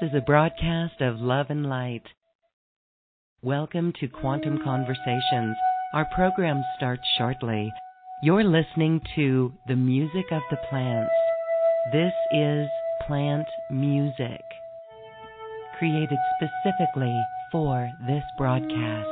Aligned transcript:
This 0.00 0.10
is 0.10 0.16
a 0.16 0.20
broadcast 0.22 1.00
of 1.00 1.20
love 1.20 1.46
and 1.50 1.66
light. 1.66 2.02
Welcome 3.42 3.92
to 4.00 4.08
Quantum 4.08 4.58
Conversations. 4.64 5.56
Our 5.92 6.06
program 6.06 6.64
starts 6.76 7.02
shortly. 7.16 7.72
You're 8.22 8.44
listening 8.44 9.02
to 9.14 9.52
the 9.68 9.76
music 9.76 10.24
of 10.32 10.42
the 10.50 10.56
plants. 10.68 11.12
This 11.92 12.12
is 12.32 12.66
plant 13.06 13.46
music, 13.70 14.42
created 15.78 16.18
specifically 16.36 17.20
for 17.52 17.88
this 18.08 18.24
broadcast. 18.36 19.08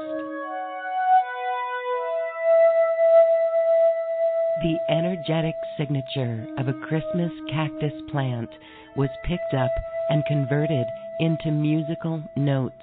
The 4.62 4.78
energetic 4.88 5.54
signature 5.76 6.46
of 6.58 6.68
a 6.68 6.74
Christmas 6.86 7.30
cactus 7.50 7.92
plant 8.10 8.50
was 8.96 9.10
picked 9.24 9.54
up 9.54 9.70
and 10.08 10.24
converted 10.26 10.86
into 11.20 11.50
musical 11.50 12.22
notes. 12.36 12.74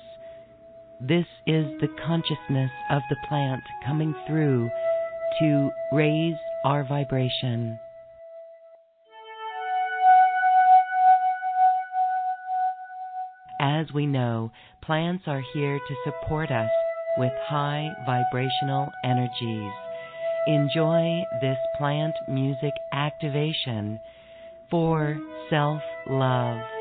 This 1.02 1.26
is 1.48 1.66
the 1.80 1.88
consciousness 2.06 2.72
of 2.90 3.02
the 3.10 3.16
plant 3.28 3.62
coming 3.86 4.14
through 4.28 4.70
to 5.40 5.70
raise 5.94 6.36
our 6.66 6.84
vibration. 6.84 7.80
As 13.62 13.88
we 13.94 14.06
know, 14.06 14.52
plants 14.82 15.24
are 15.28 15.42
here 15.54 15.78
to 15.78 15.96
support 16.06 16.50
us 16.50 16.70
with 17.18 17.34
high 17.48 17.90
vibrational 18.06 18.90
energies. 19.04 19.72
Enjoy 20.48 21.22
this 21.42 21.58
plant 21.78 22.16
music 22.28 22.74
activation 22.94 24.00
for 24.70 25.18
self 25.50 25.82
love. 26.10 26.79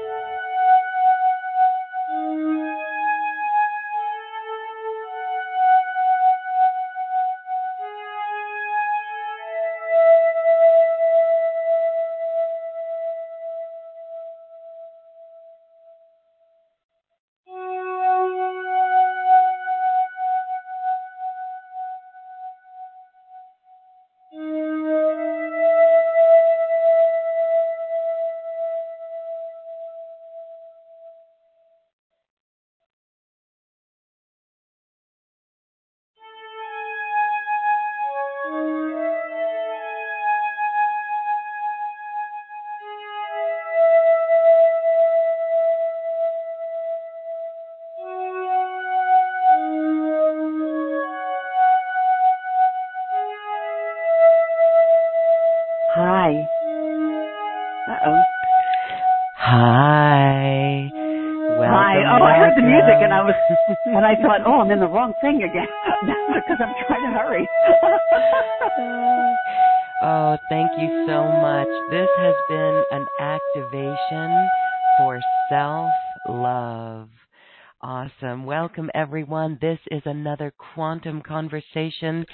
This 79.60 79.78
is 79.91 80.02
another 80.04 80.52
quantum 80.74 81.22
conversation. 81.22 82.24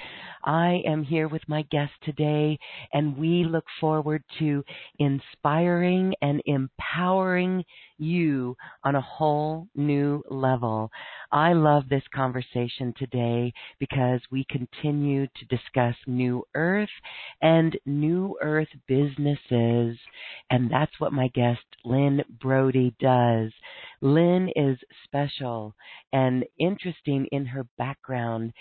I 0.43 0.81
am 0.85 1.01
here 1.03 1.27
with 1.27 1.41
my 1.47 1.63
guest 1.71 1.93
today, 2.03 2.59
and 2.93 3.17
we 3.17 3.45
look 3.45 3.65
forward 3.79 4.23
to 4.39 4.63
inspiring 4.99 6.13
and 6.21 6.41
empowering 6.45 7.63
you 7.97 8.55
on 8.83 8.95
a 8.95 9.01
whole 9.01 9.67
new 9.75 10.23
level. 10.29 10.91
I 11.31 11.53
love 11.53 11.89
this 11.89 12.03
conversation 12.13 12.93
today 12.97 13.53
because 13.79 14.21
we 14.31 14.45
continue 14.49 15.27
to 15.27 15.45
discuss 15.45 15.95
New 16.07 16.43
Earth 16.55 16.89
and 17.41 17.77
New 17.85 18.37
Earth 18.41 18.69
businesses, 18.87 19.97
and 20.49 20.69
that's 20.69 20.99
what 20.99 21.13
my 21.13 21.27
guest 21.29 21.61
Lynn 21.83 22.23
Brody 22.41 22.95
does. 22.99 23.51
Lynn 24.01 24.49
is 24.55 24.77
special 25.03 25.75
and 26.13 26.45
interesting 26.59 27.27
in 27.31 27.45
her 27.45 27.65
background. 27.77 28.53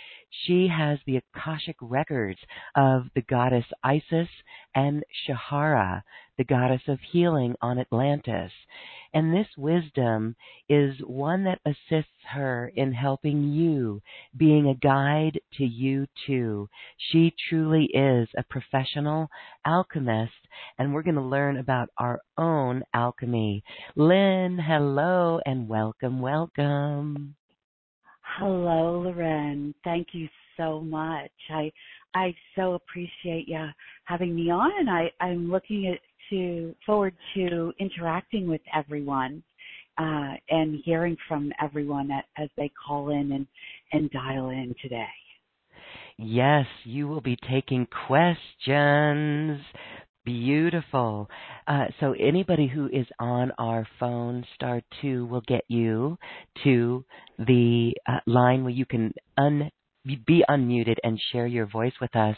She 0.44 0.68
has 0.68 0.98
the 1.06 1.18
Akashic 1.18 1.76
records 1.80 2.38
of 2.76 3.04
the 3.14 3.22
goddess 3.22 3.66
Isis 3.82 4.28
and 4.74 5.04
Shahara, 5.26 6.02
the 6.36 6.44
goddess 6.44 6.82
of 6.88 6.98
healing 7.12 7.54
on 7.60 7.78
Atlantis. 7.78 8.52
And 9.12 9.32
this 9.32 9.46
wisdom 9.56 10.34
is 10.68 10.94
one 11.04 11.44
that 11.44 11.60
assists 11.64 12.10
her 12.32 12.72
in 12.74 12.92
helping 12.92 13.52
you, 13.52 14.02
being 14.36 14.68
a 14.68 14.74
guide 14.74 15.40
to 15.58 15.64
you 15.64 16.06
too. 16.26 16.68
She 17.10 17.32
truly 17.48 17.84
is 17.94 18.28
a 18.36 18.42
professional 18.50 19.28
alchemist, 19.64 20.32
and 20.78 20.92
we're 20.92 21.02
going 21.02 21.14
to 21.14 21.22
learn 21.22 21.58
about 21.58 21.90
our 21.98 22.20
own 22.36 22.82
alchemy. 22.92 23.62
Lynn, 23.94 24.58
hello 24.58 25.40
and 25.46 25.68
welcome, 25.68 26.20
welcome. 26.20 27.36
Hello, 28.38 29.00
Loren. 29.02 29.74
Thank 29.84 30.08
you 30.12 30.28
so 30.56 30.80
much. 30.80 31.30
I 31.50 31.70
I 32.14 32.34
so 32.56 32.74
appreciate 32.74 33.48
you 33.48 33.66
having 34.04 34.34
me 34.34 34.50
on, 34.50 34.70
and 34.78 34.90
I 34.90 35.10
I'm 35.20 35.50
looking 35.50 35.86
at, 35.88 36.00
to 36.30 36.74
forward 36.84 37.14
to 37.34 37.72
interacting 37.78 38.48
with 38.48 38.60
everyone 38.74 39.42
uh, 39.98 40.32
and 40.50 40.80
hearing 40.84 41.16
from 41.28 41.52
everyone 41.62 42.10
as 42.36 42.48
they 42.56 42.70
call 42.86 43.10
in 43.10 43.32
and 43.32 43.46
and 43.92 44.10
dial 44.10 44.50
in 44.50 44.74
today. 44.82 45.06
Yes, 46.16 46.66
you 46.84 47.08
will 47.08 47.20
be 47.20 47.36
taking 47.50 47.86
questions. 48.06 49.60
Beautiful. 50.24 51.28
Uh, 51.66 51.86
so 52.00 52.14
anybody 52.18 52.66
who 52.66 52.86
is 52.86 53.06
on 53.18 53.52
our 53.58 53.86
phone, 54.00 54.44
star 54.54 54.80
two, 55.02 55.26
will 55.26 55.42
get 55.46 55.64
you 55.68 56.16
to 56.62 57.04
the 57.38 57.92
uh, 58.08 58.20
line 58.26 58.64
where 58.64 58.72
you 58.72 58.86
can 58.86 59.12
un- 59.36 59.70
be 60.04 60.44
unmuted 60.48 60.96
and 61.02 61.20
share 61.32 61.46
your 61.46 61.66
voice 61.66 61.92
with 62.00 62.14
us. 62.14 62.36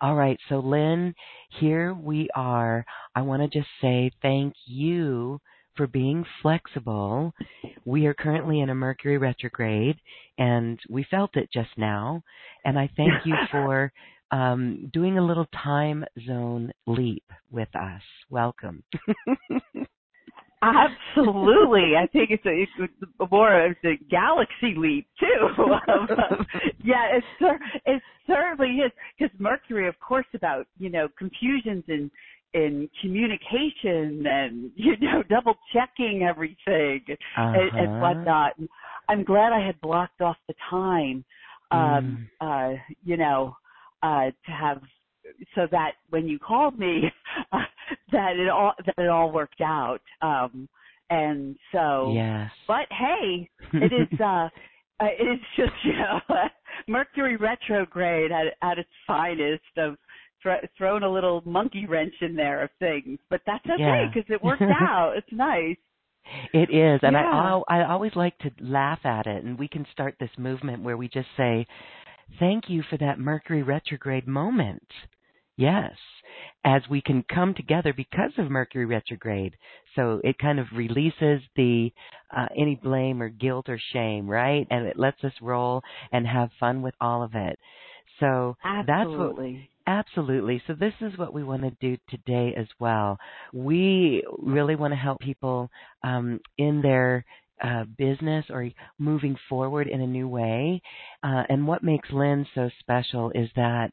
All 0.00 0.14
right, 0.14 0.38
so 0.48 0.58
Lynn, 0.58 1.14
here 1.60 1.94
we 1.94 2.28
are. 2.34 2.84
I 3.14 3.22
want 3.22 3.42
to 3.42 3.58
just 3.58 3.70
say 3.80 4.10
thank 4.22 4.54
you 4.66 5.40
for 5.76 5.86
being 5.86 6.24
flexible. 6.42 7.32
We 7.84 8.06
are 8.06 8.14
currently 8.14 8.60
in 8.60 8.70
a 8.70 8.74
Mercury 8.74 9.18
retrograde, 9.18 9.96
and 10.38 10.78
we 10.88 11.06
felt 11.10 11.36
it 11.36 11.50
just 11.52 11.70
now. 11.76 12.22
And 12.64 12.78
I 12.78 12.90
thank 12.96 13.12
you 13.24 13.34
for 13.50 13.92
um, 14.30 14.90
doing 14.92 15.18
a 15.18 15.24
little 15.24 15.46
time 15.62 16.04
zone 16.26 16.72
leap 16.86 17.24
with 17.50 17.74
us. 17.76 18.02
Welcome. 18.28 18.82
Absolutely, 20.62 21.96
I 21.96 22.06
think 22.06 22.30
it's 22.30 22.46
a 22.46 22.62
it's 22.62 23.30
more 23.30 23.66
of 23.66 23.76
the 23.82 23.96
galaxy 24.10 24.74
leap 24.76 25.06
too. 25.20 25.64
Um, 25.64 26.08
yeah, 26.82 27.16
it 27.16 27.24
cer- 27.38 27.60
it 27.84 28.02
certainly 28.26 28.76
is 28.76 28.90
because 29.18 29.38
Mercury, 29.38 29.86
of 29.86 29.98
course, 30.00 30.26
about 30.34 30.66
you 30.78 30.88
know 30.88 31.08
confusions 31.18 31.84
in 31.88 32.10
in 32.54 32.88
communication 33.02 34.26
and 34.26 34.70
you 34.76 34.96
know 34.98 35.22
double 35.28 35.56
checking 35.72 36.22
everything 36.22 37.02
uh-huh. 37.08 37.52
and, 37.54 37.88
and 37.88 38.00
whatnot. 38.00 38.56
And 38.58 38.68
I'm 39.08 39.24
glad 39.24 39.52
I 39.52 39.64
had 39.64 39.78
blocked 39.82 40.22
off 40.22 40.36
the 40.48 40.54
time, 40.70 41.24
um, 41.70 42.28
Mm. 42.40 42.76
uh, 42.76 42.78
you 43.04 43.16
know, 43.16 43.56
uh, 44.02 44.30
to 44.46 44.52
have 44.52 44.80
so 45.54 45.66
that 45.70 45.92
when 46.10 46.26
you 46.26 46.38
called 46.38 46.78
me, 46.78 47.10
uh, 47.52 47.58
that 48.12 48.36
it 48.36 48.48
all 48.48 48.72
that 48.84 48.94
it 48.98 49.08
all 49.08 49.30
worked 49.32 49.60
out. 49.60 50.00
Um, 50.22 50.68
and 51.10 51.56
so, 51.72 52.12
Yes. 52.14 52.50
but 52.66 52.86
hey, 52.90 53.48
it 53.74 53.92
is 53.92 54.20
uh, 54.20 54.24
uh, 54.24 54.48
it 55.00 55.24
is 55.24 55.40
just 55.56 55.72
you 55.84 55.92
know 55.94 56.20
Mercury 56.88 57.36
retrograde 57.36 58.32
at 58.32 58.46
at 58.62 58.78
its 58.78 58.90
finest 59.06 59.62
of 59.76 59.96
thro- 60.42 60.66
thrown 60.76 61.02
a 61.02 61.10
little 61.12 61.42
monkey 61.44 61.86
wrench 61.86 62.14
in 62.20 62.34
there 62.34 62.62
of 62.62 62.70
things, 62.78 63.18
but 63.30 63.40
that's 63.46 63.64
okay 63.66 63.78
Yeah. 63.78 64.08
because 64.12 64.28
it 64.30 64.42
worked 64.42 64.62
out. 64.62 65.14
It's 65.16 65.32
nice. 65.32 65.76
It 66.52 66.70
is, 66.74 66.98
and 67.04 67.12
yeah. 67.12 67.60
I 67.68 67.82
I 67.82 67.84
always 67.88 68.16
like 68.16 68.36
to 68.38 68.50
laugh 68.60 68.98
at 69.04 69.28
it, 69.28 69.44
and 69.44 69.56
we 69.56 69.68
can 69.68 69.86
start 69.92 70.16
this 70.18 70.30
movement 70.36 70.82
where 70.82 70.96
we 70.96 71.06
just 71.08 71.28
say, 71.36 71.64
"Thank 72.40 72.68
you 72.68 72.82
for 72.90 72.96
that 72.96 73.20
Mercury 73.20 73.62
retrograde 73.62 74.26
moment." 74.26 74.82
Yes, 75.56 75.92
as 76.64 76.82
we 76.90 77.00
can 77.00 77.24
come 77.32 77.54
together 77.54 77.94
because 77.94 78.32
of 78.36 78.50
Mercury 78.50 78.84
retrograde. 78.84 79.54
So 79.94 80.20
it 80.22 80.38
kind 80.38 80.60
of 80.60 80.66
releases 80.74 81.40
the 81.56 81.90
uh, 82.36 82.46
any 82.56 82.74
blame 82.74 83.22
or 83.22 83.30
guilt 83.30 83.68
or 83.68 83.80
shame, 83.92 84.28
right? 84.28 84.66
And 84.70 84.86
it 84.86 84.98
lets 84.98 85.22
us 85.24 85.32
roll 85.40 85.82
and 86.12 86.26
have 86.26 86.50
fun 86.60 86.82
with 86.82 86.94
all 87.00 87.22
of 87.22 87.34
it. 87.34 87.58
So 88.20 88.56
that's 88.86 89.08
what 89.10 89.36
Absolutely. 89.36 89.70
Absolutely. 89.86 90.60
So 90.66 90.74
this 90.74 90.94
is 91.00 91.16
what 91.16 91.32
we 91.32 91.44
want 91.44 91.62
to 91.62 91.70
do 91.80 91.96
today 92.10 92.52
as 92.56 92.66
well. 92.80 93.18
We 93.52 94.24
really 94.38 94.74
want 94.74 94.92
to 94.92 94.96
help 94.96 95.20
people 95.20 95.70
um, 96.02 96.40
in 96.58 96.82
their 96.82 97.24
uh, 97.62 97.84
business 97.96 98.44
or 98.50 98.68
moving 98.98 99.36
forward 99.48 99.86
in 99.86 100.00
a 100.00 100.06
new 100.06 100.28
way. 100.28 100.82
Uh, 101.22 101.44
and 101.48 101.66
what 101.66 101.84
makes 101.84 102.10
Lynn 102.10 102.46
so 102.54 102.68
special 102.80 103.30
is 103.34 103.48
that 103.54 103.92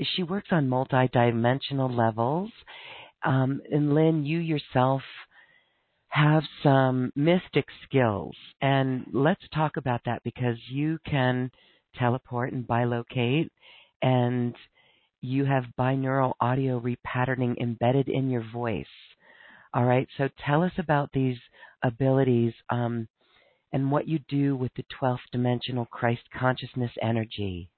she 0.00 0.22
works 0.22 0.48
on 0.50 0.68
multi-dimensional 0.68 1.94
levels. 1.94 2.50
Um, 3.24 3.60
and 3.70 3.94
Lynn, 3.94 4.24
you 4.24 4.38
yourself 4.38 5.02
have 6.08 6.42
some 6.62 7.10
mystic 7.16 7.66
skills, 7.84 8.36
and 8.60 9.04
let's 9.12 9.42
talk 9.52 9.76
about 9.76 10.00
that 10.04 10.22
because 10.22 10.56
you 10.68 10.98
can 11.06 11.50
teleport 11.98 12.52
and 12.52 12.66
bilocate, 12.66 13.48
and 14.02 14.54
you 15.20 15.44
have 15.44 15.64
binaural 15.78 16.34
audio 16.40 16.80
repatterning 16.80 17.56
embedded 17.60 18.08
in 18.08 18.30
your 18.30 18.44
voice. 18.52 18.86
All 19.72 19.84
right, 19.84 20.06
so 20.16 20.28
tell 20.46 20.62
us 20.62 20.72
about 20.78 21.10
these 21.12 21.38
abilities 21.82 22.52
um, 22.70 23.08
and 23.72 23.90
what 23.90 24.06
you 24.06 24.20
do 24.28 24.54
with 24.54 24.72
the 24.76 24.84
12th 25.00 25.18
dimensional 25.32 25.86
Christ 25.86 26.22
consciousness 26.38 26.92
energy. 27.02 27.70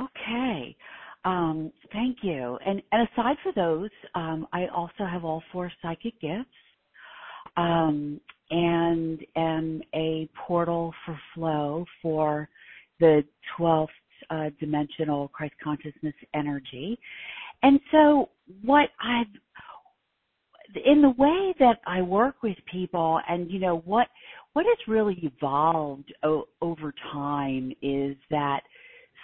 Okay. 0.00 0.76
Um, 1.24 1.72
thank 1.92 2.18
you. 2.22 2.58
And, 2.66 2.82
and 2.92 3.08
aside 3.12 3.36
for 3.42 3.52
those, 3.52 3.90
um, 4.14 4.46
I 4.52 4.66
also 4.66 5.04
have 5.10 5.24
all 5.24 5.42
four 5.52 5.72
psychic 5.80 6.20
gifts 6.20 6.48
um, 7.56 8.20
and 8.50 9.20
am 9.36 9.82
a 9.94 10.28
portal 10.46 10.92
for 11.04 11.18
flow 11.34 11.84
for 12.02 12.48
the 13.00 13.24
12th 13.58 13.88
uh, 14.30 14.50
dimensional 14.60 15.28
Christ 15.28 15.54
consciousness 15.62 16.14
energy. 16.34 16.98
And 17.62 17.80
so, 17.90 18.30
what 18.62 18.90
I've 19.00 19.26
in 20.84 21.02
the 21.02 21.10
way 21.10 21.54
that 21.60 21.80
I 21.86 22.02
work 22.02 22.42
with 22.42 22.56
people, 22.70 23.20
and 23.28 23.50
you 23.50 23.58
know 23.58 23.78
what 23.84 24.08
what 24.54 24.66
has 24.66 24.88
really 24.88 25.18
evolved 25.22 26.12
o- 26.22 26.48
over 26.62 26.92
time 27.12 27.72
is 27.82 28.16
that 28.30 28.62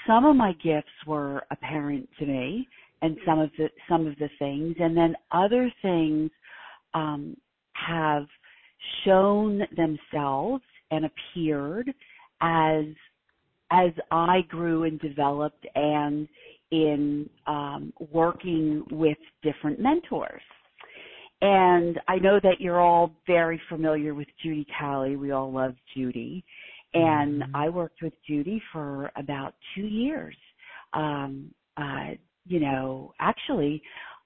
some 0.06 0.25
of 0.25 0.37
my 0.37 0.52
gifts 0.62 0.88
were 1.06 1.43
apparent 1.50 2.08
to 2.19 2.26
me, 2.26 2.69
and 3.02 3.17
some 3.25 3.38
of 3.38 3.50
the 3.58 3.69
some 3.88 4.06
of 4.06 4.17
the 4.19 4.29
things, 4.38 4.76
and 4.79 4.97
then 4.97 5.14
other 5.32 5.73
things 5.82 6.31
um, 6.94 7.37
have 7.75 8.26
shown 9.05 9.62
themselves 9.76 10.62
and 10.91 11.06
appeared 11.06 11.93
as 12.41 12.85
as 13.70 13.91
I 14.11 14.41
grew 14.49 14.85
and 14.85 14.99
developed 15.00 15.64
and 15.75 16.29
in 16.70 17.29
um, 17.46 17.93
working 18.12 18.85
with 18.91 19.19
different 19.43 19.81
mentors. 19.81 20.43
And 21.43 21.99
I 22.06 22.17
know 22.17 22.38
that 22.43 22.61
you're 22.61 22.81
all 22.81 23.12
very 23.26 23.61
familiar 23.69 24.14
with 24.14 24.29
Judy 24.43 24.67
Talley. 24.79 25.17
We 25.17 25.31
all 25.31 25.50
love 25.50 25.75
Judy. 25.96 26.44
And 26.94 27.42
mm-hmm. 27.42 27.56
I 27.56 27.69
worked 27.69 28.02
with 28.02 28.12
Judy 28.26 28.62
for 28.72 29.10
about 29.16 29.54
two 29.75 29.87
years. 29.87 30.37
Um, 30.92 31.52
uh, 31.76 32.14
you 32.46 32.60
know, 32.60 33.12
actually, 33.20 33.82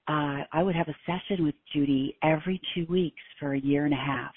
uh, 0.07 0.41
I 0.51 0.63
would 0.63 0.75
have 0.75 0.87
a 0.87 0.95
session 1.05 1.45
with 1.45 1.55
Judy 1.73 2.17
every 2.23 2.59
two 2.73 2.85
weeks 2.89 3.21
for 3.39 3.53
a 3.53 3.59
year 3.59 3.85
and 3.85 3.93
a 3.93 3.97
half. 3.97 4.33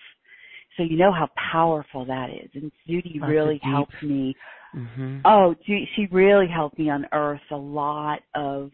So 0.77 0.83
you 0.83 0.97
know 0.97 1.13
how 1.13 1.29
powerful 1.53 2.05
that 2.07 2.29
is. 2.31 2.51
And 2.55 2.71
Judy 2.87 3.19
Lots 3.21 3.31
really 3.31 3.61
helped 3.63 4.03
me. 4.03 4.37
Mm-hmm. 4.77 5.21
Oh, 5.25 5.55
she 5.67 6.09
really 6.13 6.47
helped 6.47 6.79
me 6.79 6.89
unearth 6.91 7.41
a 7.51 7.57
lot 7.57 8.21
of, 8.35 8.71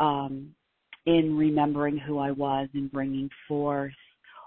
um, 0.00 0.54
in 1.06 1.36
remembering 1.36 1.98
who 1.98 2.18
I 2.18 2.30
was 2.30 2.68
and 2.74 2.90
bringing 2.90 3.28
forth 3.46 3.92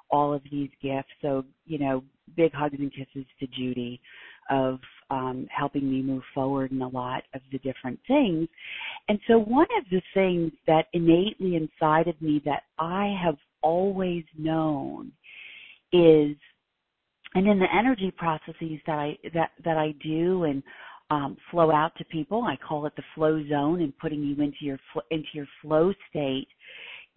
all 0.10 0.34
of 0.34 0.42
these 0.50 0.70
gifts. 0.82 1.10
So, 1.22 1.46
you 1.66 1.78
know, 1.78 2.04
big 2.36 2.52
hugs 2.54 2.78
and 2.80 2.92
kisses 2.92 3.28
to 3.40 3.48
Judy 3.48 4.02
of 4.50 4.80
um, 5.10 5.48
helping 5.50 5.90
me 5.90 6.02
move 6.02 6.24
forward 6.34 6.72
in 6.72 6.82
a 6.82 6.88
lot 6.88 7.24
of 7.34 7.42
the 7.52 7.60
different 7.60 8.00
things. 8.08 8.48
And 9.08 9.20
so 9.28 9.38
one 9.40 9.68
of 9.78 9.86
the 9.90 10.02
things 10.14 10.52
that 10.68 10.88
innately 10.94 11.56
inside 11.56 12.08
of 12.08 12.22
me 12.22 12.42
that 12.46 12.64
I 12.78 13.16
have 13.24 13.38
always 13.62 14.24
known 14.38 15.12
is 15.92 16.36
and 17.34 17.48
in 17.48 17.60
the 17.60 17.68
energy 17.74 18.12
processes 18.12 18.80
that 18.88 18.98
I 18.98 19.18
that 19.34 19.52
that 19.64 19.78
I 19.78 19.94
do 20.04 20.44
and 20.44 20.64
um, 21.10 21.38
flow 21.52 21.72
out 21.72 21.94
to 21.98 22.06
people, 22.06 22.44
I 22.44 22.58
call 22.58 22.86
it 22.86 22.94
the 22.96 23.04
flow 23.16 23.42
zone 23.48 23.82
and 23.82 23.98
putting 23.98 24.22
you 24.24 24.42
into 24.44 24.58
your 24.62 24.80
into 25.12 25.28
your 25.34 25.48
flow 25.62 25.94
state 26.10 26.48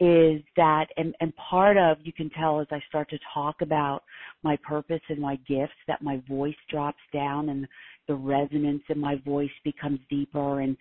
is 0.00 0.42
that 0.56 0.86
and, 0.96 1.14
and 1.20 1.32
part 1.36 1.76
of 1.76 1.98
you 2.02 2.12
can 2.12 2.30
tell 2.30 2.60
as 2.60 2.66
I 2.70 2.80
start 2.88 3.10
to 3.10 3.18
talk 3.34 3.56
about 3.60 4.02
my 4.42 4.56
purpose 4.66 5.02
and 5.10 5.18
my 5.18 5.36
gifts 5.46 5.74
that 5.86 6.00
my 6.00 6.22
voice 6.28 6.54
drops 6.70 7.00
down 7.12 7.50
and 7.50 7.68
the 8.08 8.14
resonance 8.14 8.82
in 8.88 8.98
my 8.98 9.16
voice 9.24 9.50
becomes 9.62 10.00
deeper 10.08 10.60
and 10.60 10.76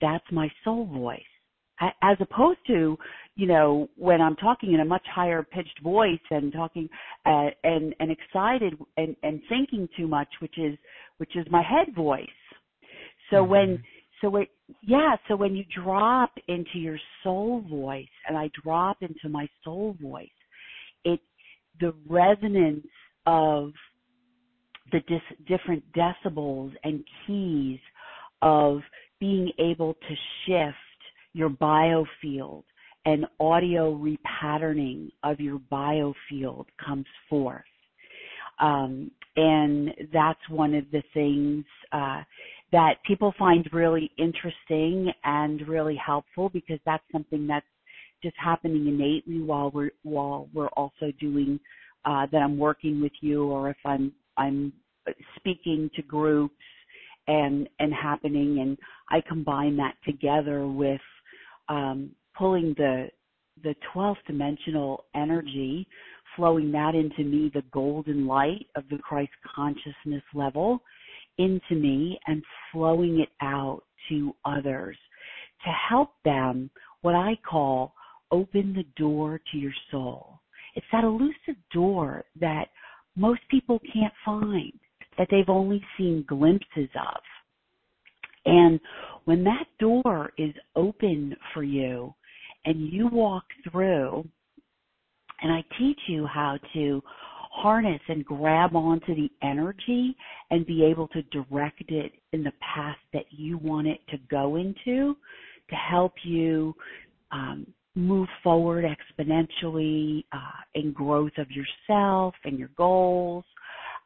that's 0.00 0.24
my 0.32 0.50
soul 0.64 0.86
voice 0.86 1.20
as 2.02 2.16
opposed 2.20 2.58
to 2.66 2.96
you 3.36 3.46
know 3.46 3.88
when 3.96 4.20
i'm 4.20 4.36
talking 4.36 4.72
in 4.74 4.80
a 4.80 4.84
much 4.84 5.04
higher 5.12 5.42
pitched 5.42 5.80
voice 5.82 6.20
and 6.30 6.52
talking 6.52 6.88
uh, 7.26 7.48
and 7.64 7.94
and 8.00 8.10
excited 8.10 8.74
and 8.96 9.16
and 9.22 9.40
thinking 9.48 9.88
too 9.96 10.06
much 10.06 10.28
which 10.40 10.56
is 10.58 10.76
which 11.18 11.36
is 11.36 11.46
my 11.50 11.62
head 11.62 11.94
voice 11.94 12.26
so 13.30 13.36
mm-hmm. 13.36 13.50
when 13.50 13.82
so 14.24 14.36
it 14.36 14.48
yeah 14.82 15.14
so 15.28 15.36
when 15.36 15.54
you 15.54 15.64
drop 15.84 16.32
into 16.48 16.78
your 16.78 16.98
soul 17.22 17.62
voice 17.70 18.06
and 18.26 18.36
i 18.36 18.50
drop 18.64 18.96
into 19.02 19.28
my 19.28 19.46
soul 19.62 19.94
voice 20.00 20.28
it 21.04 21.20
the 21.80 21.92
resonance 22.08 22.86
of 23.26 23.72
the 24.92 25.00
dis- 25.08 25.38
different 25.46 25.82
decibels 25.92 26.72
and 26.84 27.04
keys 27.26 27.78
of 28.42 28.80
being 29.20 29.50
able 29.58 29.94
to 29.94 30.14
shift 30.46 30.76
your 31.32 31.50
biofield 31.50 32.62
and 33.06 33.26
audio 33.40 33.94
repatterning 33.94 35.10
of 35.22 35.40
your 35.40 35.58
biofield 35.70 36.64
comes 36.84 37.06
forth. 37.28 37.62
Um, 38.60 39.10
and 39.36 39.90
that's 40.12 40.48
one 40.48 40.74
of 40.74 40.84
the 40.92 41.02
things 41.12 41.64
uh, 41.92 42.22
that 42.74 42.96
people 43.06 43.32
find 43.38 43.68
really 43.72 44.10
interesting 44.18 45.08
and 45.22 45.68
really 45.68 45.94
helpful 45.94 46.48
because 46.48 46.80
that's 46.84 47.04
something 47.12 47.46
that's 47.46 47.64
just 48.20 48.34
happening 48.36 48.88
innately 48.88 49.40
while 49.40 49.70
we're 49.70 49.92
while 50.02 50.48
we're 50.52 50.66
also 50.70 51.12
doing 51.20 51.60
uh, 52.04 52.26
that 52.32 52.38
I'm 52.38 52.58
working 52.58 53.00
with 53.00 53.12
you 53.20 53.44
or 53.44 53.70
if 53.70 53.76
I'm 53.84 54.12
I'm 54.36 54.72
speaking 55.36 55.88
to 55.94 56.02
groups 56.02 56.56
and 57.28 57.68
and 57.78 57.94
happening 57.94 58.58
and 58.58 58.76
I 59.08 59.22
combine 59.28 59.76
that 59.76 59.94
together 60.04 60.66
with 60.66 61.00
um, 61.68 62.10
pulling 62.36 62.74
the 62.76 63.06
the 63.62 63.76
12th 63.94 64.16
dimensional 64.26 65.04
energy, 65.14 65.86
flowing 66.34 66.72
that 66.72 66.96
into 66.96 67.22
me, 67.22 67.52
the 67.54 67.62
golden 67.72 68.26
light 68.26 68.66
of 68.74 68.82
the 68.90 68.98
Christ 68.98 69.30
consciousness 69.54 70.24
level 70.34 70.80
into 71.38 71.74
me 71.74 72.18
and 72.26 72.42
flowing 72.72 73.20
it 73.20 73.30
out 73.40 73.82
to 74.08 74.34
others 74.44 74.96
to 75.64 75.70
help 75.88 76.10
them, 76.24 76.70
what 77.02 77.14
I 77.14 77.36
call 77.48 77.94
open 78.30 78.74
the 78.74 78.84
door 79.00 79.40
to 79.50 79.58
your 79.58 79.72
soul. 79.90 80.40
It's 80.74 80.86
that 80.92 81.04
elusive 81.04 81.56
door 81.72 82.24
that 82.40 82.66
most 83.16 83.40
people 83.50 83.80
can't 83.92 84.12
find, 84.24 84.72
that 85.16 85.28
they've 85.30 85.48
only 85.48 85.82
seen 85.96 86.24
glimpses 86.26 86.88
of. 86.96 87.20
And 88.46 88.80
when 89.24 89.44
that 89.44 89.66
door 89.78 90.32
is 90.36 90.52
open 90.76 91.34
for 91.52 91.62
you 91.62 92.14
and 92.64 92.88
you 92.92 93.08
walk 93.08 93.44
through, 93.70 94.28
and 95.42 95.52
I 95.52 95.64
teach 95.78 96.00
you 96.08 96.26
how 96.26 96.58
to 96.74 97.02
harness 97.54 98.00
and 98.08 98.24
grab 98.24 98.74
onto 98.74 99.14
the 99.14 99.30
energy 99.42 100.16
and 100.50 100.66
be 100.66 100.84
able 100.84 101.06
to 101.08 101.22
direct 101.24 101.82
it 101.88 102.12
in 102.32 102.42
the 102.42 102.52
path 102.74 102.96
that 103.12 103.26
you 103.30 103.58
want 103.58 103.86
it 103.86 104.00
to 104.10 104.18
go 104.28 104.56
into 104.56 105.16
to 105.70 105.76
help 105.76 106.12
you 106.24 106.74
um, 107.30 107.64
move 107.94 108.28
forward 108.42 108.84
exponentially 108.84 110.24
uh, 110.32 110.62
in 110.74 110.92
growth 110.92 111.32
of 111.38 111.46
yourself 111.50 112.34
and 112.44 112.58
your 112.58 112.70
goals. 112.76 113.44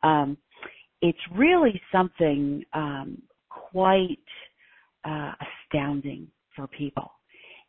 Um, 0.03 0.37
it's 1.01 1.19
really 1.35 1.81
something 1.91 2.63
um, 2.75 3.23
quite 3.49 4.19
uh, 5.07 5.33
astounding 5.73 6.29
for 6.55 6.67
people. 6.67 7.11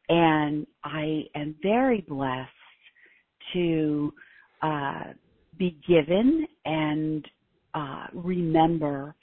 And 0.09 0.67
I 0.83 1.24
am 1.36 1.55
very 1.63 2.01
blessed 2.01 2.50
to 3.53 4.13
uh, 4.62 5.03
be 5.60 5.78
given 5.88 6.48
and 6.66 7.28
uh, 7.75 8.08
remember 8.13 9.13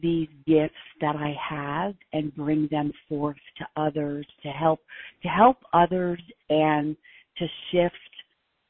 these 0.00 0.28
gifts 0.46 0.74
that 1.00 1.16
I 1.16 1.34
have 1.48 1.94
and 2.12 2.34
bring 2.36 2.68
them 2.70 2.92
forth 3.08 3.36
to 3.58 3.80
others 3.80 4.26
to 4.42 4.48
help 4.50 4.80
to 5.22 5.28
help 5.28 5.56
others 5.72 6.20
and 6.48 6.96
to 7.38 7.46
shift 7.72 7.94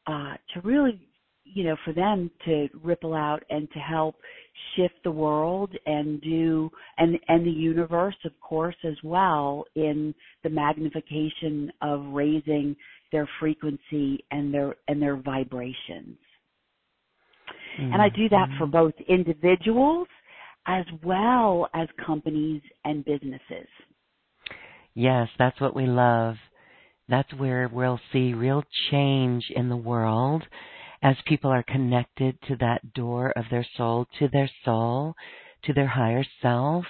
uh, 0.06 0.34
to 0.54 0.60
really 0.62 0.98
you 1.44 1.64
know 1.64 1.76
for 1.84 1.92
them 1.92 2.30
to 2.46 2.68
ripple 2.82 3.12
out 3.12 3.42
and 3.50 3.70
to 3.72 3.78
help 3.78 4.14
shift 4.76 4.94
the 5.04 5.10
world 5.10 5.74
and 5.84 6.22
do 6.22 6.70
and 6.96 7.18
and 7.28 7.46
the 7.46 7.50
universe 7.50 8.16
of 8.24 8.32
course 8.40 8.76
as 8.84 8.96
well 9.04 9.64
in 9.74 10.14
the 10.42 10.50
magnification 10.50 11.70
of 11.82 12.02
raising 12.06 12.74
their 13.12 13.28
frequency 13.38 14.24
and 14.30 14.54
their 14.54 14.74
and 14.88 15.02
their 15.02 15.16
vibrations 15.16 16.16
mm-hmm. 17.80 17.92
and 17.92 18.02
i 18.02 18.08
do 18.08 18.28
that 18.28 18.48
for 18.58 18.66
mm-hmm. 18.66 18.72
both 18.72 18.94
individuals 19.08 20.08
as 20.66 20.84
well 21.02 21.68
as 21.74 21.88
companies 22.04 22.62
and 22.84 23.04
businesses 23.04 23.68
yes 24.94 25.28
that's 25.38 25.60
what 25.60 25.74
we 25.74 25.86
love 25.86 26.36
that's 27.08 27.32
where 27.34 27.68
we'll 27.72 28.00
see 28.12 28.34
real 28.34 28.62
change 28.90 29.44
in 29.54 29.68
the 29.68 29.76
world 29.76 30.44
as 31.02 31.16
people 31.26 31.50
are 31.50 31.62
connected 31.62 32.38
to 32.46 32.56
that 32.56 32.92
door 32.92 33.32
of 33.36 33.44
their 33.50 33.66
soul, 33.76 34.06
to 34.18 34.28
their 34.28 34.50
soul, 34.64 35.14
to 35.64 35.72
their 35.72 35.86
higher 35.86 36.24
self 36.42 36.84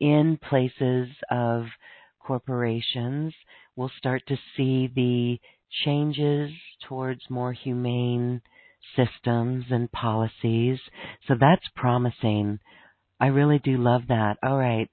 in 0.00 0.38
places 0.48 1.08
of 1.30 1.64
corporations, 2.18 3.34
we'll 3.76 3.90
start 3.98 4.22
to 4.26 4.36
see 4.56 4.90
the 4.94 5.38
changes 5.84 6.50
towards 6.88 7.20
more 7.30 7.52
humane 7.52 8.40
systems 8.96 9.66
and 9.70 9.90
policies. 9.92 10.78
So 11.28 11.34
that's 11.38 11.66
promising. 11.76 12.58
I 13.20 13.28
really 13.28 13.58
do 13.58 13.76
love 13.76 14.02
that. 14.08 14.38
All 14.42 14.58
right. 14.58 14.90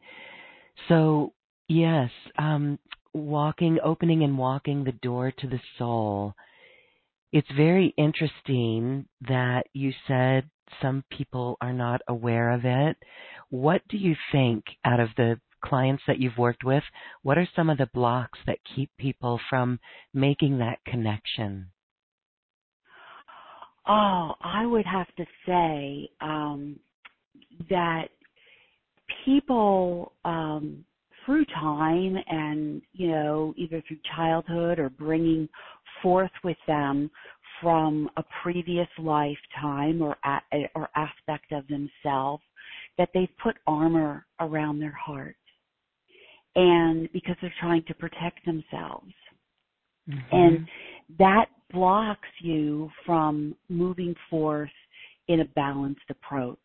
So, 0.88 1.34
yes, 1.68 2.10
um, 2.38 2.80
walking, 3.14 3.80
opening 3.84 4.24
and 4.24 4.38
walking 4.38 4.84
the 4.84 4.92
door 4.92 5.32
to 5.40 5.48
the 5.48 5.60
soul 5.78 6.36
it's 7.32 7.50
very 7.56 7.94
interesting 7.98 9.06
that 9.28 9.68
you 9.74 9.92
said 10.08 10.50
some 10.82 11.04
people 11.12 11.58
are 11.62 11.74
not 11.74 12.02
aware 12.08 12.52
of 12.52 12.62
it. 12.64 12.98
What 13.50 13.82
do 13.88 13.98
you 13.98 14.16
think 14.32 14.64
out 14.84 15.00
of 15.00 15.10
the 15.16 15.40
clients 15.64 16.04
that 16.08 16.20
you've 16.20 16.38
worked 16.38 16.64
with, 16.64 16.84
what 17.22 17.38
are 17.38 17.48
some 17.56 17.70
of 17.70 17.78
the 17.78 17.90
blocks 17.94 18.40
that 18.48 18.60
keep 18.76 18.90
people 18.98 19.40
from 19.50 19.80
making 20.14 20.60
that 20.60 20.80
connection? 20.86 21.68
Oh, 23.92 24.36
I 24.42 24.68
would 24.68 24.86
have 24.86 25.08
to 25.16 25.26
say 25.48 26.12
um, 26.22 26.80
that 27.72 28.10
people 29.26 30.14
um, 30.26 30.86
through 31.26 31.46
time 31.46 32.16
and 32.28 32.84
you 32.94 33.08
know 33.08 33.56
either 33.58 33.82
through 33.88 33.98
childhood 34.16 34.78
or 34.78 34.92
bringing 34.92 35.50
forth 36.04 36.32
with 36.44 36.58
them 36.68 37.10
from 37.62 38.12
a 38.18 38.24
previous 38.44 38.88
lifetime 39.00 40.04
or 40.04 40.16
a, 40.24 40.70
or 40.76 40.88
aspect 40.96 41.52
of 41.52 41.66
themselves 41.68 42.44
that 43.00 43.10
they've 43.16 43.36
put 43.42 43.56
armor 43.66 44.24
around 44.40 44.80
their 44.80 44.96
heart. 45.04 45.36
And 46.56 47.12
because 47.12 47.38
they're 47.42 47.54
trying 47.60 47.84
to 47.88 47.94
protect 47.96 48.46
themselves 48.46 49.14
mm-hmm. 50.10 50.36
and 50.36 50.68
that 51.18 51.46
blocks 51.72 52.28
you 52.42 52.90
from 53.06 53.56
moving 53.70 54.16
forth 54.30 54.70
in 55.28 55.42
a 55.42 55.46
balanced 55.46 56.10
approach 56.10 56.58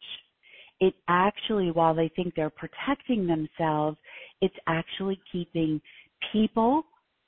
it 0.81 0.95
actually, 1.09 1.71
while 1.71 1.95
they 1.95 2.11
think 2.15 2.35
they're 2.35 2.51
protecting 2.51 3.27
themselves, 3.27 3.97
it's 4.41 4.55
actually 4.67 5.21
keeping 5.31 5.81
people 6.33 6.85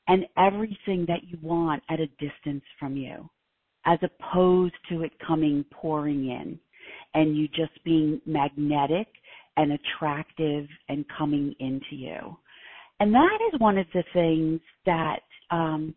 and 0.09 0.27
everything 0.37 1.05
that 1.09 1.25
you 1.27 1.39
want 1.43 1.83
at 1.89 2.01
a 2.01 2.07
distance 2.19 2.65
from 2.79 2.97
you, 2.97 3.29
as 3.87 3.99
opposed 4.03 4.75
to 4.89 5.03
it 5.03 5.13
coming 5.27 5.65
pouring 5.73 6.29
in 6.29 6.59
and 7.15 7.37
you 7.37 7.49
just 7.49 7.83
being 7.85 8.21
magnetic 8.27 9.09
and 9.57 9.73
attractive 9.73 10.67
and 10.89 11.05
coming 11.17 11.55
into 11.59 11.97
you. 11.97 12.37
And 13.01 13.13
that 13.15 13.39
is 13.53 13.61
one 13.61 13.79
of 13.79 13.87
the 13.95 14.05
things 14.13 14.61
that, 14.87 15.21
um, 15.51 15.95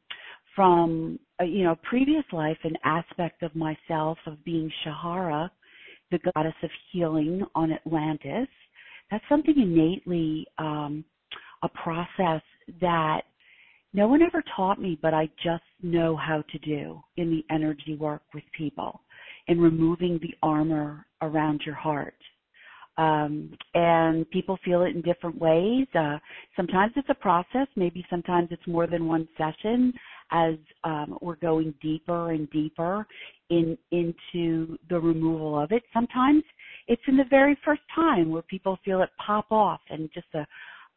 from 0.56 1.20
uh, 1.42 1.46
you 1.46 1.64
know 1.64 1.76
previous 1.84 2.26
life, 2.32 2.58
an 2.64 2.78
aspect 2.84 3.44
of 3.44 3.56
myself 3.56 4.18
of 4.26 4.44
being 4.44 4.72
Shahara, 4.86 5.50
the 6.12 6.20
goddess 6.34 6.54
of 6.64 6.70
healing 6.92 7.44
on 7.56 7.72
Atlantis. 7.72 8.48
That's 9.12 9.24
something 9.28 9.56
innately 9.58 10.46
um, 10.58 11.04
a 11.64 11.70
process 11.70 12.42
that 12.82 13.22
no 13.94 14.08
one 14.08 14.22
ever 14.22 14.44
taught 14.56 14.80
me, 14.80 15.00
but 15.02 15.14
I 15.14 15.30
just 15.44 15.64
know 15.82 16.16
how 16.16 16.44
to 16.52 16.60
do 16.60 17.02
in 17.18 17.32
the 17.32 17.44
energy 17.54 17.96
work 17.96 18.22
with 18.34 18.44
people 18.56 19.02
in 19.48 19.60
removing 19.60 20.20
the 20.22 20.36
armor 20.44 21.06
around 21.22 21.62
your 21.66 21.76
heart. 21.76 22.16
Um, 23.00 23.54
and 23.76 24.30
people 24.30 24.60
feel 24.66 24.82
it 24.84 24.94
in 24.94 25.02
different 25.02 25.40
ways. 25.40 25.88
Uh, 25.98 26.18
sometimes 26.58 26.92
it's 26.98 27.08
a 27.10 27.16
process. 27.16 27.68
Maybe 27.78 28.06
sometimes 28.10 28.50
it's 28.52 28.68
more 28.68 28.88
than 28.88 29.08
one 29.08 29.26
session 29.38 29.94
as 30.32 30.56
um, 30.84 31.18
we're 31.22 31.38
going 31.38 31.74
deeper 31.82 32.32
and 32.32 32.50
deeper 32.52 33.08
in 33.50 33.78
into 33.92 34.78
the 34.90 35.00
removal 35.00 35.58
of 35.58 35.72
it. 35.72 35.84
Sometimes 35.94 36.44
it's 36.90 37.02
in 37.08 37.16
the 37.16 37.24
very 37.30 37.58
first 37.64 37.82
time 37.96 38.32
where 38.32 38.42
people 38.42 38.78
feel 38.84 39.02
it 39.02 39.10
pop 39.26 39.50
off 39.50 39.80
and 39.90 40.10
just 40.14 40.28
a 40.34 40.46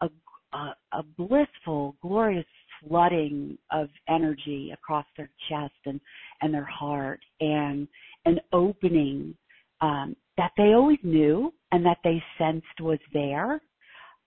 a, 0.01 0.09
a, 0.57 0.75
a 0.99 1.03
blissful, 1.17 1.95
glorious 2.03 2.45
flooding 2.83 3.57
of 3.71 3.89
energy 4.09 4.73
across 4.75 5.07
their 5.17 5.31
chest 5.49 5.75
and 5.87 6.01
and 6.41 6.53
their 6.53 6.65
heart 6.65 7.21
and 7.41 7.87
an 8.25 8.41
opening 8.53 9.37
um, 9.81 10.17
that 10.37 10.51
they 10.57 10.73
always 10.75 10.99
knew 11.05 11.53
and 11.73 11.85
that 11.85 11.99
they 12.05 12.23
sensed 12.39 12.81
was 12.81 12.99
there, 13.13 13.61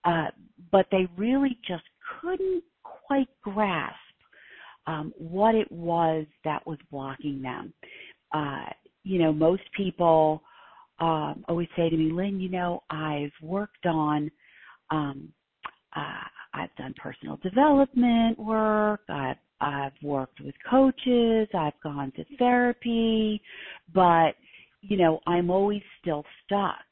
uh, 0.04 0.26
but 0.70 0.86
they 0.90 1.08
really 1.16 1.58
just 1.66 1.84
couldn't 2.20 2.62
quite 2.82 3.28
grasp 3.42 3.96
um, 4.86 5.12
what 5.16 5.54
it 5.54 5.70
was 5.70 6.26
that 6.44 6.64
was 6.66 6.78
blocking 6.90 7.42
them. 7.42 7.72
Uh, 8.32 8.66
you 9.04 9.18
know, 9.18 9.32
most 9.32 9.62
people 9.76 10.42
um, 10.98 11.44
always 11.48 11.68
say 11.76 11.90
to 11.90 11.96
me, 11.96 12.10
Lynn, 12.12 12.40
you 12.40 12.48
know, 12.48 12.82
I've 12.90 13.32
worked 13.42 13.86
on, 13.86 14.30
um, 14.90 15.28
uh, 15.94 16.24
I've 16.54 16.74
done 16.76 16.94
personal 17.00 17.38
development 17.42 18.38
work, 18.38 19.00
I've, 19.08 19.36
I've 19.60 19.92
worked 20.02 20.40
with 20.40 20.54
coaches, 20.68 21.48
I've 21.54 21.80
gone 21.82 22.12
to 22.16 22.24
therapy, 22.38 23.40
but, 23.94 24.32
you 24.82 24.96
know, 24.96 25.20
I'm 25.26 25.50
always 25.50 25.82
still 26.00 26.24
stuck. 26.44 26.85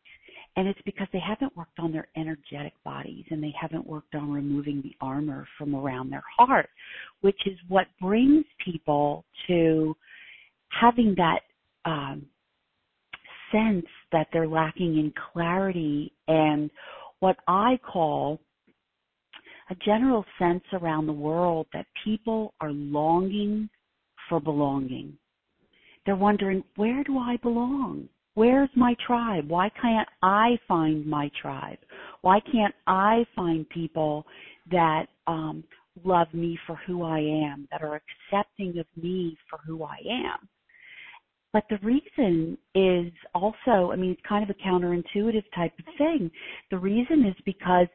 And 0.57 0.69
it's 0.69 0.81
because 0.85 1.09
they 1.13 1.21
haven't 1.21 1.57
worked 1.57 1.79
on 1.81 1.91
their 1.91 2.07
energetic 2.17 2.75
bodies 2.85 3.25
and 3.31 3.43
they 3.43 3.53
haven't 3.61 3.87
worked 3.87 4.15
on 4.15 4.31
removing 4.31 4.83
the 4.83 4.95
armor 5.01 5.47
from 5.59 5.75
around 5.75 6.11
their 6.11 6.23
heart, 6.39 6.69
which 7.23 7.41
is 7.47 7.59
what 7.69 7.87
brings 8.01 8.45
people 8.65 9.25
to 9.49 9.97
having 10.69 11.15
that 11.17 11.41
um, 11.85 12.27
sense 13.51 13.87
that 14.13 14.29
they're 14.33 14.49
lacking 14.49 14.99
in 14.99 15.13
clarity 15.33 16.13
and 16.29 16.71
what 17.19 17.37
I 17.49 17.79
call 17.85 18.41
a 19.71 19.75
general 19.77 20.25
sense 20.39 20.63
around 20.73 21.07
the 21.07 21.13
world 21.13 21.67
that 21.73 21.87
people 22.05 22.55
are 22.61 22.71
longing 22.71 23.69
for 24.29 24.41
belonging. 24.41 25.17
They're 26.05 26.17
wondering, 26.17 26.63
where 26.77 27.03
do 27.03 27.19
I 27.19 27.39
belong? 27.43 28.09
Where's 28.35 28.71
my 28.75 28.97
tribe? 29.07 29.49
Why 29.49 29.71
can't 29.81 30.09
I 30.23 30.59
find 30.67 31.07
my 31.07 31.31
tribe? 31.41 31.79
Why 32.23 32.41
can't 32.41 32.75
I 32.87 33.25
find 33.37 33.69
people 33.69 34.27
that 34.71 35.07
um, 35.27 35.63
love 36.05 36.27
me 36.33 36.59
for 36.67 36.77
who 36.87 37.05
I 37.05 37.21
am, 37.21 37.69
that 37.71 37.83
are 37.83 38.01
accepting 38.33 38.79
of 38.79 38.87
me 39.01 39.37
for 39.49 39.61
who 39.65 39.85
I 39.85 39.99
am? 40.09 40.49
But 41.53 41.65
the 41.71 41.79
reason 41.87 42.59
is 42.75 43.13
also, 43.33 43.93
I 43.93 43.97
mean, 43.97 44.11
it's 44.11 44.29
kind 44.29 44.43
of 44.43 44.51
a 44.51 44.69
counterintuitive 44.69 45.45
type 45.55 45.73
of 45.79 45.85
thing. 45.97 46.29
The 46.73 46.79
reason 46.79 47.25
is 47.25 47.37
because 47.47 47.87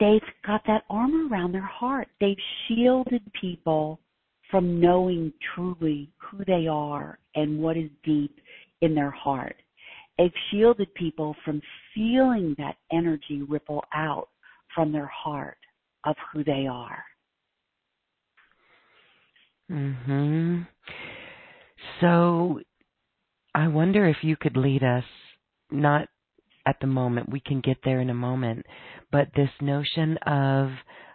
they've 0.00 0.20
got 0.44 0.62
that 0.66 0.82
armor 0.90 1.28
around 1.28 1.52
their 1.52 1.60
heart. 1.60 2.08
They've 2.20 2.36
shielded 2.66 3.22
people 3.40 4.00
from 4.50 4.80
knowing 4.80 5.32
truly 5.54 6.10
who 6.16 6.44
they 6.44 6.66
are 6.66 7.20
and 7.36 7.60
what 7.60 7.76
is 7.76 7.90
deep 8.04 8.36
in 8.84 8.94
their 8.94 9.10
heart. 9.10 9.56
They've 10.18 10.32
shielded 10.50 10.94
people 10.94 11.34
from 11.44 11.60
feeling 11.94 12.54
that 12.58 12.76
energy 12.92 13.42
ripple 13.42 13.84
out 13.94 14.28
from 14.74 14.92
their 14.92 15.06
heart 15.06 15.58
of 16.04 16.16
who 16.32 16.44
they 16.44 16.66
are. 16.66 17.04
Mhm. 19.70 20.66
So 22.00 22.60
I 23.54 23.68
wonder 23.68 24.06
if 24.06 24.22
you 24.22 24.36
could 24.36 24.56
lead 24.56 24.82
us 24.84 25.04
not 25.70 26.08
at 26.66 26.80
the 26.80 26.86
moment, 26.86 27.28
we 27.28 27.40
can 27.40 27.60
get 27.60 27.82
there 27.82 28.00
in 28.00 28.10
a 28.10 28.14
moment, 28.14 28.64
but 29.10 29.32
this 29.34 29.50
notion 29.60 30.16
of 30.18 30.70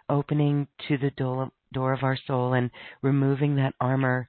opening 0.08 0.68
to 0.88 0.96
the 0.96 1.10
door, 1.10 1.50
door 1.72 1.92
of 1.92 2.02
our 2.02 2.16
soul 2.16 2.52
and 2.52 2.70
removing 3.02 3.56
that 3.56 3.74
armor 3.80 4.28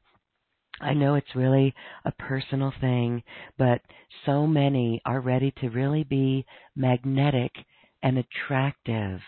I 0.81 0.93
know 0.93 1.15
it's 1.15 1.35
really 1.35 1.73
a 2.05 2.11
personal 2.11 2.73
thing, 2.81 3.23
but 3.57 3.81
so 4.25 4.47
many 4.47 5.01
are 5.05 5.21
ready 5.21 5.51
to 5.61 5.69
really 5.69 6.03
be 6.03 6.45
magnetic 6.75 7.51
and 8.03 8.17
attractive. 8.17 9.21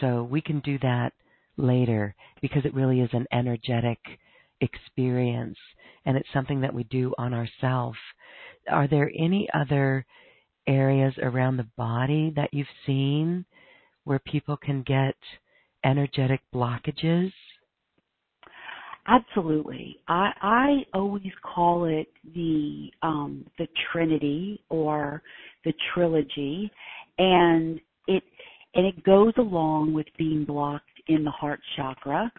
So 0.00 0.22
we 0.22 0.40
can 0.40 0.60
do 0.60 0.78
that 0.80 1.12
later 1.56 2.14
because 2.40 2.64
it 2.64 2.74
really 2.74 3.00
is 3.00 3.10
an 3.12 3.26
energetic 3.32 3.98
experience 4.60 5.58
and 6.04 6.16
it's 6.16 6.28
something 6.32 6.60
that 6.60 6.74
we 6.74 6.84
do 6.84 7.14
on 7.18 7.34
ourselves. 7.34 7.98
Are 8.70 8.88
there 8.88 9.10
any 9.16 9.48
other 9.52 10.06
areas 10.66 11.14
around 11.22 11.56
the 11.56 11.68
body 11.76 12.32
that 12.36 12.52
you've 12.52 12.66
seen 12.86 13.44
where 14.04 14.18
people 14.18 14.56
can 14.56 14.82
get 14.82 15.16
energetic 15.84 16.40
blockages? 16.54 17.32
Absolutely. 19.08 19.98
I, 20.08 20.30
I 20.42 20.68
always 20.92 21.32
call 21.42 21.84
it 21.84 22.08
the 22.34 22.88
um, 23.02 23.46
the 23.58 23.68
Trinity 23.92 24.60
or 24.68 25.22
the 25.64 25.72
trilogy, 25.94 26.70
and 27.18 27.80
it 28.08 28.22
and 28.74 28.84
it 28.84 29.04
goes 29.04 29.32
along 29.38 29.92
with 29.94 30.06
being 30.18 30.44
blocked 30.44 30.84
in 31.08 31.22
the 31.22 31.30
heart 31.30 31.60
chakra, 31.76 32.32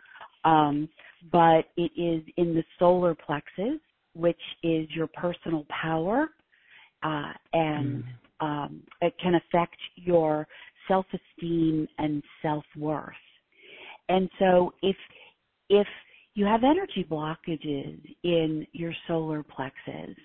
um, 0.44 0.90
but 1.32 1.66
it 1.78 1.92
is 1.96 2.22
in 2.36 2.54
the 2.54 2.64
solar 2.80 3.16
plexus, 3.16 3.80
which 4.14 4.42
is 4.62 4.88
your 4.94 5.08
personal 5.08 5.66
power, 5.70 6.28
uh, 7.02 7.32
and 7.54 8.04
mm. 8.04 8.46
um, 8.46 8.84
it 9.02 9.14
can 9.22 9.36
affect 9.36 9.78
your 9.96 10.46
self 10.90 11.06
esteem 11.14 11.88
and 11.98 12.22
self 12.42 12.66
worth. 12.78 13.14
And 14.10 14.30
so 14.38 14.74
if 14.82 14.98
if 15.70 15.88
you 16.38 16.46
have 16.46 16.64
energy 16.64 17.04
blockages 17.10 18.00
in 18.22 18.68
your 18.72 18.94
solar 19.08 19.42
plexus 19.42 20.16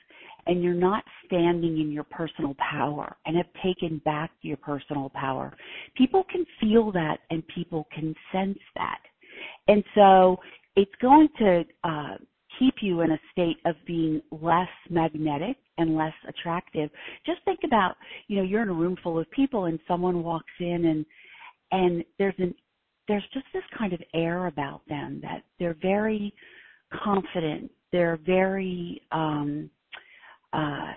and 0.47 0.63
you're 0.63 0.75
not 0.75 1.03
standing 1.25 1.81
in 1.81 1.91
your 1.91 2.05
personal 2.05 2.55
power 2.71 3.17
and 3.25 3.35
have 3.35 3.47
taken 3.65 3.97
back 4.05 4.31
your 4.43 4.59
personal 4.59 5.11
power, 5.15 5.57
people 5.97 6.23
can 6.31 6.45
feel 6.61 6.93
that 6.93 7.21
and 7.31 7.43
people 7.49 7.89
can 7.95 8.15
sense 8.31 8.59
that. 8.75 8.99
And 9.69 9.83
so 9.95 10.37
it's 10.77 10.93
going 11.01 11.31
to 11.39 11.65
uh, 11.83 12.17
keep 12.59 12.75
you 12.83 13.01
in 13.01 13.13
a 13.13 13.21
state 13.33 13.57
of 13.65 13.75
being 13.87 14.21
less 14.31 14.69
magnetic 14.91 15.57
and 15.79 15.97
less 15.97 16.13
attractive. 16.29 16.91
Just 17.25 17.43
think 17.47 17.61
about, 17.65 17.97
you 18.29 18.37
know, 18.37 18.43
you're 18.43 18.61
in 18.61 18.69
a 18.69 18.75
room 18.75 18.99
full 19.03 19.19
of 19.19 19.31
people 19.31 19.65
and 19.65 19.79
someone 19.89 20.23
walks 20.23 20.53
in 20.61 20.85
and 20.85 21.07
and 21.75 22.05
there's 22.19 22.35
an 22.37 22.55
there's 23.09 23.25
just 23.33 23.47
this 23.53 23.63
kind 23.77 23.93
of 23.93 24.01
air 24.15 24.47
about 24.47 24.83
them 24.89 25.21
that 25.23 25.43
they're 25.59 25.77
very 25.81 26.33
confident. 27.05 27.71
They're 27.91 28.19
very 28.25 29.03
um, 29.11 29.71
uh, 30.53 30.95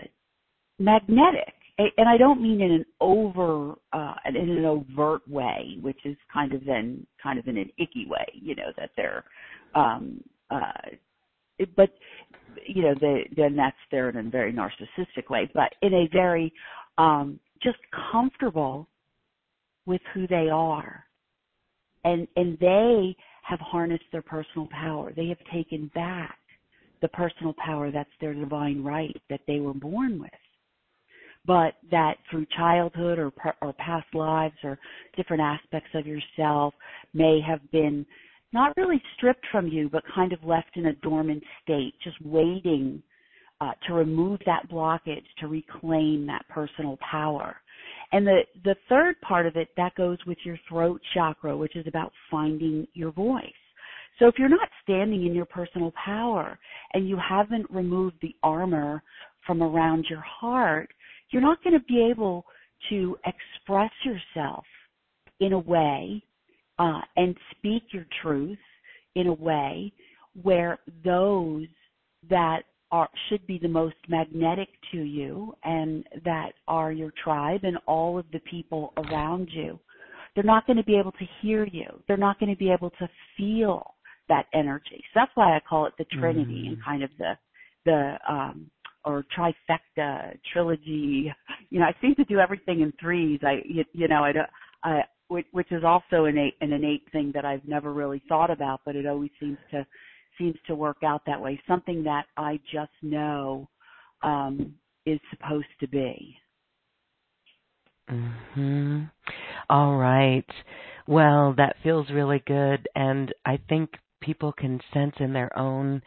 magnetic, 0.79 1.53
and 1.77 2.07
I 2.07 2.17
don't 2.17 2.41
mean 2.41 2.61
in 2.61 2.71
an 2.71 2.85
over 3.01 3.73
uh, 3.91 4.15
in 4.27 4.35
an 4.35 4.65
overt 4.65 5.27
way, 5.27 5.77
which 5.81 5.99
is 6.05 6.15
kind 6.31 6.53
of 6.53 6.63
then 6.65 7.05
kind 7.21 7.39
of 7.39 7.47
in 7.47 7.57
an 7.57 7.71
icky 7.77 8.05
way, 8.07 8.25
you 8.33 8.55
know, 8.55 8.71
that 8.77 8.91
they're. 8.95 9.23
Um, 9.73 10.21
uh, 10.49 10.71
but 11.75 11.89
you 12.65 12.81
know, 12.81 12.93
they, 12.99 13.29
then 13.35 13.55
that's 13.55 13.75
there 13.91 14.09
in 14.09 14.17
a 14.17 14.29
very 14.29 14.53
narcissistic 14.53 15.29
way, 15.29 15.49
but 15.53 15.73
in 15.81 15.93
a 15.93 16.07
very 16.13 16.53
um, 16.97 17.39
just 17.61 17.77
comfortable 18.11 18.87
with 19.85 20.01
who 20.13 20.27
they 20.27 20.49
are 20.49 21.04
and 22.05 22.27
and 22.37 22.57
they 22.59 23.15
have 23.43 23.59
harnessed 23.59 24.05
their 24.11 24.21
personal 24.21 24.67
power. 24.71 25.11
They 25.13 25.27
have 25.27 25.37
taken 25.51 25.91
back 25.93 26.37
the 27.01 27.09
personal 27.09 27.53
power 27.63 27.91
that's 27.91 28.09
their 28.21 28.33
divine 28.33 28.83
right 28.83 29.15
that 29.29 29.41
they 29.47 29.59
were 29.59 29.73
born 29.73 30.19
with. 30.19 30.29
But 31.45 31.73
that 31.91 32.15
through 32.31 32.45
childhood 32.55 33.19
or 33.19 33.31
or 33.61 33.73
past 33.73 34.07
lives 34.13 34.55
or 34.63 34.79
different 35.17 35.41
aspects 35.41 35.89
of 35.93 36.07
yourself 36.07 36.73
may 37.13 37.41
have 37.45 37.59
been 37.71 38.05
not 38.53 38.75
really 38.77 39.01
stripped 39.17 39.45
from 39.51 39.67
you, 39.67 39.89
but 39.89 40.03
kind 40.13 40.31
of 40.31 40.41
left 40.43 40.77
in 40.77 40.85
a 40.85 40.93
dormant 40.93 41.43
state, 41.61 41.93
just 42.03 42.15
waiting 42.23 43.03
uh, 43.59 43.71
to 43.87 43.93
remove 43.93 44.39
that 44.45 44.69
blockage, 44.69 45.25
to 45.39 45.47
reclaim 45.47 46.25
that 46.27 46.47
personal 46.47 46.97
power. 47.11 47.57
And 48.11 48.25
the, 48.25 48.41
the 48.63 48.75
third 48.89 49.19
part 49.21 49.45
of 49.45 49.55
it, 49.55 49.69
that 49.77 49.95
goes 49.95 50.17
with 50.25 50.37
your 50.43 50.57
throat 50.69 51.01
chakra, 51.13 51.55
which 51.55 51.75
is 51.75 51.87
about 51.87 52.11
finding 52.29 52.87
your 52.93 53.11
voice. 53.11 53.43
So 54.19 54.27
if 54.27 54.35
you're 54.37 54.49
not 54.49 54.69
standing 54.83 55.25
in 55.25 55.33
your 55.33 55.45
personal 55.45 55.91
power 56.03 56.57
and 56.93 57.09
you 57.09 57.17
haven't 57.17 57.69
removed 57.69 58.15
the 58.21 58.35
armor 58.43 59.03
from 59.45 59.61
around 59.61 60.05
your 60.09 60.21
heart, 60.21 60.89
you're 61.31 61.41
not 61.41 61.63
going 61.63 61.77
to 61.77 61.85
be 61.85 62.07
able 62.09 62.45
to 62.89 63.17
express 63.25 63.91
yourself 64.03 64.63
in 65.39 65.53
a 65.53 65.59
way 65.59 66.23
uh, 66.79 67.01
and 67.17 67.35
speak 67.51 67.83
your 67.91 68.05
truth 68.21 68.57
in 69.15 69.27
a 69.27 69.33
way 69.33 69.91
where 70.41 70.79
those 71.03 71.67
that 72.29 72.63
are 72.91 73.09
should 73.29 73.45
be 73.47 73.57
the 73.57 73.67
most 73.67 73.95
magnetic 74.07 74.69
to 74.91 75.01
you 75.01 75.55
and 75.63 76.05
that 76.23 76.53
are 76.67 76.91
your 76.91 77.11
tribe 77.23 77.61
and 77.63 77.77
all 77.87 78.17
of 78.19 78.25
the 78.31 78.39
people 78.39 78.93
around 78.97 79.49
you. 79.51 79.79
They're 80.33 80.43
not 80.43 80.67
going 80.67 80.77
to 80.77 80.83
be 80.83 80.97
able 80.97 81.13
to 81.13 81.25
hear 81.41 81.65
you. 81.65 81.85
They're 82.07 82.17
not 82.17 82.39
going 82.39 82.51
to 82.51 82.57
be 82.57 82.69
able 82.69 82.91
to 82.91 83.09
feel 83.37 83.95
that 84.27 84.45
energy. 84.53 85.03
So 85.13 85.21
that's 85.21 85.31
why 85.35 85.55
i 85.55 85.59
call 85.67 85.85
it 85.85 85.93
the 85.97 86.05
trinity 86.05 86.63
mm. 86.65 86.69
and 86.69 86.83
kind 86.83 87.03
of 87.03 87.09
the 87.17 87.33
the 87.85 88.17
um 88.27 88.69
or 89.03 89.23
trifecta 89.37 90.35
trilogy. 90.51 91.31
You 91.69 91.79
know 91.79 91.85
i 91.85 91.95
seem 92.01 92.15
to 92.15 92.25
do 92.25 92.39
everything 92.39 92.81
in 92.81 92.91
threes. 92.99 93.39
I 93.43 93.61
you, 93.65 93.83
you 93.93 94.07
know 94.07 94.23
i 94.23 94.31
don't 94.31 94.49
i 94.83 95.01
which, 95.27 95.47
which 95.51 95.71
is 95.71 95.83
also 95.83 96.25
an, 96.25 96.37
an 96.61 96.71
innate 96.71 97.03
thing 97.11 97.31
that 97.33 97.45
i've 97.45 97.65
never 97.67 97.93
really 97.93 98.21
thought 98.27 98.51
about 98.51 98.81
but 98.85 98.95
it 98.95 99.05
always 99.05 99.31
seems 99.39 99.57
to 99.71 99.85
seems 100.37 100.55
to 100.67 100.75
work 100.75 100.97
out 101.03 101.21
that 101.25 101.41
way. 101.41 101.59
Something 101.67 102.03
that 102.03 102.25
I 102.37 102.59
just 102.71 102.91
know 103.01 103.67
um, 104.21 104.73
is 105.05 105.19
supposed 105.29 105.67
to 105.79 105.87
be. 105.87 106.37
Mhm. 108.09 109.09
All 109.69 109.97
right. 109.97 110.49
Well, 111.07 111.53
that 111.53 111.77
feels 111.81 112.09
really 112.09 112.39
good 112.39 112.87
and 112.95 113.33
I 113.45 113.57
think 113.69 113.97
people 114.21 114.51
can 114.51 114.81
sense 114.93 115.15
in 115.19 115.33
their 115.33 115.55
own 115.57 116.01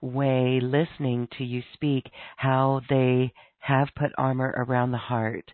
way 0.00 0.60
listening 0.60 1.28
to 1.38 1.44
you 1.44 1.62
speak 1.72 2.10
how 2.36 2.80
they 2.88 3.32
have 3.58 3.88
put 3.96 4.12
armor 4.18 4.52
around 4.56 4.90
the 4.90 4.98
heart. 4.98 5.50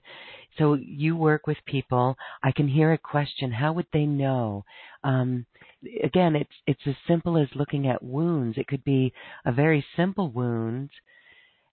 So 0.58 0.74
you 0.74 1.16
work 1.16 1.46
with 1.46 1.58
people. 1.64 2.16
I 2.42 2.52
can 2.52 2.66
hear 2.68 2.92
a 2.92 2.98
question. 2.98 3.52
How 3.52 3.72
would 3.72 3.86
they 3.92 4.06
know? 4.06 4.64
Um, 5.04 5.46
again, 6.02 6.36
it's 6.36 6.54
it's 6.66 6.86
as 6.86 6.94
simple 7.06 7.36
as 7.38 7.48
looking 7.54 7.88
at 7.88 8.02
wounds. 8.02 8.58
It 8.58 8.66
could 8.68 8.84
be 8.84 9.12
a 9.44 9.52
very 9.52 9.84
simple 9.96 10.30
wound, 10.30 10.90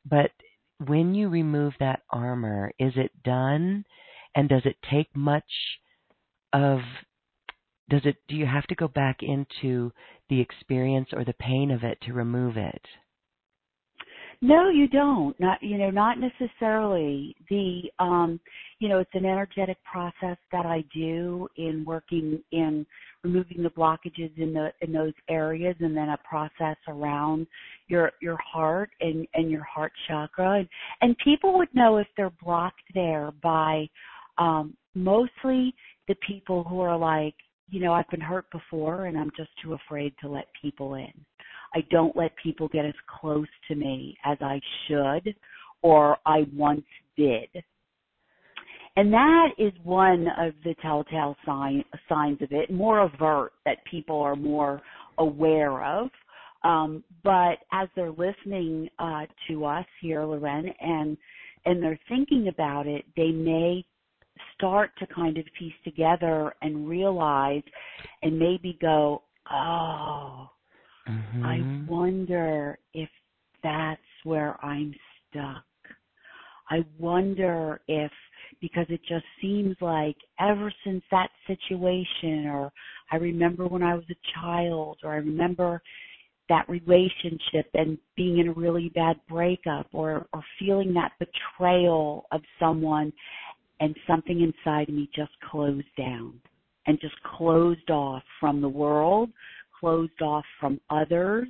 but 0.05 0.31
when 0.85 1.15
you 1.15 1.29
remove 1.29 1.73
that 1.79 2.01
armor, 2.09 2.71
is 2.79 2.93
it 2.95 3.11
done? 3.23 3.85
And 4.35 4.49
does 4.49 4.63
it 4.65 4.77
take 4.89 5.15
much 5.15 5.79
of 6.53 6.79
does 7.89 8.01
it 8.05 8.17
do 8.27 8.35
you 8.35 8.45
have 8.45 8.67
to 8.67 8.75
go 8.75 8.87
back 8.87 9.17
into 9.21 9.91
the 10.29 10.41
experience 10.41 11.09
or 11.13 11.23
the 11.23 11.33
pain 11.33 11.71
of 11.71 11.83
it 11.83 11.99
to 12.01 12.13
remove 12.13 12.57
it? 12.57 12.81
No, 14.41 14.69
you 14.69 14.87
don't. 14.87 15.39
Not 15.39 15.61
you 15.63 15.77
know, 15.77 15.89
not 15.89 16.17
necessarily. 16.19 17.35
The 17.49 17.83
um 17.99 18.39
you 18.79 18.87
know, 18.87 18.99
it's 18.99 19.13
an 19.13 19.25
energetic 19.25 19.77
process 19.83 20.37
that 20.51 20.65
I 20.65 20.83
do 20.93 21.47
in 21.57 21.83
working 21.85 22.41
in 22.51 22.85
removing 23.23 23.63
the 23.63 23.69
blockages 23.69 24.31
in 24.37 24.53
the 24.53 24.71
in 24.81 24.91
those 24.91 25.13
areas 25.29 25.75
and 25.79 25.97
then 25.97 26.09
a 26.09 26.17
process 26.17 26.77
around 26.87 27.47
your 27.87 28.11
your 28.21 28.37
heart 28.37 28.91
and 29.01 29.27
and 29.33 29.49
your 29.49 29.63
heart 29.63 29.91
chakra 30.07 30.59
and, 30.59 30.67
and 31.01 31.17
people 31.23 31.57
would 31.57 31.73
know 31.73 31.97
if 31.97 32.07
they're 32.15 32.31
blocked 32.43 32.83
there 32.93 33.31
by 33.41 33.89
um 34.37 34.77
mostly 34.93 35.73
the 36.07 36.15
people 36.27 36.63
who 36.63 36.79
are 36.79 36.97
like 36.97 37.33
you 37.69 37.81
know, 37.81 37.93
I've 37.93 38.09
been 38.09 38.21
hurt 38.21 38.49
before 38.51 39.05
and 39.05 39.17
I'm 39.17 39.31
just 39.35 39.49
too 39.61 39.73
afraid 39.73 40.13
to 40.21 40.29
let 40.29 40.47
people 40.61 40.95
in. 40.95 41.11
I 41.75 41.81
don't 41.89 42.15
let 42.15 42.31
people 42.41 42.67
get 42.67 42.85
as 42.85 42.93
close 43.19 43.47
to 43.67 43.75
me 43.75 44.17
as 44.25 44.37
I 44.41 44.59
should 44.87 45.35
or 45.81 46.17
I 46.25 46.45
once 46.55 46.85
did. 47.15 47.49
And 48.95 49.13
that 49.13 49.49
is 49.59 49.71
one 49.83 50.27
of 50.39 50.53
the 50.63 50.73
telltale 50.81 51.35
sign, 51.45 51.83
signs 52.09 52.41
of 52.41 52.51
it, 52.51 52.71
more 52.71 52.99
overt 52.99 53.53
that 53.63 53.77
people 53.89 54.19
are 54.19 54.35
more 54.35 54.81
aware 55.19 55.83
of. 55.83 56.09
Um, 56.63 57.03
but 57.23 57.59
as 57.71 57.87
they're 57.95 58.09
listening 58.09 58.89
uh, 58.97 59.27
to 59.47 59.65
us 59.65 59.85
here, 60.01 60.23
Loren, 60.23 60.73
and 60.81 61.15
and 61.65 61.83
they're 61.83 61.99
thinking 62.09 62.47
about 62.47 62.87
it, 62.87 63.03
they 63.15 63.29
may 63.29 63.85
start 64.55 64.91
to 64.99 65.07
kind 65.07 65.37
of 65.37 65.45
piece 65.59 65.73
together 65.83 66.53
and 66.61 66.87
realize 66.87 67.63
and 68.23 68.39
maybe 68.39 68.77
go, 68.81 69.21
oh, 69.51 70.49
mm-hmm. 71.09 71.45
I 71.45 71.89
wonder 71.89 72.77
if 72.93 73.09
that's 73.63 74.01
where 74.23 74.63
I'm 74.63 74.93
stuck. 75.29 75.63
I 76.69 76.85
wonder 76.99 77.81
if, 77.87 78.11
because 78.59 78.85
it 78.89 78.99
just 79.07 79.25
seems 79.41 79.75
like 79.79 80.17
ever 80.39 80.71
since 80.83 81.03
that 81.11 81.29
situation, 81.45 82.47
or 82.47 82.71
I 83.11 83.17
remember 83.17 83.67
when 83.67 83.83
I 83.83 83.95
was 83.95 84.03
a 84.09 84.39
child, 84.39 84.97
or 85.03 85.13
I 85.13 85.17
remember 85.17 85.81
that 86.49 86.67
relationship 86.69 87.69
and 87.73 87.97
being 88.15 88.39
in 88.39 88.49
a 88.49 88.53
really 88.53 88.89
bad 88.95 89.17
breakup 89.29 89.87
or 89.93 90.25
or 90.33 90.43
feeling 90.59 90.93
that 90.93 91.11
betrayal 91.19 92.25
of 92.31 92.41
someone 92.59 93.11
and 93.79 93.95
something 94.07 94.41
inside 94.41 94.89
me 94.89 95.09
just 95.15 95.31
closed 95.51 95.85
down 95.97 96.39
and 96.87 96.99
just 97.01 97.15
closed 97.23 97.89
off 97.91 98.23
from 98.39 98.61
the 98.61 98.69
world, 98.69 99.29
closed 99.79 100.21
off 100.21 100.45
from 100.59 100.79
others. 100.89 101.47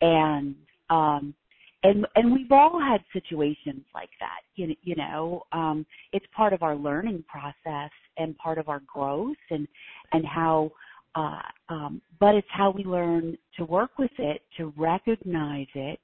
And 0.00 0.54
um 0.88 1.34
and 1.82 2.06
and 2.14 2.32
we've 2.32 2.52
all 2.52 2.80
had 2.80 3.00
situations 3.12 3.84
like 3.94 4.10
that 4.18 4.40
you, 4.54 4.74
you 4.82 4.94
know 4.96 5.42
um 5.52 5.86
it's 6.12 6.26
part 6.36 6.52
of 6.52 6.62
our 6.62 6.76
learning 6.76 7.24
process 7.28 7.90
and 8.18 8.36
part 8.36 8.58
of 8.58 8.68
our 8.68 8.82
growth 8.92 9.36
and 9.50 9.66
and 10.12 10.26
how 10.26 10.70
uh 11.14 11.40
um 11.68 12.02
but 12.18 12.34
it's 12.34 12.48
how 12.50 12.70
we 12.70 12.84
learn 12.84 13.36
to 13.56 13.64
work 13.64 13.92
with 13.98 14.10
it 14.18 14.42
to 14.56 14.74
recognize 14.76 15.68
it 15.74 15.98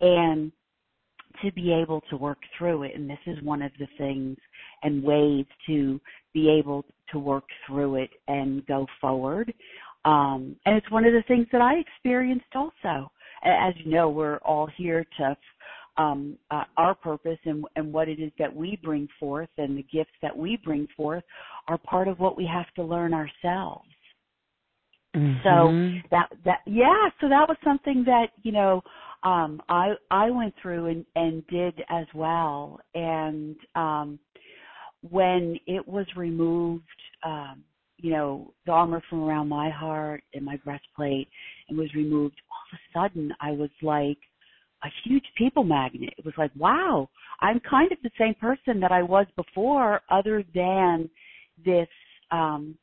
and 0.00 0.50
to 1.42 1.52
be 1.52 1.72
able 1.72 2.00
to 2.10 2.16
work 2.16 2.38
through 2.56 2.84
it. 2.84 2.92
And 2.94 3.08
this 3.08 3.18
is 3.26 3.42
one 3.42 3.62
of 3.62 3.72
the 3.78 3.88
things 3.98 4.36
and 4.82 5.02
ways 5.02 5.46
to 5.66 6.00
be 6.32 6.50
able 6.50 6.84
to 7.12 7.18
work 7.18 7.44
through 7.66 7.96
it 7.96 8.10
and 8.28 8.64
go 8.66 8.86
forward 9.00 9.52
um 10.04 10.56
and 10.66 10.76
it's 10.76 10.90
one 10.90 11.04
of 11.04 11.12
the 11.12 11.22
things 11.28 11.46
that 11.52 11.60
I 11.60 11.74
experienced 11.74 12.54
also. 12.54 13.10
As 13.44 13.74
you 13.78 13.90
know 13.90 14.08
we're 14.08 14.38
all 14.38 14.68
here 14.76 15.04
to 15.18 15.36
um 15.96 16.36
uh, 16.50 16.64
our 16.76 16.94
purpose 16.94 17.38
and 17.44 17.64
and 17.76 17.92
what 17.92 18.08
it 18.08 18.18
is 18.20 18.32
that 18.38 18.54
we 18.54 18.78
bring 18.82 19.08
forth 19.20 19.50
and 19.58 19.76
the 19.78 19.86
gifts 19.92 20.16
that 20.22 20.36
we 20.36 20.56
bring 20.64 20.88
forth 20.96 21.24
are 21.68 21.78
part 21.78 22.08
of 22.08 22.18
what 22.18 22.36
we 22.36 22.46
have 22.46 22.66
to 22.74 22.82
learn 22.82 23.14
ourselves. 23.14 23.88
Mm-hmm. 25.14 25.40
so 25.44 26.08
that 26.10 26.28
that 26.44 26.58
yeah 26.66 27.08
so 27.20 27.28
that 27.28 27.48
was 27.48 27.56
something 27.62 28.02
that 28.04 28.30
you 28.42 28.50
know 28.50 28.82
um 29.22 29.62
I 29.68 29.92
I 30.10 30.28
went 30.30 30.54
through 30.60 30.86
and 30.86 31.06
and 31.14 31.46
did 31.46 31.80
as 31.88 32.06
well. 32.14 32.80
And 32.94 33.56
um 33.76 34.18
when 35.08 35.56
it 35.66 35.86
was 35.86 36.06
removed 36.16 36.82
um 37.24 37.62
you 37.98 38.10
know 38.10 38.52
the 38.66 38.72
armor 38.72 39.02
from 39.08 39.22
around 39.22 39.48
my 39.48 39.70
heart 39.70 40.22
and 40.34 40.44
my 40.44 40.56
breastplate 40.64 41.28
and 41.68 41.78
was 41.78 41.92
removed 41.94 42.36
all 42.50 42.58
of 42.72 42.78
a 42.78 43.08
sudden 43.08 43.32
I 43.40 43.52
was 43.52 43.70
like 43.82 44.18
a 44.82 44.88
huge 45.04 45.24
people 45.38 45.64
magnet. 45.64 46.12
It 46.18 46.24
was 46.24 46.34
like 46.36 46.50
wow 46.56 47.08
I'm 47.40 47.60
kind 47.60 47.90
of 47.92 47.98
the 48.02 48.10
same 48.18 48.34
person 48.34 48.80
that 48.80 48.92
I 48.92 49.02
was 49.02 49.26
before 49.36 50.00
other 50.10 50.44
than 50.54 51.08
this 51.64 51.88
um 52.30 52.76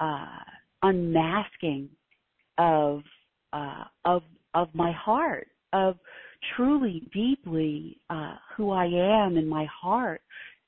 uh 0.00 0.38
unmasking 0.82 1.88
of 2.58 3.02
uh 3.52 3.84
of 4.04 4.22
of 4.54 4.68
my 4.74 4.92
heart 4.92 5.48
of 5.72 5.96
truly 6.56 7.08
deeply 7.12 7.98
uh, 8.08 8.34
who 8.56 8.70
I 8.70 8.86
am 8.86 9.36
in 9.36 9.46
my 9.48 9.66
heart 9.66 10.22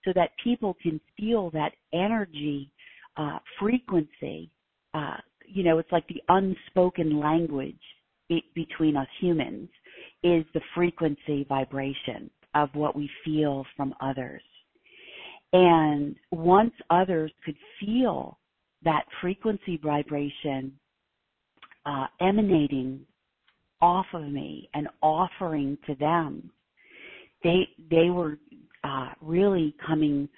so 0.05 0.13
that 0.15 0.31
people 0.43 0.77
can 0.83 1.01
feel 1.17 1.51
that 1.51 1.73
energy 1.93 2.71
uh, 3.17 3.39
frequency. 3.59 4.51
Uh, 4.95 5.17
you 5.47 5.63
know, 5.63 5.79
it's 5.79 5.93
like 5.93 6.07
the 6.09 6.23
unspoken 6.29 7.21
language 7.21 7.81
be- 8.29 8.45
between 8.55 8.97
us 8.97 9.09
humans 9.21 9.69
is 10.23 10.45
the 10.55 10.61
frequency 10.75 11.45
vibration 11.49 12.31
of 12.55 12.69
what 12.75 12.95
we 12.95 13.11
feel 13.25 13.65
from 13.77 13.95
others. 14.01 14.43
And 15.53 16.17
once 16.31 16.73
others 16.91 17.33
could 17.45 17.57
feel 17.81 18.39
that 18.85 19.05
frequency 19.21 19.79
vibration 19.83 20.73
uh, 21.85 22.07
emanating 22.21 23.01
off 23.81 24.07
of 24.15 24.23
me 24.23 24.69
and 24.75 24.89
offering 25.03 25.77
to 25.87 25.95
them, 25.97 26.51
they 27.43 27.69
they 27.91 28.11
were 28.11 28.39
uh, 28.85 29.11
really 29.21 29.75
coming 29.85 30.29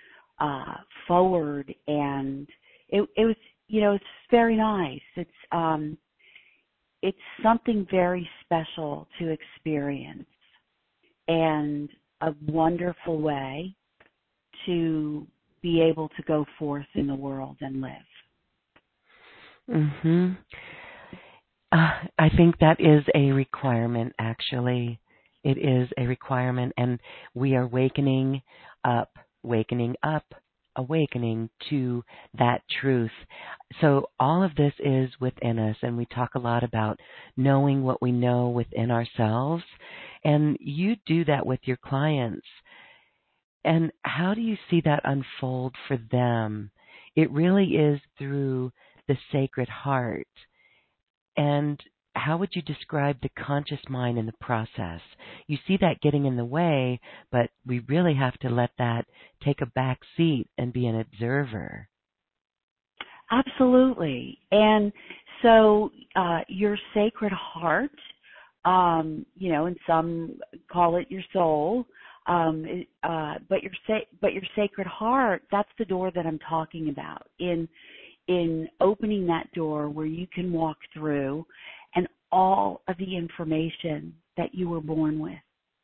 uh, 0.40 0.74
forward, 1.06 1.72
and 1.86 2.48
it, 2.94 3.08
it 3.16 3.24
was 3.24 3.36
you 3.66 3.80
know 3.80 3.92
it's 3.92 4.04
very 4.30 4.56
nice. 4.56 5.00
It's 5.16 5.30
um, 5.52 5.98
it's 7.02 7.18
something 7.42 7.86
very 7.90 8.28
special 8.44 9.08
to 9.18 9.28
experience, 9.30 10.26
and 11.28 11.88
a 12.20 12.32
wonderful 12.46 13.20
way 13.20 13.74
to 14.64 15.26
be 15.60 15.80
able 15.80 16.08
to 16.10 16.22
go 16.22 16.46
forth 16.58 16.86
in 16.94 17.06
the 17.06 17.14
world 17.14 17.56
and 17.60 17.80
live. 17.80 17.90
Mhm. 19.68 20.36
Uh, 21.72 21.92
I 22.18 22.28
think 22.36 22.58
that 22.58 22.80
is 22.80 23.04
a 23.14 23.32
requirement, 23.32 24.14
actually. 24.20 25.00
It 25.42 25.58
is 25.58 25.88
a 25.98 26.06
requirement, 26.06 26.72
and 26.76 27.00
we 27.34 27.56
are 27.56 27.66
wakening 27.66 28.42
up, 28.84 29.18
wakening 29.42 29.96
up, 30.02 30.24
awakening 30.76 31.50
to 31.70 32.02
that 32.38 32.62
truth. 32.80 33.10
So, 33.80 34.08
all 34.18 34.42
of 34.42 34.54
this 34.54 34.72
is 34.78 35.10
within 35.20 35.58
us, 35.58 35.76
and 35.82 35.96
we 35.96 36.06
talk 36.06 36.34
a 36.34 36.40
lot 36.40 36.62
about 36.64 37.00
knowing 37.36 37.82
what 37.82 38.02
we 38.02 38.12
know 38.12 38.48
within 38.48 38.90
ourselves. 38.90 39.64
And 40.24 40.56
you 40.60 40.96
do 41.06 41.24
that 41.26 41.44
with 41.44 41.60
your 41.64 41.78
clients. 41.78 42.46
And 43.64 43.92
how 44.02 44.34
do 44.34 44.40
you 44.40 44.56
see 44.70 44.82
that 44.84 45.02
unfold 45.04 45.74
for 45.88 45.98
them? 46.10 46.70
It 47.16 47.30
really 47.30 47.76
is 47.76 48.00
through 48.18 48.72
the 49.08 49.16
sacred 49.32 49.68
heart 49.68 50.26
and 51.36 51.82
how 52.14 52.36
would 52.36 52.50
you 52.54 52.62
describe 52.62 53.16
the 53.20 53.30
conscious 53.30 53.80
mind 53.88 54.18
in 54.18 54.26
the 54.26 54.32
process? 54.40 55.00
You 55.46 55.58
see 55.66 55.76
that 55.80 56.00
getting 56.00 56.26
in 56.26 56.36
the 56.36 56.44
way, 56.44 57.00
but 57.30 57.50
we 57.66 57.80
really 57.80 58.14
have 58.14 58.38
to 58.40 58.48
let 58.48 58.70
that 58.78 59.06
take 59.44 59.60
a 59.60 59.66
back 59.66 60.00
seat 60.16 60.48
and 60.56 60.72
be 60.72 60.86
an 60.86 61.00
observer. 61.00 61.88
Absolutely. 63.30 64.38
And 64.50 64.92
so 65.42 65.90
uh, 66.14 66.40
your 66.48 66.78
sacred 66.94 67.32
heart, 67.32 67.90
um, 68.64 69.26
you 69.36 69.52
know, 69.52 69.66
and 69.66 69.76
some 69.86 70.38
call 70.70 70.96
it 70.96 71.10
your 71.10 71.22
soul, 71.32 71.84
um, 72.26 72.84
uh, 73.02 73.34
but 73.48 73.62
your 73.62 73.72
sa- 73.86 74.06
but 74.20 74.32
your 74.32 74.42
sacred 74.56 74.86
heart, 74.86 75.42
that's 75.50 75.68
the 75.78 75.84
door 75.84 76.10
that 76.14 76.26
I'm 76.26 76.38
talking 76.38 76.88
about. 76.88 77.26
In 77.38 77.68
in 78.28 78.68
opening 78.80 79.26
that 79.26 79.52
door 79.52 79.90
where 79.90 80.06
you 80.06 80.26
can 80.32 80.50
walk 80.50 80.78
through 80.94 81.44
all 82.34 82.82
of 82.88 82.96
the 82.98 83.16
information 83.16 84.12
that 84.36 84.52
you 84.52 84.68
were 84.68 84.80
born 84.80 85.20
with. 85.20 85.38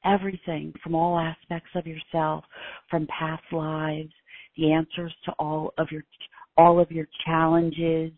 Everything 0.05 0.73
from 0.83 0.95
all 0.97 1.19
aspects 1.19 1.71
of 1.77 1.87
yourself, 1.87 2.45
from 2.91 3.07
past 3.07 3.45
lives, 3.53 4.13
the 4.57 4.73
answers 4.73 5.15
to 5.25 5.33
all 5.39 5.73
of 5.79 5.87
your 5.93 6.03
all 6.57 6.81
of 6.81 6.91
your 6.91 7.07
challenges, 7.25 8.11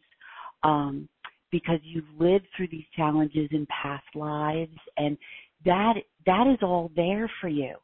um, 0.62 1.08
because 1.50 1.78
you've 1.82 2.04
lived 2.18 2.46
through 2.56 2.68
these 2.68 2.86
challenges 2.96 3.48
in 3.52 3.66
past 3.66 4.06
lives, 4.14 4.78
and 4.96 5.18
that 5.64 5.94
that 6.24 6.46
is 6.46 6.58
all 6.62 6.90
there 6.96 7.30
for 7.40 7.48
you, 7.48 7.74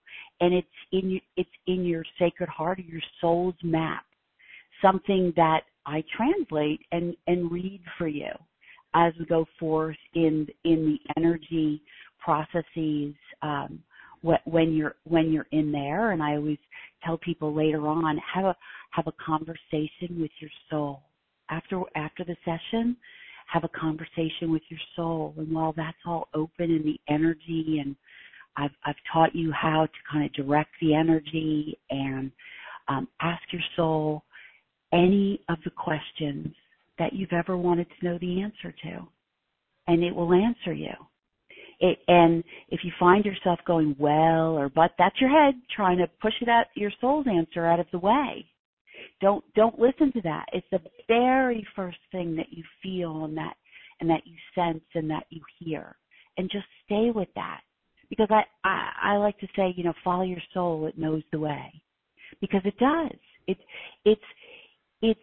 and 0.40 0.54
it's 0.54 0.66
in 0.92 1.20
it's 1.36 1.50
in 1.66 1.84
your 1.84 2.04
sacred 2.18 2.48
heart, 2.48 2.78
your 2.78 3.02
soul's 3.20 3.54
map, 3.62 4.04
something 4.80 5.32
that 5.36 5.62
I 5.84 6.02
translate 6.16 6.80
and, 6.92 7.14
and 7.26 7.50
read 7.50 7.82
for 7.98 8.08
you 8.08 8.30
as 8.94 9.12
we 9.18 9.26
go 9.26 9.46
forth 9.58 9.96
in 10.14 10.46
in 10.64 10.98
the 10.98 10.98
energy 11.16 11.82
processes 12.18 13.14
um, 13.42 13.82
when 14.44 14.72
you're 14.72 14.96
when 15.04 15.32
you're 15.32 15.46
in 15.52 15.70
there. 15.72 16.12
And 16.12 16.22
I 16.22 16.36
always 16.36 16.58
tell 17.04 17.18
people 17.18 17.54
later 17.54 17.86
on 17.86 18.18
have 18.34 18.44
a 18.44 18.56
have 18.90 19.06
a 19.06 19.12
conversation 19.24 20.20
with 20.20 20.30
your 20.40 20.50
soul 20.70 21.02
after 21.50 21.80
after 21.94 22.24
the 22.24 22.36
session, 22.44 22.96
have 23.46 23.64
a 23.64 23.68
conversation 23.68 24.52
with 24.52 24.62
your 24.68 24.80
soul. 24.96 25.34
And 25.36 25.52
while 25.52 25.72
that's 25.76 25.96
all 26.06 26.28
open 26.34 26.70
in 26.70 26.82
the 26.84 27.00
energy 27.08 27.78
and 27.80 27.96
I've 28.56 28.74
I've 28.84 28.96
taught 29.12 29.34
you 29.34 29.52
how 29.52 29.86
to 29.86 30.12
kind 30.12 30.24
of 30.24 30.32
direct 30.32 30.70
the 30.80 30.94
energy 30.94 31.78
and 31.90 32.30
um, 32.88 33.08
ask 33.20 33.42
your 33.52 33.62
soul 33.76 34.24
any 34.92 35.40
of 35.48 35.58
the 35.64 35.70
questions 35.70 36.54
that 36.98 37.12
you've 37.12 37.32
ever 37.32 37.56
wanted 37.56 37.86
to 37.88 38.04
know 38.04 38.18
the 38.18 38.40
answer 38.40 38.72
to, 38.82 39.08
and 39.86 40.02
it 40.02 40.14
will 40.14 40.32
answer 40.32 40.72
you. 40.72 40.92
It, 41.80 41.98
and 42.08 42.42
if 42.70 42.80
you 42.82 42.90
find 42.98 43.24
yourself 43.24 43.60
going 43.64 43.94
well 43.98 44.58
or 44.58 44.68
but, 44.68 44.90
that's 44.98 45.20
your 45.20 45.30
head 45.30 45.54
trying 45.74 45.98
to 45.98 46.08
push 46.20 46.34
it 46.40 46.48
out 46.48 46.66
your 46.74 46.90
soul's 47.00 47.26
answer 47.28 47.66
out 47.66 47.78
of 47.78 47.86
the 47.92 47.98
way. 47.98 48.44
Don't 49.20 49.44
don't 49.54 49.78
listen 49.78 50.12
to 50.12 50.20
that. 50.22 50.46
It's 50.52 50.66
the 50.72 50.80
very 51.06 51.64
first 51.76 51.98
thing 52.10 52.34
that 52.34 52.52
you 52.52 52.64
feel 52.82 53.24
and 53.24 53.36
that 53.36 53.54
and 54.00 54.10
that 54.10 54.22
you 54.26 54.34
sense 54.54 54.84
and 54.94 55.08
that 55.10 55.24
you 55.30 55.40
hear, 55.58 55.96
and 56.36 56.50
just 56.50 56.66
stay 56.84 57.10
with 57.14 57.28
that. 57.36 57.60
Because 58.10 58.28
I 58.30 58.42
I, 58.64 58.90
I 59.02 59.16
like 59.16 59.38
to 59.38 59.46
say, 59.54 59.72
you 59.76 59.84
know, 59.84 59.94
follow 60.02 60.24
your 60.24 60.42
soul. 60.52 60.86
It 60.86 60.98
knows 60.98 61.22
the 61.30 61.38
way, 61.38 61.80
because 62.40 62.62
it 62.64 62.76
does. 62.78 63.16
It's 63.46 63.60
it's 64.04 64.20
it's 65.00 65.20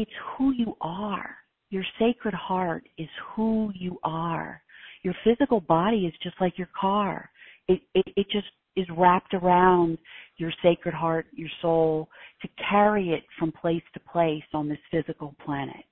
it's 0.00 0.10
who 0.36 0.52
you 0.52 0.76
are. 0.80 1.36
Your 1.70 1.84
sacred 1.98 2.34
heart 2.34 2.84
is 2.96 3.08
who 3.34 3.70
you 3.74 3.98
are. 4.04 4.62
Your 5.02 5.14
physical 5.24 5.60
body 5.60 6.06
is 6.06 6.14
just 6.22 6.36
like 6.40 6.56
your 6.56 6.68
car. 6.78 7.30
It, 7.66 7.80
it, 7.94 8.06
it 8.16 8.26
just 8.30 8.46
is 8.76 8.86
wrapped 8.96 9.34
around 9.34 9.98
your 10.36 10.52
sacred 10.62 10.94
heart, 10.94 11.26
your 11.32 11.48
soul, 11.60 12.08
to 12.42 12.48
carry 12.70 13.10
it 13.10 13.24
from 13.38 13.52
place 13.52 13.82
to 13.94 14.00
place 14.00 14.44
on 14.54 14.68
this 14.68 14.78
physical 14.90 15.34
planet. 15.44 15.84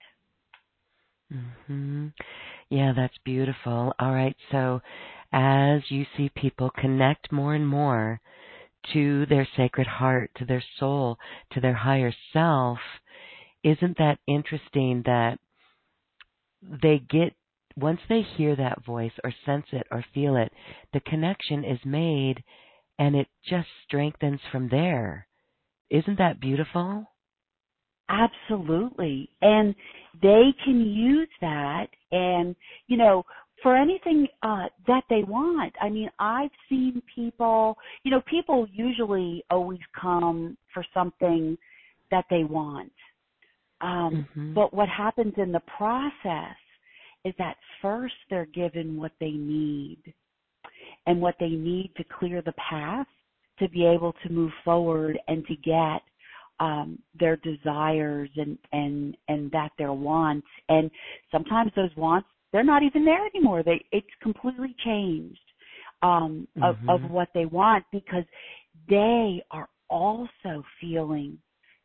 Mhm. 1.32 2.12
Yeah, 2.68 2.92
that's 2.94 3.18
beautiful. 3.24 3.92
All 3.98 4.12
right. 4.12 4.36
So, 4.52 4.80
as 5.32 5.90
you 5.90 6.06
see 6.16 6.28
people 6.28 6.70
connect 6.70 7.32
more 7.32 7.54
and 7.54 7.66
more 7.66 8.20
to 8.92 9.26
their 9.26 9.48
sacred 9.56 9.86
heart, 9.88 10.30
to 10.36 10.44
their 10.44 10.62
soul, 10.78 11.18
to 11.50 11.60
their 11.60 11.74
higher 11.74 12.12
self, 12.32 12.78
isn't 13.66 13.98
that 13.98 14.18
interesting 14.28 15.02
that 15.06 15.38
they 16.62 17.00
get 17.10 17.34
once 17.76 18.00
they 18.08 18.22
hear 18.36 18.56
that 18.56 18.84
voice 18.86 19.12
or 19.22 19.34
sense 19.44 19.66
it 19.72 19.86
or 19.90 20.04
feel 20.14 20.36
it, 20.36 20.50
the 20.94 21.00
connection 21.00 21.64
is 21.64 21.78
made 21.84 22.42
and 22.98 23.14
it 23.14 23.26
just 23.46 23.68
strengthens 23.86 24.40
from 24.50 24.68
there. 24.70 25.26
Isn't 25.90 26.16
that 26.18 26.40
beautiful? 26.40 27.10
Absolutely. 28.08 29.28
And 29.42 29.74
they 30.22 30.54
can 30.64 30.80
use 30.80 31.28
that 31.40 31.88
and, 32.12 32.54
you 32.86 32.96
know, 32.96 33.24
for 33.62 33.76
anything 33.76 34.28
uh 34.42 34.66
that 34.86 35.02
they 35.10 35.22
want. 35.24 35.74
I 35.82 35.88
mean, 35.88 36.08
I've 36.18 36.50
seen 36.68 37.02
people, 37.12 37.76
you 38.04 38.10
know, 38.10 38.22
people 38.30 38.66
usually 38.72 39.44
always 39.50 39.80
come 40.00 40.56
for 40.72 40.84
something 40.94 41.58
that 42.10 42.24
they 42.30 42.44
want. 42.44 42.92
Um 43.80 44.26
hmm 44.34 44.54
but 44.54 44.72
what 44.74 44.88
happens 44.88 45.34
in 45.36 45.52
the 45.52 45.62
process 45.76 46.56
is 47.24 47.34
that 47.38 47.56
first 47.82 48.14
they're 48.30 48.46
given 48.46 48.96
what 48.98 49.12
they 49.20 49.32
need 49.32 50.02
and 51.06 51.20
what 51.20 51.34
they 51.40 51.48
need 51.50 51.92
to 51.96 52.04
clear 52.18 52.42
the 52.42 52.52
path 52.52 53.06
to 53.58 53.68
be 53.68 53.86
able 53.86 54.12
to 54.22 54.32
move 54.32 54.52
forward 54.64 55.18
and 55.28 55.46
to 55.46 55.56
get 55.56 56.02
um, 56.60 56.98
their 57.18 57.36
desires 57.36 58.30
and 58.36 58.58
and 58.72 59.16
and 59.28 59.50
that 59.52 59.72
their 59.78 59.92
wants. 59.92 60.46
And 60.68 60.90
sometimes 61.30 61.72
those 61.76 61.94
wants 61.96 62.28
they're 62.52 62.64
not 62.64 62.82
even 62.82 63.04
there 63.04 63.26
anymore. 63.26 63.62
They 63.62 63.84
it's 63.92 64.06
completely 64.22 64.74
changed 64.84 65.40
um 66.02 66.46
of 66.62 66.76
hmm 66.76 66.88
of 66.88 67.10
what 67.10 67.28
they 67.34 67.46
want 67.46 67.84
because 67.92 68.24
they 68.88 69.42
are 69.50 69.68
also 69.88 70.64
feeling 70.80 71.38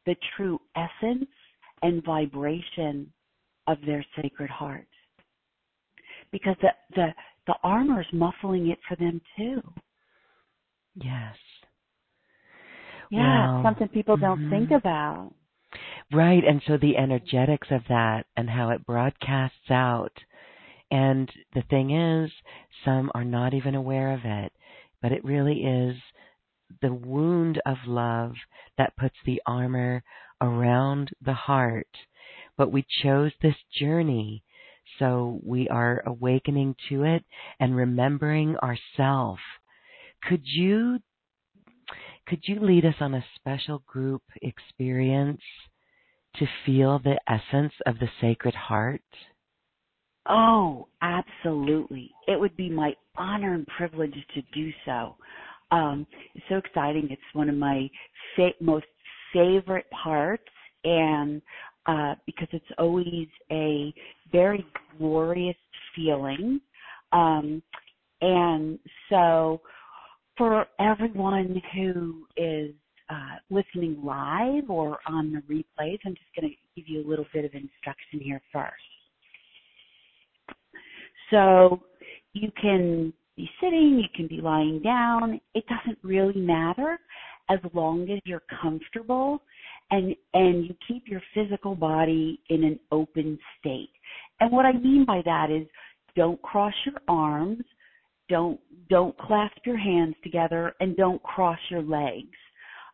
the 0.06 0.16
true 0.36 0.60
essence 0.76 1.30
and 1.82 2.04
vibration 2.04 3.12
of 3.68 3.78
their 3.86 4.06
sacred 4.22 4.50
heart 4.50 4.88
because 6.32 6.56
the 6.62 6.70
the 6.96 7.14
the 7.48 7.56
armor 7.64 8.02
is 8.02 8.08
muffling 8.14 8.68
it 8.70 8.80
for 8.88 8.96
them 8.96 9.22
too. 9.38 9.62
Yes. 10.96 11.36
Yeah, 13.10 13.48
Wow. 13.48 13.64
something 13.64 13.88
people 13.90 14.16
don't 14.16 14.50
think 14.50 14.70
Mhm. 14.70 14.78
about. 14.78 15.34
Right. 16.12 16.44
And 16.44 16.62
so 16.64 16.78
the 16.78 16.98
energetics 16.98 17.72
of 17.72 17.86
that 17.88 18.26
and 18.38 18.50
how 18.50 18.70
it 18.70 18.86
broadcasts 18.86 19.70
out. 19.72 20.24
And 20.92 21.32
the 21.54 21.62
thing 21.64 21.92
is, 21.92 22.32
some 22.84 23.12
are 23.16 23.24
not 23.24 23.54
even 23.54 23.76
aware 23.76 24.12
of 24.12 24.26
it, 24.26 24.54
but 25.02 25.12
it 25.12 25.24
really 25.24 25.64
is 25.66 25.98
the 26.82 26.94
wound 26.94 27.62
of 27.66 27.78
love 27.86 28.36
that 28.78 28.96
puts 28.98 29.16
the 29.26 29.42
armor 29.46 30.04
around 30.42 31.10
the 31.24 31.34
heart. 31.34 31.88
But 32.58 32.72
we 32.72 32.86
chose 33.04 33.32
this 33.42 33.56
journey, 33.80 34.44
so 35.00 35.40
we 35.44 35.70
are 35.70 36.04
awakening 36.06 36.76
to 36.90 37.04
it 37.04 37.24
and 37.60 37.76
remembering 37.76 38.58
ourself. 38.58 39.40
Could 40.28 40.42
you 40.44 41.00
could 42.28 42.42
you 42.44 42.60
lead 42.60 42.86
us 42.86 42.96
on 43.00 43.14
a 43.16 43.26
special 43.36 43.84
group 43.86 44.22
experience 44.42 45.42
to 46.36 46.46
feel 46.66 47.00
the 47.00 47.20
essence 47.28 47.74
of 47.86 48.00
the 48.00 48.10
Sacred 48.22 48.56
Heart? 48.56 49.02
Oh, 50.30 50.88
absolutely. 51.02 52.12
It 52.28 52.40
would 52.40 52.56
be 52.56 52.70
my 52.70 52.96
honor 53.18 53.54
and 53.54 53.66
privilege 53.68 54.16
to 54.36 54.42
do 54.54 54.72
so. 54.86 55.16
Um, 55.72 56.06
it's 56.36 56.46
so 56.48 56.56
exciting. 56.58 57.08
It's 57.10 57.22
one 57.34 57.50
of 57.50 57.56
my 57.56 57.90
fa- 58.36 58.54
most 58.60 58.86
favorite 59.34 59.86
parts, 59.92 60.44
and 60.84 61.42
uh, 61.86 62.16
because 62.26 62.48
it's 62.52 62.66
always 62.78 63.28
a 63.52 63.94
very 64.32 64.66
glorious 64.98 65.58
feeling. 65.96 66.60
Um, 67.12 67.62
and 68.22 68.80
so, 69.10 69.62
for 70.38 70.66
everyone 70.80 71.62
who 71.74 72.26
is 72.38 72.72
uh, 73.10 73.38
listening 73.50 73.98
live 74.04 74.70
or 74.70 75.00
on 75.08 75.32
the 75.34 75.42
replays, 75.54 76.00
I'm 76.06 76.16
just 76.16 76.34
going 76.40 76.50
to 76.50 76.56
give 76.82 76.88
you 76.88 77.06
a 77.06 77.08
little 77.08 77.26
bit 77.34 77.46
of 77.46 77.54
instruction 77.54 78.20
here 78.22 78.42
first. 78.54 78.74
So 81.30 81.82
you 82.34 82.52
can 82.62 83.14
be 83.36 83.50
sitting, 83.62 84.00
you 84.00 84.08
can 84.16 84.28
be 84.28 84.42
lying 84.42 84.82
down. 84.82 85.40
It 85.56 85.64
doesn't 85.68 85.98
really 86.04 86.40
matter 86.40 87.00
as 87.50 87.60
long 87.74 88.10
as 88.10 88.20
you're 88.26 88.44
comfortable 88.62 89.42
and 89.90 90.16
and 90.34 90.66
you 90.66 90.76
keep 90.88 91.04
your 91.08 91.22
physical 91.34 91.76
body 91.76 92.40
in 92.50 92.64
an 92.64 92.80
open 92.92 93.38
state. 93.60 93.92
And 94.40 94.52
what 94.52 94.66
I 94.66 94.74
mean 94.74 95.06
by 95.06 95.22
that 95.26 95.50
is 95.52 95.68
don't 96.16 96.42
cross 96.42 96.74
your 96.86 96.96
arms, 97.08 97.64
don't 98.30 98.60
don't 98.90 99.18
clasp 99.18 99.58
your 99.66 99.78
hands 99.78 100.16
together 100.24 100.74
and 100.80 100.96
don't 100.96 101.22
cross 101.24 101.60
your 101.70 101.84
legs. 101.84 102.38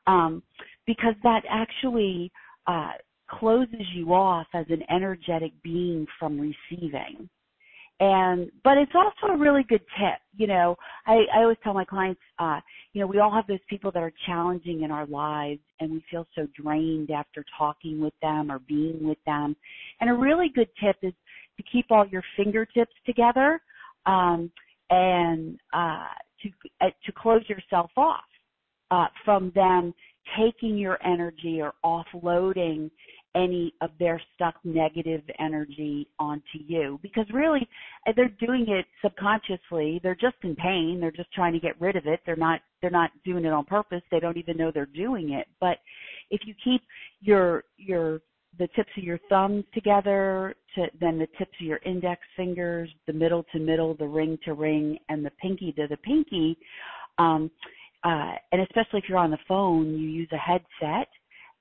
Um, 0.07 0.41
because 0.85 1.15
that 1.23 1.41
actually 1.49 2.31
uh, 2.65 2.93
closes 3.29 3.85
you 3.93 4.13
off 4.13 4.47
as 4.53 4.65
an 4.69 4.81
energetic 4.89 5.51
being 5.61 6.07
from 6.17 6.39
receiving 6.39 7.29
and 7.99 8.51
but 8.63 8.77
it's 8.77 8.91
also 8.93 9.33
a 9.33 9.37
really 9.37 9.63
good 9.63 9.81
tip 9.97 10.19
you 10.35 10.47
know. 10.47 10.75
I 11.05 11.25
i 11.35 11.39
always 11.39 11.57
tell 11.63 11.73
my 11.73 11.85
clients 11.85 12.21
uh 12.39 12.59
you 12.93 13.01
know 13.01 13.07
we 13.07 13.19
all 13.19 13.33
have 13.33 13.47
those 13.47 13.59
people 13.69 13.91
that 13.91 14.03
are 14.03 14.13
challenging 14.25 14.83
in 14.83 14.91
our 14.91 15.07
lives 15.07 15.61
and 15.79 15.91
we 15.91 16.03
feel 16.09 16.27
so 16.35 16.47
drained 16.59 17.11
after 17.11 17.43
talking 17.57 17.99
with 17.99 18.13
them 18.21 18.51
or 18.51 18.59
being 18.59 18.99
with 19.01 19.17
them. 19.25 19.55
And 19.99 20.09
a 20.09 20.13
really 20.13 20.49
good 20.53 20.69
tip 20.83 20.97
is 21.01 21.13
to 21.57 21.63
keep 21.71 21.87
all 21.89 22.07
your 22.07 22.23
fingertips 22.35 22.93
together 23.05 23.61
um 24.05 24.51
and 24.89 25.59
uh 25.73 26.07
to 26.43 26.49
uh, 26.81 26.89
to 27.05 27.11
close 27.11 27.43
yourself 27.49 27.89
off 27.97 28.21
uh 28.91 29.07
from 29.25 29.51
them 29.55 29.93
taking 30.37 30.77
your 30.77 30.99
energy 31.05 31.61
or 31.61 31.73
offloading 31.83 32.91
any 33.37 33.73
of 33.81 33.91
their 33.99 34.21
stuck 34.33 34.55
negative 34.63 35.21
energy 35.39 36.07
onto 36.19 36.59
you. 36.65 36.99
Because 37.01 37.25
really 37.31 37.67
uh, 38.07 38.11
they're 38.15 38.33
doing 38.39 38.65
it 38.67 38.85
subconsciously. 39.01 39.99
They're 40.01 40.15
just 40.15 40.37
in 40.43 40.55
pain. 40.55 40.97
They're 40.99 41.11
just 41.11 41.31
trying 41.33 41.53
to 41.53 41.59
get 41.59 41.79
rid 41.79 41.95
of 41.95 42.07
it. 42.07 42.19
They're 42.25 42.35
not 42.35 42.61
they're 42.81 42.89
not 42.89 43.11
doing 43.23 43.45
it 43.45 43.53
on 43.53 43.65
purpose. 43.65 44.01
They 44.11 44.19
don't 44.19 44.37
even 44.37 44.57
know 44.57 44.71
they're 44.73 44.85
doing 44.85 45.33
it. 45.33 45.47
But 45.59 45.77
if 46.31 46.41
you 46.45 46.53
keep 46.63 46.81
your 47.21 47.63
your 47.77 48.21
the 48.57 48.67
tips 48.75 48.89
of 48.97 49.03
your 49.03 49.19
thumbs 49.29 49.63
together 49.73 50.55
to 50.75 50.85
then 50.99 51.19
the 51.19 51.27
tips 51.37 51.53
of 51.59 51.65
your 51.65 51.79
index 51.85 52.21
fingers 52.35 52.89
the 53.05 53.13
middle 53.13 53.45
to 53.51 53.59
middle 53.59 53.93
the 53.93 54.07
ring 54.07 54.37
to 54.45 54.53
ring 54.53 54.97
and 55.09 55.23
the 55.23 55.31
pinky 55.41 55.71
to 55.73 55.85
the 55.87 55.97
pinky 55.97 56.57
um 57.19 57.51
uh 58.03 58.33
and 58.51 58.61
especially 58.61 58.99
if 58.99 59.03
you're 59.07 59.17
on 59.17 59.29
the 59.29 59.37
phone 59.47 59.91
you 59.91 60.07
use 60.07 60.29
a 60.31 60.37
headset 60.37 61.07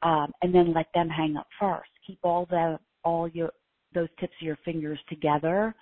um, 0.03 0.33
and 0.43 0.55
then 0.55 0.73
let 0.75 0.87
them 0.95 1.09
hang 1.09 1.37
up 1.37 1.47
first. 1.59 1.91
Keep 2.07 2.21
all 2.23 2.47
the 2.51 2.79
all 3.05 3.29
your 3.29 3.51
those 3.95 4.09
tips 4.21 4.35
of 4.41 4.47
your 4.47 4.59
fingers 4.65 4.99
together 5.09 5.75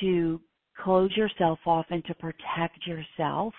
to 0.00 0.40
close 0.82 1.14
yourself 1.16 1.58
off 1.66 1.86
and 1.90 2.04
to 2.06 2.14
protect 2.14 2.86
yourself. 2.86 3.52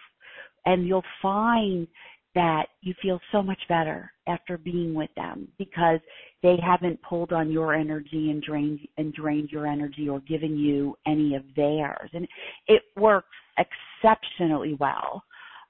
And 0.66 0.88
you'll 0.88 1.04
find 1.22 1.88
that 2.36 2.66
you 2.82 2.94
feel 3.02 3.20
so 3.32 3.44
much 3.44 3.60
better 3.70 4.12
after 4.28 4.58
being 4.58 4.94
with 4.96 5.10
them 5.16 5.48
because 5.60 6.00
they 6.42 6.58
haven't 6.66 7.00
pulled 7.04 7.32
on 7.32 7.52
your 7.52 7.76
energy 7.76 8.32
and 8.32 8.42
drained 8.42 8.80
and 8.98 9.14
drained 9.14 9.50
your 9.52 9.68
energy 9.68 10.10
or 10.10 10.20
given 10.22 10.58
you 10.58 10.96
any 11.06 11.36
of 11.36 11.44
theirs. 11.56 12.10
And 12.14 12.28
it 12.68 12.82
works 12.98 13.28
exceptionally 13.58 14.76
well. 14.80 15.24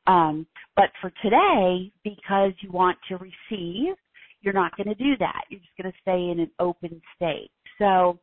Um, 0.08 0.48
but 0.76 0.90
for 1.02 1.12
today, 1.22 1.92
because 2.04 2.52
you 2.62 2.72
want 2.72 2.98
to 3.10 3.18
receive, 3.18 3.96
you're 4.44 4.54
not 4.54 4.76
going 4.78 4.88
to 4.88 4.96
do 4.96 5.18
that. 5.18 5.42
You're 5.50 5.62
just 5.62 5.78
going 5.82 5.92
to 5.92 5.98
stay 6.02 6.30
in 6.32 6.40
an 6.40 6.52
open 6.60 7.02
state. 7.16 7.50
So 7.80 8.20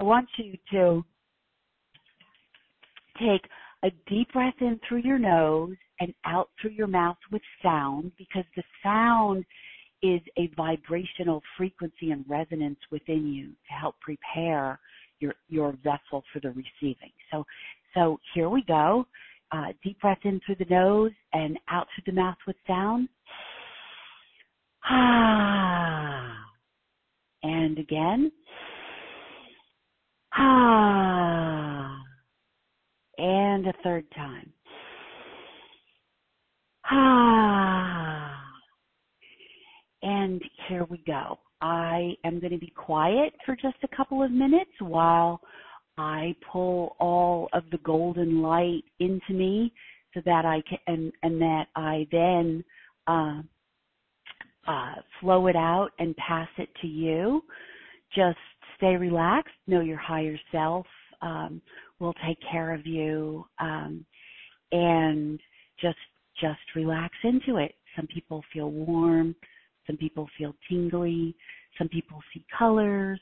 I 0.00 0.02
want 0.02 0.28
you 0.36 0.56
to 0.72 1.04
take 3.20 3.42
a 3.84 3.90
deep 4.08 4.32
breath 4.32 4.54
in 4.60 4.80
through 4.88 5.02
your 5.02 5.18
nose 5.18 5.76
and 6.00 6.12
out 6.24 6.48
through 6.60 6.70
your 6.70 6.86
mouth 6.86 7.16
with 7.30 7.42
sound 7.62 8.12
because 8.16 8.44
the 8.56 8.62
sound 8.82 9.44
is 10.02 10.20
a 10.36 10.50
vibrational 10.56 11.42
frequency 11.56 12.12
and 12.12 12.24
resonance 12.28 12.78
within 12.90 13.32
you 13.32 13.48
to 13.48 13.72
help 13.80 13.96
prepare 14.00 14.78
your 15.20 15.34
your 15.48 15.72
vessel 15.82 16.22
for 16.32 16.40
the 16.40 16.50
receiving. 16.50 17.10
So 17.30 17.44
so 17.94 18.18
here 18.34 18.48
we 18.48 18.62
go. 18.62 19.06
Uh, 19.50 19.68
deep 19.82 20.00
breath 20.00 20.18
in 20.24 20.40
through 20.44 20.56
the 20.56 20.66
nose 20.66 21.10
and 21.32 21.58
out 21.70 21.88
through 21.94 22.12
the 22.12 22.20
mouth 22.20 22.36
with 22.46 22.56
sound. 22.66 23.08
And 27.42 27.78
again. 27.78 28.32
And 33.18 33.66
a 33.66 33.72
third 33.82 34.04
time. 34.14 34.52
And 40.02 40.40
here 40.68 40.84
we 40.84 41.02
go. 41.06 41.38
I 41.60 42.14
am 42.24 42.38
going 42.38 42.52
to 42.52 42.58
be 42.58 42.72
quiet 42.76 43.34
for 43.44 43.56
just 43.56 43.76
a 43.82 43.96
couple 43.96 44.22
of 44.22 44.30
minutes 44.30 44.70
while 44.78 45.40
I 45.96 46.36
pull 46.52 46.94
all 47.00 47.48
of 47.52 47.64
the 47.72 47.78
golden 47.78 48.40
light 48.40 48.84
into 49.00 49.32
me 49.32 49.72
so 50.14 50.20
that 50.24 50.44
I 50.44 50.62
can, 50.68 50.78
and, 50.86 51.12
and 51.22 51.40
that 51.40 51.66
I 51.74 52.06
then, 52.12 52.64
uh, 53.08 53.42
uh, 54.68 54.94
flow 55.20 55.46
it 55.46 55.56
out 55.56 55.90
and 55.98 56.14
pass 56.16 56.48
it 56.58 56.68
to 56.82 56.86
you. 56.86 57.42
Just 58.14 58.38
stay 58.76 58.96
relaxed. 58.96 59.54
Know 59.66 59.80
your 59.80 59.98
higher 59.98 60.38
self 60.52 60.86
um, 61.22 61.60
will 61.98 62.14
take 62.26 62.38
care 62.50 62.72
of 62.72 62.86
you, 62.86 63.44
um, 63.58 64.04
and 64.70 65.40
just 65.80 65.96
just 66.40 66.60
relax 66.76 67.14
into 67.24 67.56
it. 67.56 67.74
Some 67.96 68.06
people 68.06 68.44
feel 68.52 68.70
warm. 68.70 69.34
Some 69.86 69.96
people 69.96 70.28
feel 70.38 70.54
tingly. 70.68 71.34
Some 71.78 71.88
people 71.88 72.20
see 72.32 72.44
colors. 72.56 73.20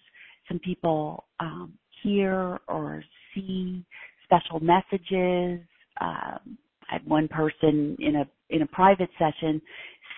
Some 0.49 0.59
people 0.59 1.25
um, 1.41 1.73
hear 2.03 2.59
or 2.69 3.03
see 3.35 3.85
special 4.25 4.61
messages. 4.61 5.61
Um, 6.01 6.59
I 6.89 6.95
had 6.95 7.07
one 7.07 7.29
person 7.29 7.97
in 7.99 8.17
a 8.17 8.29
in 8.51 8.63
a 8.63 8.67
private 8.67 9.11
session 9.19 9.61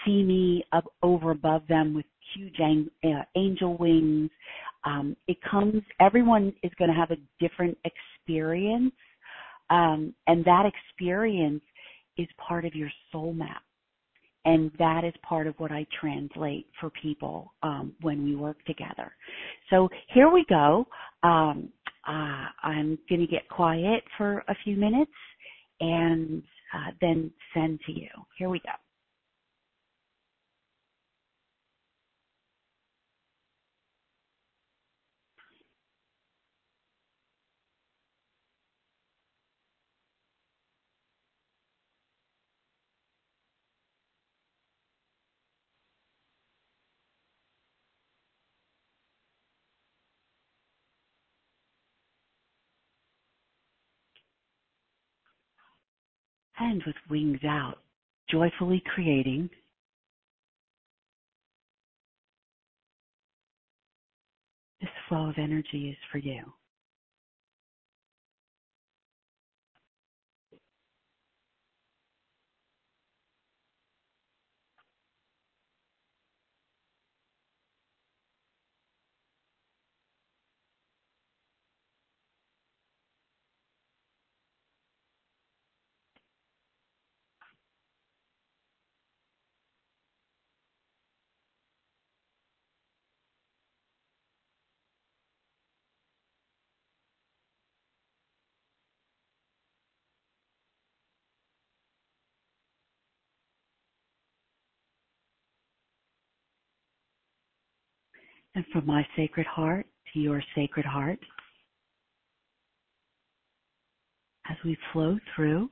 see 0.09 0.23
me 0.23 0.65
up 0.73 0.85
over 1.03 1.31
above 1.31 1.63
them 1.69 1.95
with 1.95 2.07
huge 2.35 2.57
uh, 2.61 3.23
angel 3.37 3.77
wings. 3.77 4.31
Um, 4.85 5.17
it 5.27 5.37
comes. 5.49 5.83
Everyone 6.01 6.53
is 6.63 6.73
going 6.79 6.91
to 6.91 6.97
have 6.97 7.11
a 7.11 7.17
different 7.41 7.77
experience, 7.85 8.95
um, 9.71 10.15
and 10.27 10.45
that 10.45 10.65
experience 10.67 11.63
is 12.17 12.27
part 12.37 12.65
of 12.65 12.75
your 12.75 12.91
soul 13.13 13.33
map. 13.33 13.63
And 14.45 14.71
that 14.79 15.05
is 15.05 15.13
part 15.29 15.47
of 15.47 15.55
what 15.59 15.73
I 15.73 15.85
translate 16.01 16.69
for 16.81 16.91
people 17.03 17.53
um, 17.63 17.93
when 18.01 18.25
we 18.25 18.35
work 18.35 18.65
together. 18.65 19.13
So 19.69 19.89
here 20.15 20.31
we 20.31 20.45
go. 20.49 20.87
Um, 21.23 21.71
uh, 22.07 22.47
I'm 22.63 22.99
going 23.11 23.21
to 23.21 23.27
get 23.27 23.47
quiet 23.51 24.03
for 24.17 24.39
a 24.49 24.55
few 24.65 24.77
minutes 24.77 25.11
and 25.81 26.43
uh, 26.75 26.93
then 27.01 27.31
send 27.53 27.81
to 27.87 27.93
you. 27.93 28.09
Here 28.39 28.49
we 28.49 28.61
go. 28.61 28.73
And 56.69 56.83
with 56.85 56.97
wings 57.09 57.41
out, 57.45 57.79
joyfully 58.31 58.83
creating 58.95 59.49
this 64.81 64.91
flow 65.09 65.31
of 65.31 65.39
energy 65.39 65.89
is 65.89 65.97
for 66.13 66.19
you. 66.19 66.43
And 108.59 108.67
from 108.73 108.87
my 108.87 109.07
sacred 109.15 109.47
heart 109.47 109.87
to 110.13 110.19
your 110.19 110.43
sacred 110.57 110.85
heart, 110.85 111.21
as 114.51 114.57
we 114.65 114.77
flow 114.93 115.17
through, 115.37 115.71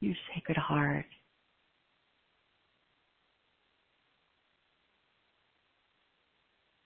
your 0.00 0.14
sacred 0.34 0.56
heart 0.56 1.04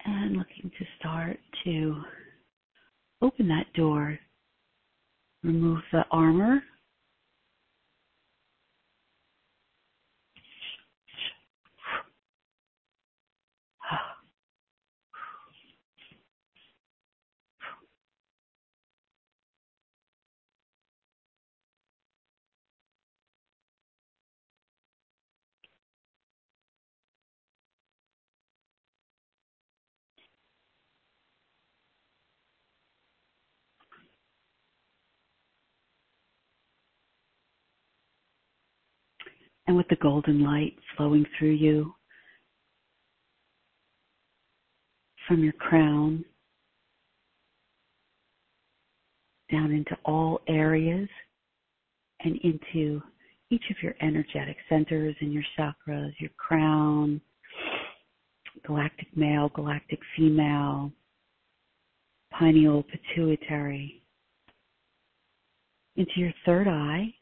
and 0.04 0.36
looking 0.36 0.72
to 0.76 0.84
start 0.98 1.38
to 1.62 2.02
open 3.22 3.46
that 3.46 3.72
door, 3.74 4.18
remove 5.44 5.82
the 5.92 6.02
armor 6.10 6.64
and 39.70 39.76
with 39.76 39.86
the 39.86 39.96
golden 40.02 40.42
light 40.42 40.74
flowing 40.96 41.24
through 41.38 41.52
you 41.52 41.94
from 45.28 45.44
your 45.44 45.52
crown 45.52 46.24
down 49.48 49.70
into 49.70 49.96
all 50.04 50.40
areas 50.48 51.08
and 52.24 52.36
into 52.42 53.00
each 53.50 53.62
of 53.70 53.76
your 53.80 53.94
energetic 54.02 54.56
centers 54.68 55.14
and 55.20 55.32
your 55.32 55.44
chakras, 55.56 56.10
your 56.18 56.30
crown, 56.36 57.20
galactic 58.66 59.06
male, 59.16 59.52
galactic 59.54 60.00
female, 60.16 60.90
pineal 62.32 62.82
pituitary, 62.82 64.02
into 65.94 66.10
your 66.16 66.32
third 66.44 66.66
eye. 66.66 67.14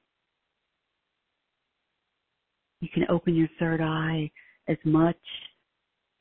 You 2.81 2.89
can 2.93 3.05
open 3.09 3.35
your 3.35 3.49
third 3.59 3.81
eye 3.81 4.31
as 4.69 4.77
much 4.85 5.17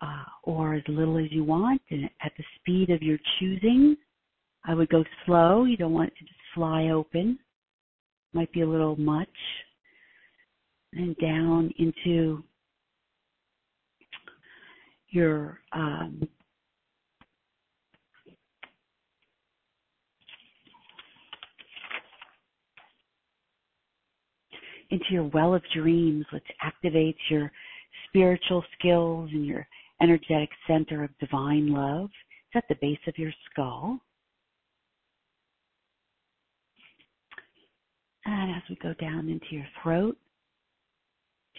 uh, 0.02 0.24
or 0.44 0.76
as 0.76 0.84
little 0.88 1.18
as 1.18 1.32
you 1.32 1.44
want 1.44 1.82
and 1.92 2.06
at 2.24 2.32
the 2.38 2.44
speed 2.60 2.90
of 2.90 3.02
your 3.02 3.18
choosing. 3.40 3.96
I 4.66 4.74
would 4.74 4.90
go 4.90 5.04
slow. 5.26 5.66
You 5.66 5.78
don't 5.78 5.94
want 5.94 6.10
it 6.10 6.18
to 6.20 6.26
just 6.26 6.40
fly 6.54 6.90
open. 6.90 7.40
Might 8.34 8.52
be 8.52 8.62
a 8.62 8.68
little 8.68 8.96
much. 8.96 9.30
And 10.94 11.16
down 11.18 11.72
into 11.78 12.44
your 15.10 15.60
um, 15.74 16.28
into 24.90 25.06
your 25.12 25.26
well 25.26 25.54
of 25.54 25.64
dreams, 25.74 26.26
which 26.32 26.46
activates 26.64 27.18
your 27.30 27.52
spiritual 28.08 28.64
skills 28.78 29.30
and 29.32 29.46
your 29.46 29.68
energetic 30.02 30.50
center 30.68 31.04
of 31.04 31.10
divine 31.20 31.72
love. 31.74 32.10
It's 32.54 32.64
at 32.64 32.68
the 32.70 32.76
base 32.82 33.00
of 33.08 33.18
your 33.18 33.34
skull. 33.52 34.00
And 38.26 38.52
as 38.52 38.64
we 38.70 38.76
go 38.76 38.94
down 38.96 39.30
into 39.30 39.48
your 39.52 39.68
throat, 39.82 40.18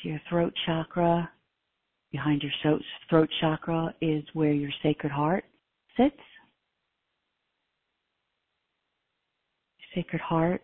to 0.02 0.08
your 0.08 0.20
throat 0.28 0.52
chakra, 0.66 1.30
behind 2.12 2.42
your 2.42 2.80
throat 3.08 3.28
chakra 3.40 3.94
is 4.00 4.22
where 4.34 4.52
your 4.52 4.70
sacred 4.82 5.12
heart 5.12 5.44
sits. 5.96 6.16
Sacred 9.94 10.20
heart, 10.20 10.62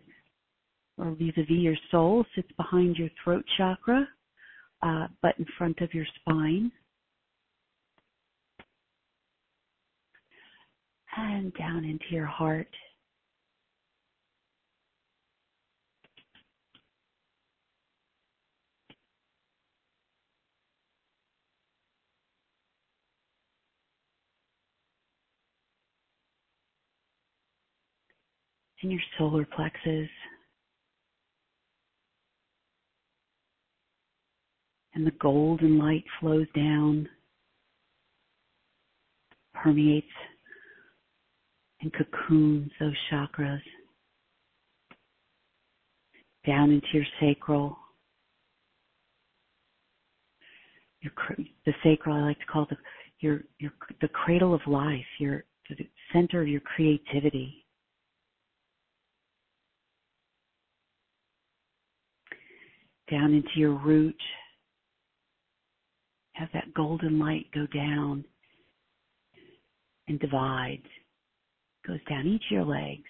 or 0.99 1.11
vis-a-vis 1.13 1.49
your 1.51 1.77
soul, 1.91 2.25
sits 2.35 2.51
behind 2.57 2.97
your 2.97 3.11
throat 3.23 3.45
chakra, 3.57 4.09
uh, 4.83 5.07
but 5.23 5.39
in 5.39 5.47
front 5.59 5.81
of 5.81 5.93
your 5.93 6.07
spine. 6.21 6.71
And 11.17 11.55
down 11.55 11.85
into 11.85 12.07
your 12.11 12.27
heart 12.27 12.69
in 28.85 28.91
your 28.91 29.01
solar 29.19 29.47
plexus. 29.47 30.09
And 34.95 35.07
the 35.07 35.13
golden 35.21 35.79
light 35.79 36.05
flows 36.21 36.47
down, 36.55 37.09
permeates 39.53 40.07
and 41.81 41.93
cocoons 41.93 42.71
those 42.79 42.95
chakras 43.11 43.61
down 46.47 46.71
into 46.71 46.87
your 46.93 47.05
sacral. 47.21 47.77
Your, 51.01 51.13
the 51.67 51.75
sacral, 51.83 52.17
I 52.17 52.21
like 52.21 52.39
to 52.39 52.47
call 52.47 52.67
the 52.71 52.77
your 53.21 53.43
your 53.59 53.73
the 54.01 54.09
cradle 54.09 54.55
of 54.55 54.61
life, 54.67 55.05
your 55.19 55.45
the 55.69 55.77
center 56.13 56.41
of 56.41 56.49
your 56.49 56.61
creativity. 56.61 57.65
down 63.11 63.35
into 63.35 63.51
your 63.57 63.75
root. 63.75 64.17
Have 66.35 66.49
that 66.53 66.75
golden 66.75 67.19
light 67.19 67.47
go 67.55 67.67
down 67.67 68.25
and 70.09 70.19
divide. 70.19 70.83
Goes 71.87 72.01
down 72.09 72.27
each 72.27 72.43
of 72.51 72.51
your 72.51 72.65
legs. 72.65 73.03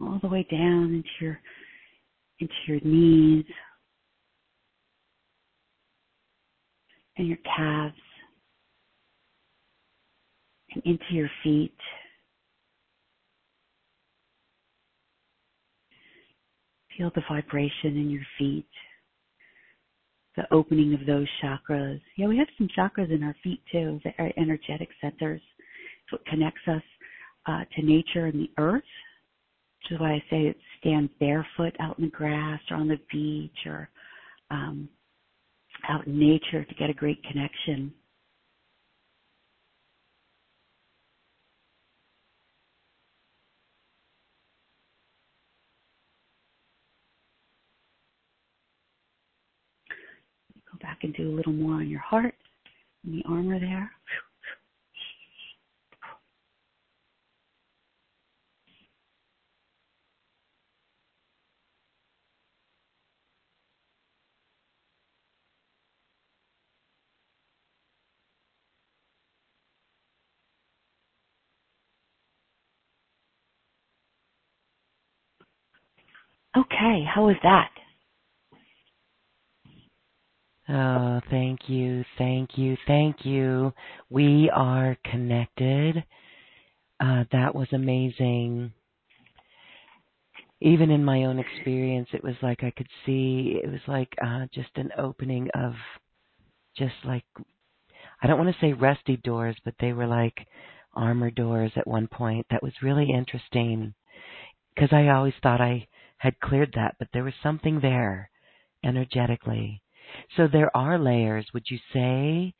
All 0.00 0.18
the 0.22 0.28
way 0.28 0.46
down 0.50 0.94
into 0.94 1.08
your 1.20 1.40
into 2.40 2.54
your 2.68 2.80
knees 2.84 3.44
and 7.16 7.26
your 7.26 7.38
calves 7.56 7.96
and 10.72 10.82
into 10.84 11.04
your 11.10 11.30
feet. 11.42 11.74
Feel 16.98 17.12
the 17.14 17.22
vibration 17.28 17.96
in 17.96 18.10
your 18.10 18.26
feet, 18.38 18.66
the 20.36 20.52
opening 20.52 20.94
of 20.94 21.06
those 21.06 21.28
chakras. 21.40 22.00
Yeah, 22.16 22.26
we 22.26 22.36
have 22.38 22.48
some 22.58 22.68
chakras 22.76 23.14
in 23.14 23.22
our 23.22 23.36
feet 23.44 23.62
too, 23.70 24.00
the 24.02 24.10
energetic 24.36 24.88
centers. 25.00 25.40
It's 26.02 26.12
what 26.12 26.26
connects 26.26 26.66
us 26.66 26.82
uh, 27.46 27.64
to 27.76 27.82
nature 27.86 28.26
and 28.26 28.40
the 28.40 28.50
earth, 28.58 28.82
which 28.82 29.92
is 29.92 30.00
why 30.00 30.14
I 30.14 30.24
say 30.28 30.46
it 30.48 30.56
stand 30.80 31.08
barefoot 31.20 31.76
out 31.78 32.00
in 32.00 32.06
the 32.06 32.10
grass 32.10 32.60
or 32.68 32.76
on 32.78 32.88
the 32.88 32.98
beach 33.12 33.66
or 33.66 33.88
um, 34.50 34.88
out 35.88 36.04
in 36.08 36.18
nature 36.18 36.64
to 36.64 36.74
get 36.74 36.90
a 36.90 36.94
great 36.94 37.22
connection. 37.22 37.92
Back 50.88 51.00
and 51.04 51.14
do 51.16 51.30
a 51.30 51.36
little 51.36 51.52
more 51.54 51.74
on 51.76 51.90
your 51.90 52.00
heart 52.00 52.34
and 53.04 53.14
the 53.14 53.24
armor 53.28 53.60
there. 53.60 53.90
Okay, 76.56 77.04
how 77.14 77.26
was 77.26 77.36
that? 77.44 77.70
Oh, 80.70 81.20
thank 81.30 81.60
you, 81.68 82.04
thank 82.18 82.58
you, 82.58 82.76
thank 82.86 83.24
you. 83.24 83.72
We 84.10 84.50
are 84.54 84.98
connected. 85.10 86.04
Uh, 87.00 87.24
that 87.32 87.54
was 87.54 87.68
amazing. 87.72 88.72
Even 90.60 90.90
in 90.90 91.04
my 91.04 91.24
own 91.24 91.38
experience, 91.38 92.08
it 92.12 92.22
was 92.22 92.34
like 92.42 92.64
I 92.64 92.72
could 92.72 92.88
see, 93.06 93.60
it 93.62 93.70
was 93.70 93.80
like 93.86 94.12
uh, 94.22 94.46
just 94.52 94.68
an 94.76 94.90
opening 94.98 95.48
of 95.54 95.72
just 96.76 96.94
like, 97.04 97.24
I 98.22 98.26
don't 98.26 98.38
want 98.38 98.54
to 98.54 98.60
say 98.60 98.74
rusty 98.74 99.16
doors, 99.16 99.56
but 99.64 99.74
they 99.80 99.94
were 99.94 100.06
like 100.06 100.46
armor 100.94 101.30
doors 101.30 101.72
at 101.76 101.86
one 101.86 102.08
point. 102.08 102.44
That 102.50 102.62
was 102.62 102.72
really 102.82 103.10
interesting 103.10 103.94
because 104.74 104.92
I 104.92 105.08
always 105.08 105.34
thought 105.42 105.62
I 105.62 105.86
had 106.18 106.38
cleared 106.40 106.72
that, 106.74 106.96
but 106.98 107.08
there 107.14 107.24
was 107.24 107.34
something 107.42 107.80
there 107.80 108.28
energetically 108.84 109.80
so 110.36 110.48
there 110.50 110.74
are 110.76 110.98
layers, 110.98 111.46
would 111.54 111.64
you 111.68 111.78
say? 111.92 112.54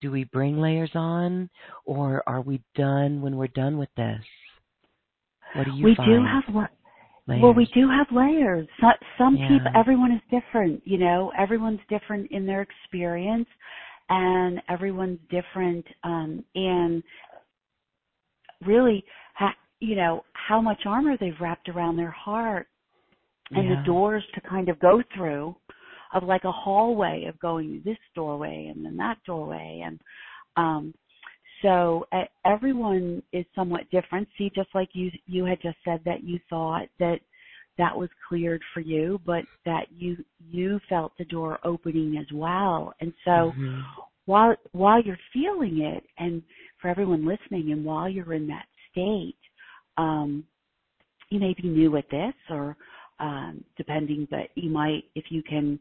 Do 0.00 0.12
we 0.12 0.24
bring 0.24 0.58
layers 0.58 0.92
on, 0.94 1.50
or 1.84 2.22
are 2.28 2.40
we 2.40 2.62
done 2.76 3.20
when 3.20 3.36
we're 3.36 3.48
done 3.48 3.78
with 3.78 3.88
this? 3.96 4.22
What 5.54 5.64
do 5.64 5.72
you 5.72 5.84
we 5.84 5.96
find? 5.96 6.08
do 6.08 6.24
have 6.24 6.68
layers. 7.26 7.42
Well, 7.42 7.54
we 7.54 7.66
do 7.74 7.88
have 7.88 8.06
layers. 8.12 8.68
Some, 8.80 8.92
some 9.18 9.36
yeah. 9.36 9.48
people, 9.48 9.72
everyone 9.74 10.12
is 10.12 10.20
different. 10.30 10.82
You 10.84 10.98
know, 10.98 11.32
everyone's 11.38 11.80
different 11.88 12.30
in 12.30 12.46
their 12.46 12.62
experience, 12.62 13.48
and 14.08 14.62
everyone's 14.68 15.18
different 15.30 15.84
um, 16.04 16.44
in 16.54 17.02
really, 18.64 19.04
ha- 19.34 19.56
you 19.80 19.96
know, 19.96 20.24
how 20.32 20.60
much 20.60 20.82
armor 20.86 21.16
they've 21.18 21.40
wrapped 21.40 21.68
around 21.68 21.96
their 21.96 22.10
heart 22.10 22.68
and 23.50 23.68
yeah. 23.68 23.76
the 23.76 23.86
doors 23.86 24.22
to 24.34 24.40
kind 24.42 24.68
of 24.68 24.78
go 24.80 25.02
through 25.14 25.54
of 26.14 26.24
like 26.24 26.44
a 26.44 26.52
hallway 26.52 27.24
of 27.28 27.38
going 27.40 27.82
this 27.84 27.98
doorway 28.14 28.72
and 28.74 28.84
then 28.84 28.96
that 28.96 29.18
doorway 29.24 29.82
and 29.84 30.00
um 30.56 30.94
so 31.62 32.06
uh, 32.12 32.24
everyone 32.44 33.22
is 33.32 33.44
somewhat 33.54 33.90
different. 33.90 34.28
See, 34.36 34.50
just 34.54 34.68
like 34.74 34.90
you 34.92 35.10
you 35.26 35.44
had 35.44 35.60
just 35.60 35.76
said 35.84 36.00
that 36.04 36.22
you 36.22 36.38
thought 36.48 36.88
that 36.98 37.18
that 37.78 37.96
was 37.96 38.08
cleared 38.28 38.62
for 38.74 38.80
you, 38.80 39.20
but 39.24 39.44
that 39.64 39.86
you 39.96 40.16
you 40.50 40.80
felt 40.88 41.12
the 41.18 41.24
door 41.24 41.58
opening 41.64 42.16
as 42.18 42.26
well. 42.32 42.92
And 43.00 43.12
so 43.24 43.30
Mm-hmm. 43.30 43.80
while 44.26 44.54
while 44.72 45.02
you're 45.02 45.18
feeling 45.32 45.80
it, 45.80 46.04
and 46.18 46.42
for 46.80 46.88
everyone 46.88 47.26
listening, 47.26 47.72
and 47.72 47.84
while 47.84 48.08
you're 48.08 48.34
in 48.34 48.46
that 48.48 48.66
state, 48.90 49.38
um, 49.96 50.44
you 51.30 51.40
may 51.40 51.54
be 51.60 51.68
new 51.68 51.96
at 51.96 52.08
this, 52.10 52.34
or 52.50 52.76
um, 53.20 53.64
depending, 53.76 54.28
but 54.30 54.50
you 54.54 54.70
might 54.70 55.04
if 55.14 55.24
you 55.30 55.42
can 55.42 55.78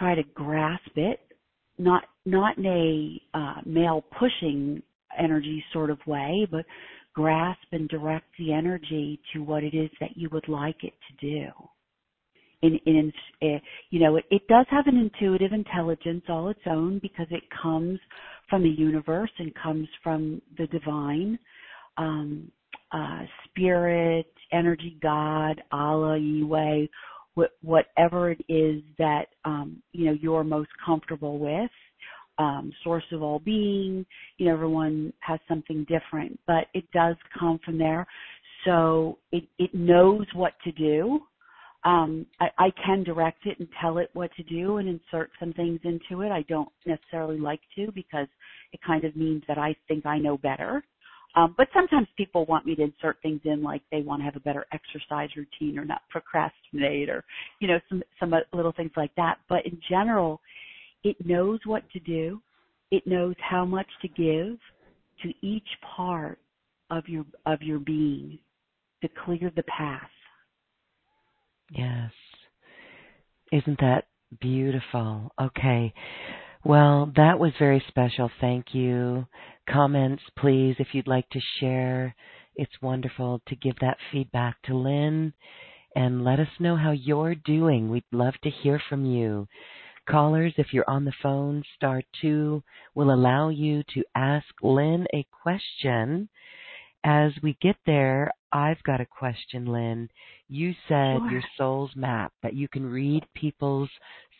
try 0.00 0.16
to 0.16 0.24
grasp 0.34 0.90
it, 0.96 1.20
not 1.78 2.04
not 2.26 2.58
in 2.58 2.66
a 2.66 3.38
uh, 3.38 3.60
male 3.64 4.04
pushing 4.18 4.82
energy 5.18 5.62
sort 5.72 5.90
of 5.90 5.98
way, 6.06 6.46
but 6.50 6.64
grasp 7.14 7.66
and 7.72 7.88
direct 7.88 8.26
the 8.38 8.52
energy 8.52 9.20
to 9.32 9.40
what 9.40 9.62
it 9.62 9.74
is 9.74 9.90
that 10.00 10.16
you 10.16 10.28
would 10.32 10.48
like 10.48 10.82
it 10.82 10.94
to 11.08 11.26
do. 11.26 11.48
In, 12.62 12.78
in, 12.84 13.12
uh, 13.42 13.58
you 13.88 14.00
know, 14.00 14.16
it, 14.16 14.24
it 14.30 14.46
does 14.48 14.66
have 14.70 14.86
an 14.86 14.96
intuitive 14.96 15.52
intelligence 15.52 16.22
all 16.28 16.50
its 16.50 16.60
own 16.66 16.98
because 17.00 17.26
it 17.30 17.42
comes 17.62 17.98
from 18.50 18.62
the 18.62 18.68
universe 18.68 19.30
and 19.38 19.52
comes 19.54 19.88
from 20.02 20.42
the 20.58 20.66
divine, 20.66 21.38
um, 21.96 22.50
uh, 22.92 23.22
spirit, 23.46 24.26
energy, 24.52 24.98
God, 25.02 25.62
Allah, 25.72 26.18
Yahweh, 26.18 26.86
wh- 27.36 27.64
whatever 27.64 28.30
it 28.30 28.40
is 28.48 28.82
that 28.98 29.26
um, 29.44 29.82
you 29.92 30.06
know 30.06 30.16
you're 30.20 30.44
most 30.44 30.70
comfortable 30.84 31.38
with. 31.38 31.70
Um, 32.38 32.72
source 32.82 33.04
of 33.12 33.22
all 33.22 33.38
being, 33.38 34.06
you 34.38 34.46
know, 34.46 34.54
everyone 34.54 35.12
has 35.20 35.38
something 35.46 35.84
different, 35.90 36.40
but 36.46 36.68
it 36.72 36.90
does 36.90 37.16
come 37.38 37.60
from 37.62 37.76
there. 37.76 38.06
So 38.64 39.18
it, 39.30 39.44
it 39.58 39.74
knows 39.74 40.24
what 40.32 40.54
to 40.64 40.72
do. 40.72 41.20
Um, 41.84 42.24
I, 42.40 42.48
I 42.58 42.70
can 42.82 43.04
direct 43.04 43.44
it 43.44 43.58
and 43.58 43.68
tell 43.80 43.98
it 43.98 44.08
what 44.14 44.30
to 44.36 44.42
do 44.44 44.78
and 44.78 44.88
insert 44.88 45.30
some 45.38 45.52
things 45.52 45.80
into 45.84 46.22
it. 46.22 46.30
I 46.32 46.42
don't 46.48 46.68
necessarily 46.86 47.38
like 47.38 47.60
to 47.76 47.92
because 47.92 48.26
it 48.72 48.80
kind 48.86 49.04
of 49.04 49.16
means 49.16 49.42
that 49.48 49.58
I 49.58 49.74
think 49.88 50.06
I 50.06 50.18
know 50.18 50.38
better. 50.38 50.82
Um, 51.36 51.54
but 51.56 51.68
sometimes 51.72 52.08
people 52.16 52.44
want 52.46 52.66
me 52.66 52.74
to 52.74 52.82
insert 52.82 53.20
things 53.22 53.40
in 53.44 53.62
like 53.62 53.82
they 53.92 54.02
want 54.02 54.20
to 54.20 54.24
have 54.24 54.36
a 54.36 54.40
better 54.40 54.66
exercise 54.72 55.30
routine 55.36 55.78
or 55.78 55.84
not 55.84 56.02
procrastinate 56.10 57.08
or, 57.08 57.24
you 57.60 57.68
know, 57.68 57.78
some, 57.88 58.02
some 58.18 58.34
little 58.52 58.72
things 58.72 58.90
like 58.96 59.14
that. 59.16 59.38
But 59.48 59.64
in 59.64 59.80
general, 59.88 60.40
it 61.04 61.16
knows 61.24 61.60
what 61.64 61.88
to 61.92 62.00
do. 62.00 62.40
It 62.90 63.06
knows 63.06 63.36
how 63.38 63.64
much 63.64 63.86
to 64.02 64.08
give 64.08 64.58
to 65.22 65.32
each 65.42 65.68
part 65.96 66.38
of 66.90 67.08
your 67.08 67.24
of 67.46 67.62
your 67.62 67.78
being 67.78 68.38
to 69.02 69.08
clear 69.24 69.52
the 69.54 69.62
path. 69.64 70.10
Yes. 71.70 72.10
Isn't 73.52 73.78
that 73.80 74.06
beautiful? 74.40 75.32
Okay. 75.40 75.92
Well, 76.64 77.12
that 77.16 77.38
was 77.38 77.52
very 77.58 77.82
special. 77.88 78.30
Thank 78.40 78.74
you. 78.74 79.26
Comments, 79.70 80.22
please, 80.36 80.76
if 80.78 80.88
you'd 80.92 81.06
like 81.06 81.28
to 81.30 81.40
share. 81.60 82.14
It's 82.56 82.82
wonderful 82.82 83.40
to 83.46 83.56
give 83.56 83.76
that 83.80 83.98
feedback 84.10 84.56
to 84.64 84.74
Lynn 84.76 85.32
and 85.94 86.24
let 86.24 86.40
us 86.40 86.48
know 86.58 86.76
how 86.76 86.90
you're 86.90 87.36
doing. 87.36 87.88
We'd 87.88 88.04
love 88.10 88.34
to 88.42 88.50
hear 88.50 88.82
from 88.88 89.04
you. 89.04 89.46
Callers, 90.08 90.54
if 90.56 90.72
you're 90.72 90.88
on 90.90 91.04
the 91.04 91.12
phone, 91.22 91.62
star 91.76 92.02
two 92.20 92.62
will 92.94 93.12
allow 93.12 93.48
you 93.48 93.82
to 93.94 94.02
ask 94.16 94.46
Lynn 94.60 95.06
a 95.14 95.24
question. 95.42 96.28
As 97.04 97.32
we 97.42 97.56
get 97.62 97.76
there, 97.86 98.30
I've 98.52 98.82
got 98.82 99.00
a 99.00 99.06
question, 99.06 99.66
Lynn. 99.66 100.08
You 100.48 100.74
said 100.88 101.18
Sure. 101.18 101.30
your 101.30 101.42
soul's 101.56 101.94
map, 101.94 102.32
that 102.42 102.54
you 102.54 102.66
can 102.68 102.84
read 102.84 103.24
people's 103.34 103.90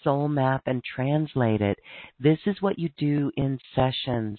soul 0.02 0.28
map 0.28 0.62
and 0.66 0.82
translate 0.84 1.60
it. 1.60 1.78
This 2.18 2.38
is 2.46 2.60
what 2.60 2.78
you 2.78 2.88
do 2.98 3.30
in 3.36 3.58
sessions. 3.74 4.38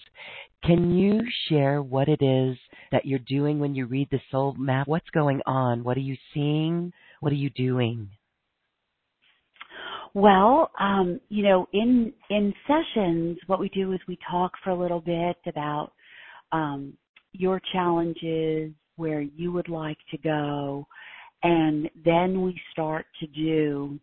Can 0.64 0.96
you 0.96 1.20
share 1.48 1.82
what 1.82 2.08
it 2.08 2.22
is 2.22 2.56
that 2.92 3.04
you're 3.04 3.18
doing 3.18 3.58
when 3.58 3.74
you 3.74 3.86
read 3.86 4.08
the 4.10 4.20
soul 4.30 4.54
map? 4.58 4.86
What's 4.86 5.10
going 5.10 5.40
on? 5.46 5.82
What 5.82 5.96
are 5.96 6.00
you 6.00 6.16
seeing? 6.32 6.92
What 7.20 7.32
are 7.32 7.36
you 7.36 7.50
doing? 7.50 8.08
Well, 10.14 10.70
um, 10.78 11.20
you 11.30 11.42
know, 11.42 11.66
in 11.72 12.12
in 12.28 12.52
sessions, 12.66 13.38
what 13.46 13.58
we 13.58 13.70
do 13.70 13.92
is 13.92 14.00
we 14.06 14.18
talk 14.30 14.52
for 14.62 14.70
a 14.70 14.78
little 14.78 15.00
bit 15.00 15.36
about 15.46 15.92
um, 16.52 16.92
your 17.32 17.60
challenges, 17.72 18.72
where 18.96 19.22
you 19.22 19.52
would 19.52 19.68
like 19.68 19.96
to 20.10 20.18
go, 20.18 20.86
and 21.42 21.88
then 22.04 22.42
we 22.42 22.60
start 22.72 23.06
to 23.20 23.26
do 23.28 23.98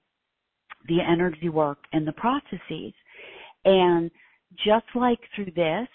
the 0.88 1.00
energy 1.02 1.50
work 1.50 1.80
and 1.94 2.08
the 2.08 2.14
processes. 2.14 2.94
And 3.66 4.10
just 4.66 4.86
like 4.96 5.20
through 5.36 5.52
this, 5.56 5.88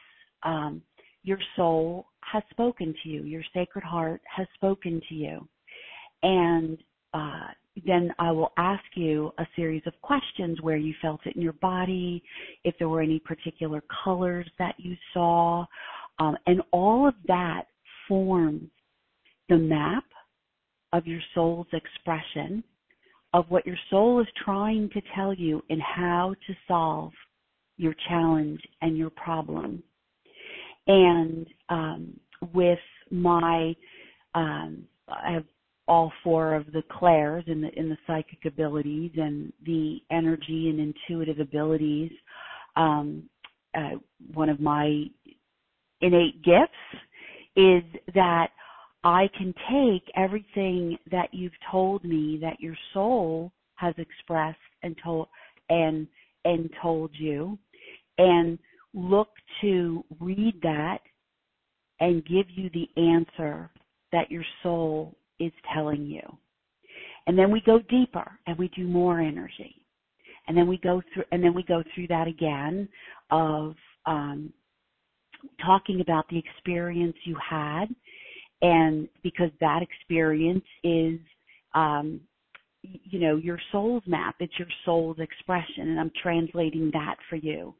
um, 0.42 0.82
your 1.22 1.38
soul 1.56 2.06
has 2.20 2.42
spoken 2.50 2.94
to 3.02 3.08
you, 3.08 3.22
your 3.24 3.42
sacred 3.54 3.84
heart 3.84 4.20
has 4.34 4.46
spoken 4.54 5.00
to 5.08 5.14
you, 5.14 5.48
and 6.22 6.78
uh, 7.12 7.48
then 7.86 8.12
I 8.18 8.30
will 8.30 8.52
ask 8.56 8.84
you 8.94 9.32
a 9.38 9.46
series 9.56 9.82
of 9.86 9.94
questions 10.02 10.60
where 10.60 10.76
you 10.76 10.94
felt 11.02 11.20
it 11.26 11.36
in 11.36 11.42
your 11.42 11.54
body, 11.54 12.22
if 12.64 12.74
there 12.78 12.88
were 12.88 13.00
any 13.00 13.18
particular 13.18 13.82
colors 14.04 14.48
that 14.58 14.74
you 14.78 14.96
saw, 15.12 15.64
um, 16.18 16.36
and 16.46 16.62
all 16.72 17.08
of 17.08 17.14
that 17.26 17.64
forms 18.06 18.70
the 19.48 19.56
map 19.56 20.04
of 20.92 21.06
your 21.06 21.20
soul's 21.34 21.66
expression 21.72 22.62
of 23.34 23.44
what 23.50 23.66
your 23.66 23.76
soul 23.90 24.20
is 24.20 24.28
trying 24.44 24.88
to 24.90 25.02
tell 25.14 25.34
you 25.34 25.60
and 25.68 25.82
how 25.82 26.34
to 26.46 26.54
solve 26.68 27.12
your 27.76 27.92
challenge 28.08 28.60
and 28.80 28.96
your 28.96 29.10
problem. 29.10 29.82
And 30.86 31.44
um, 31.68 32.20
with 32.54 32.78
my, 33.10 33.74
um, 34.36 34.84
I 35.08 35.32
have 35.32 35.44
all 35.88 36.12
four 36.22 36.54
of 36.54 36.66
the 36.72 36.82
clairs 36.90 37.44
in 37.48 37.60
the 37.60 37.68
in 37.78 37.88
the 37.90 37.98
psychic 38.06 38.44
abilities 38.46 39.10
and 39.16 39.52
the 39.66 39.98
energy 40.10 40.70
and 40.70 40.80
intuitive 40.80 41.40
abilities. 41.40 42.12
Um, 42.76 43.28
uh, 43.74 43.98
one 44.32 44.48
of 44.48 44.60
my 44.60 45.04
innate 46.00 46.42
gifts 46.42 46.72
is 47.56 47.82
that 48.14 48.50
I 49.04 49.28
can 49.36 49.54
take 49.70 50.10
everything 50.16 50.96
that 51.10 51.28
you've 51.32 51.52
told 51.70 52.04
me 52.04 52.38
that 52.40 52.58
your 52.58 52.76
soul 52.94 53.52
has 53.74 53.94
expressed 53.98 54.58
and 54.82 54.96
told 55.04 55.28
and 55.68 56.06
and 56.46 56.70
told 56.82 57.10
you 57.14 57.58
and 58.18 58.58
look 58.94 59.28
to 59.60 60.04
read 60.20 60.54
that 60.62 60.98
and 62.00 62.24
give 62.24 62.46
you 62.50 62.70
the 62.70 62.88
answer 63.00 63.70
that 64.12 64.30
your 64.30 64.44
soul 64.62 65.14
is 65.38 65.52
telling 65.74 66.06
you. 66.06 66.22
And 67.26 67.38
then 67.38 67.50
we 67.50 67.62
go 67.64 67.80
deeper 67.90 68.38
and 68.46 68.56
we 68.58 68.68
do 68.68 68.86
more 68.86 69.20
energy. 69.20 69.74
And 70.46 70.56
then 70.56 70.66
we 70.66 70.78
go 70.78 71.02
through 71.12 71.24
and 71.32 71.42
then 71.42 71.54
we 71.54 71.62
go 71.62 71.82
through 71.94 72.08
that 72.08 72.28
again 72.28 72.88
of 73.30 73.74
um, 74.06 74.52
talking 75.64 76.00
about 76.00 76.28
the 76.28 76.38
experience 76.38 77.16
you 77.24 77.36
had 77.50 77.86
and 78.64 79.08
because 79.22 79.50
that 79.60 79.80
experience 79.82 80.64
is 80.82 81.20
um, 81.74 82.18
you 82.82 83.18
know 83.18 83.36
your 83.36 83.58
soul's 83.70 84.02
map 84.06 84.36
it's 84.40 84.58
your 84.58 84.68
soul's 84.84 85.18
expression 85.18 85.88
and 85.88 86.00
i'm 86.00 86.10
translating 86.22 86.90
that 86.92 87.16
for 87.28 87.36
you 87.36 87.74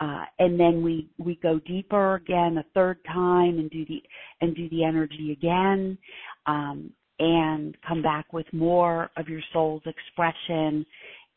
uh, 0.00 0.24
and 0.38 0.58
then 0.58 0.82
we 0.82 1.08
we 1.18 1.36
go 1.42 1.58
deeper 1.60 2.14
again 2.14 2.58
a 2.58 2.64
third 2.72 2.98
time 3.06 3.58
and 3.58 3.70
do 3.70 3.84
the 3.86 4.00
and 4.40 4.54
do 4.54 4.68
the 4.70 4.84
energy 4.84 5.32
again 5.32 5.98
um, 6.46 6.90
and 7.18 7.76
come 7.86 8.00
back 8.00 8.32
with 8.32 8.46
more 8.52 9.10
of 9.16 9.28
your 9.28 9.42
soul's 9.52 9.82
expression 9.86 10.86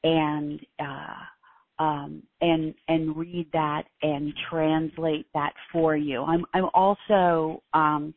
and 0.03 0.59
uh, 0.79 1.83
um, 1.83 2.21
and 2.41 2.75
and 2.87 3.15
read 3.17 3.47
that 3.53 3.83
and 4.03 4.33
translate 4.49 5.25
that 5.33 5.53
for 5.71 5.95
you. 5.95 6.21
I'm 6.21 6.45
I'm 6.53 6.69
also 6.75 7.63
um, 7.73 8.13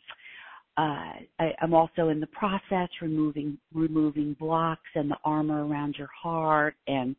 uh, 0.76 1.12
I, 1.38 1.54
I'm 1.62 1.74
also 1.74 2.08
in 2.08 2.20
the 2.20 2.26
process 2.28 2.88
removing 3.00 3.58
removing 3.72 4.36
blocks 4.38 4.90
and 4.94 5.10
the 5.10 5.16
armor 5.24 5.66
around 5.66 5.94
your 5.96 6.10
heart 6.20 6.74
and 6.88 7.14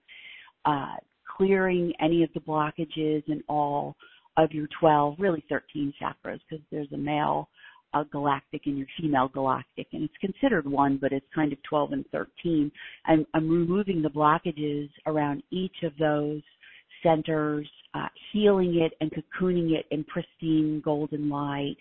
uh, 0.66 0.96
clearing 1.38 1.94
any 2.02 2.24
of 2.24 2.30
the 2.34 2.40
blockages 2.42 3.24
in 3.28 3.44
all 3.48 3.96
of 4.38 4.52
your 4.52 4.68
12, 4.80 5.16
really 5.20 5.44
13 5.48 5.94
chakras, 6.02 6.40
because 6.50 6.64
there's 6.72 6.92
a 6.94 6.98
male 6.98 7.48
uh, 7.94 8.04
galactic 8.12 8.64
and 8.66 8.78
your 8.78 8.88
female 9.00 9.30
galactic, 9.30 9.88
and 9.94 10.04
it's 10.04 10.14
considered 10.20 10.70
one, 10.70 10.98
but 10.98 11.14
it's 11.14 11.26
kind 11.34 11.54
of 11.54 11.64
12 11.64 11.94
and 11.94 12.06
13. 12.12 12.70
I'm, 13.06 13.26
I'm 13.34 13.50
removing 13.50 14.02
the 14.02 14.10
blockages 14.10 14.90
around 15.06 15.44
each 15.52 15.76
of 15.84 15.94
those 15.98 16.42
centers, 17.02 17.70
uh, 17.94 18.08
healing 18.34 18.82
it 18.82 18.94
and 19.00 19.12
cocooning 19.12 19.72
it 19.72 19.86
in 19.92 20.04
pristine 20.06 20.82
golden 20.84 21.30
light, 21.30 21.78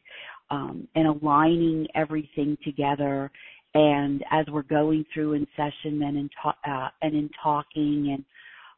um, 0.50 0.88
and 0.94 1.06
aligning 1.06 1.86
everything 1.94 2.56
together. 2.64 3.30
And 3.74 4.22
as 4.30 4.46
we're 4.50 4.62
going 4.62 5.04
through 5.12 5.34
in 5.34 5.46
session 5.56 6.02
and 6.02 6.16
in, 6.16 6.30
uh, 6.44 6.88
and 7.02 7.14
in 7.14 7.28
talking 7.42 8.14
and 8.14 8.24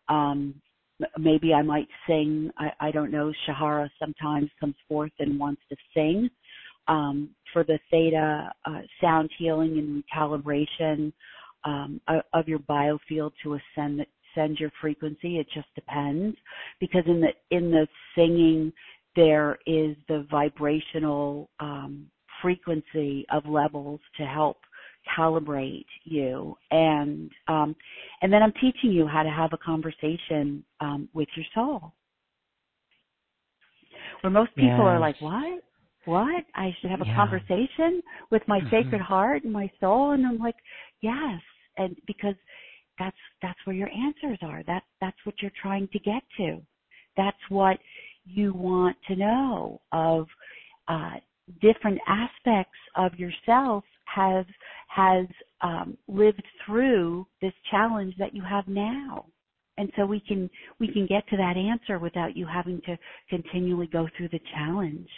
um, 0.08 0.54
maybe 1.18 1.52
I 1.52 1.62
might 1.62 1.88
sing. 2.06 2.50
I, 2.58 2.70
I 2.80 2.90
don't 2.90 3.10
know. 3.10 3.32
Shahara 3.46 3.88
sometimes 3.98 4.48
comes 4.58 4.76
forth 4.88 5.12
and 5.18 5.38
wants 5.38 5.60
to 5.68 5.76
sing 5.94 6.30
um, 6.88 7.30
for 7.52 7.64
the 7.64 7.78
theta 7.90 8.50
uh, 8.64 8.80
sound 9.00 9.30
healing 9.38 9.78
and 9.78 10.02
recalibration 10.04 11.12
um, 11.64 12.00
of 12.32 12.48
your 12.48 12.60
biofield 12.60 13.32
to 13.42 13.54
ascend 13.54 14.06
send 14.34 14.58
your 14.58 14.70
frequency. 14.80 15.38
It 15.38 15.46
just 15.52 15.68
depends 15.74 16.36
because 16.78 17.02
in 17.06 17.20
the 17.20 17.56
in 17.56 17.70
the 17.70 17.86
singing 18.14 18.72
there 19.16 19.58
is 19.66 19.96
the 20.08 20.26
vibrational 20.30 21.50
um, 21.58 22.06
frequency 22.42 23.26
of 23.32 23.46
levels 23.46 24.00
to 24.18 24.24
help 24.24 24.58
calibrate 25.16 25.86
you 26.04 26.56
and 26.70 27.30
um, 27.48 27.76
and 28.22 28.32
then 28.32 28.42
I'm 28.42 28.52
teaching 28.54 28.90
you 28.90 29.06
how 29.06 29.22
to 29.22 29.30
have 29.30 29.52
a 29.52 29.58
conversation 29.58 30.64
um, 30.80 31.08
with 31.14 31.28
your 31.36 31.46
soul. 31.54 31.92
Where 34.20 34.30
most 34.30 34.54
people 34.54 34.70
yes. 34.70 34.80
are 34.80 35.00
like, 35.00 35.20
"What? 35.20 35.62
What? 36.06 36.44
I 36.54 36.74
should 36.80 36.90
have 36.90 37.02
a 37.02 37.06
yeah. 37.06 37.14
conversation 37.14 38.02
with 38.30 38.42
my 38.48 38.60
mm-hmm. 38.60 38.70
sacred 38.70 39.00
heart 39.00 39.44
and 39.44 39.52
my 39.52 39.70
soul?" 39.80 40.12
And 40.12 40.26
I'm 40.26 40.38
like, 40.38 40.56
"Yes." 41.00 41.40
And 41.76 41.96
because 42.06 42.34
that's 42.98 43.16
that's 43.42 43.58
where 43.64 43.76
your 43.76 43.90
answers 43.90 44.38
are. 44.42 44.62
That 44.66 44.82
that's 45.00 45.16
what 45.24 45.36
you're 45.40 45.52
trying 45.60 45.88
to 45.88 45.98
get 45.98 46.22
to. 46.38 46.60
That's 47.16 47.36
what 47.48 47.78
you 48.26 48.52
want 48.52 48.96
to 49.08 49.16
know 49.16 49.80
of 49.92 50.26
uh, 50.88 51.14
different 51.60 51.98
aspects 52.06 52.78
of 52.96 53.14
yourself 53.18 53.84
has 54.04 54.44
has 54.88 55.26
um, 55.62 55.96
lived 56.08 56.42
through 56.64 57.26
this 57.42 57.52
challenge 57.70 58.14
that 58.18 58.34
you 58.34 58.42
have 58.42 58.66
now. 58.68 59.26
And 59.78 59.90
so 59.96 60.06
we 60.06 60.20
can 60.20 60.48
we 60.80 60.92
can 60.92 61.06
get 61.06 61.26
to 61.28 61.36
that 61.36 61.56
answer 61.56 61.98
without 61.98 62.36
you 62.36 62.46
having 62.46 62.80
to 62.86 62.96
continually 63.28 63.88
go 63.88 64.08
through 64.16 64.28
the 64.28 64.40
challenge. 64.54 65.08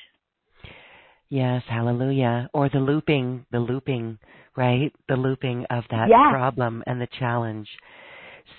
Yes 1.28 1.62
hallelujah. 1.68 2.50
Or 2.52 2.68
the 2.68 2.80
looping 2.80 3.46
the 3.52 3.60
looping 3.60 4.18
right? 4.58 4.92
The 5.08 5.16
looping 5.16 5.64
of 5.70 5.84
that 5.90 6.08
yes. 6.08 6.32
problem 6.32 6.82
and 6.86 7.00
the 7.00 7.06
challenge. 7.18 7.68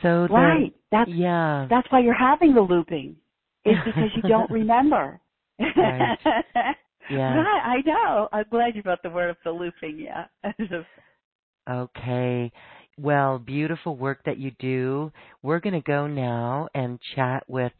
So 0.01 0.27
the, 0.27 0.33
right. 0.33 0.73
That's 0.91 1.09
yeah. 1.13 1.67
that's 1.69 1.91
why 1.91 1.99
you're 1.99 2.13
having 2.13 2.55
the 2.55 2.61
looping 2.61 3.17
is 3.65 3.75
because 3.85 4.09
you 4.15 4.21
don't 4.23 4.49
remember 4.49 5.19
right. 5.59 6.17
Yeah. 7.09 7.35
Right, 7.39 7.61
I 7.65 7.81
know. 7.85 8.29
I'm 8.31 8.45
glad 8.51 8.75
you 8.75 8.83
brought 8.83 9.01
the 9.01 9.09
word 9.09 9.31
of 9.31 9.37
the 9.43 9.51
looping, 9.51 9.97
yeah. 9.97 10.25
okay. 11.69 12.51
Well, 12.99 13.39
beautiful 13.39 13.95
work 13.95 14.19
that 14.25 14.37
you 14.37 14.51
do. 14.59 15.11
We're 15.41 15.59
going 15.59 15.73
to 15.73 15.81
go 15.81 16.05
now 16.05 16.67
and 16.75 16.99
chat 17.15 17.43
with 17.47 17.71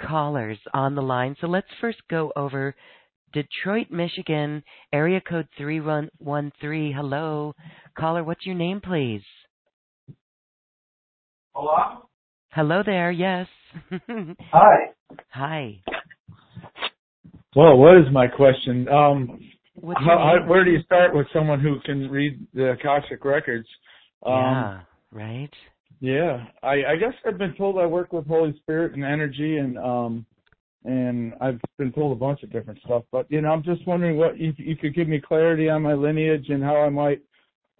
callers 0.00 0.58
on 0.74 0.94
the 0.94 1.02
line. 1.02 1.36
So 1.40 1.46
let's 1.46 1.68
first 1.80 1.98
go 2.10 2.32
over 2.36 2.74
Detroit, 3.32 3.86
Michigan, 3.90 4.62
area 4.92 5.22
code 5.26 5.48
3113. 5.56 6.92
Hello. 6.92 7.54
Caller, 7.98 8.24
what's 8.24 8.44
your 8.44 8.56
name, 8.56 8.80
please? 8.82 9.22
Hello? 11.54 12.08
Hello 12.50 12.82
there, 12.84 13.10
yes. 13.10 13.46
Hi. 14.52 14.76
Hi. 15.30 15.82
Well, 17.54 17.76
what 17.78 17.96
is 17.96 18.04
my 18.12 18.26
question? 18.26 18.88
Um, 18.88 19.40
how, 19.96 20.36
where 20.46 20.64
do 20.64 20.70
you 20.70 20.82
start 20.82 21.14
with 21.14 21.26
someone 21.32 21.60
who 21.60 21.80
can 21.84 22.10
read 22.10 22.46
the 22.54 22.72
Akashic 22.72 23.24
records? 23.24 23.66
Um, 24.24 24.34
yeah, 24.34 24.80
right. 25.12 25.50
Yeah, 26.00 26.44
I, 26.62 26.84
I 26.92 26.96
guess 26.96 27.14
I've 27.26 27.38
been 27.38 27.54
told 27.56 27.78
I 27.78 27.86
work 27.86 28.12
with 28.12 28.26
Holy 28.26 28.54
Spirit 28.58 28.94
and 28.94 29.04
energy, 29.04 29.56
and 29.56 29.78
um, 29.78 30.26
and 30.84 31.32
I've 31.40 31.60
been 31.78 31.92
told 31.92 32.12
a 32.12 32.20
bunch 32.20 32.42
of 32.42 32.52
different 32.52 32.80
stuff. 32.84 33.04
But 33.10 33.26
you 33.30 33.40
know, 33.40 33.48
I'm 33.48 33.62
just 33.62 33.86
wondering 33.86 34.18
what 34.18 34.32
if 34.36 34.58
you 34.58 34.76
could 34.76 34.94
give 34.94 35.08
me 35.08 35.20
clarity 35.20 35.70
on 35.70 35.82
my 35.82 35.94
lineage 35.94 36.46
and 36.48 36.62
how 36.62 36.76
I 36.76 36.90
might 36.90 37.22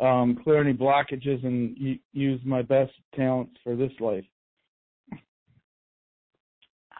um, 0.00 0.38
clear 0.42 0.60
any 0.60 0.72
blockages 0.72 1.44
and 1.44 1.98
use 2.12 2.40
my 2.44 2.62
best 2.62 2.92
talents 3.14 3.56
for 3.62 3.76
this 3.76 3.92
life. 4.00 4.24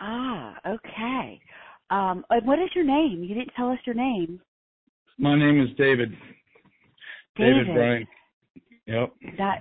Ah, 0.00 0.56
okay. 0.66 1.40
Um, 1.90 2.24
what 2.44 2.58
is 2.58 2.70
your 2.74 2.84
name? 2.84 3.22
You 3.22 3.34
didn't 3.34 3.52
tell 3.56 3.70
us 3.70 3.78
your 3.84 3.94
name. 3.94 4.40
My 5.18 5.36
name 5.36 5.60
is 5.60 5.68
David. 5.76 6.10
David, 7.36 7.66
David 7.66 7.74
Bryan. 7.74 8.06
Yep. 8.86 9.12
That, 9.38 9.60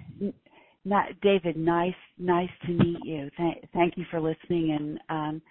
not 0.83 1.09
David. 1.21 1.57
Nice, 1.57 1.93
nice 2.17 2.49
to 2.65 2.71
meet 2.71 3.05
you. 3.05 3.29
Thank, 3.38 3.69
thank 3.73 3.97
you 3.97 4.05
for 4.11 4.19
listening 4.19 4.71
and 4.71 4.99
um, 5.09 5.41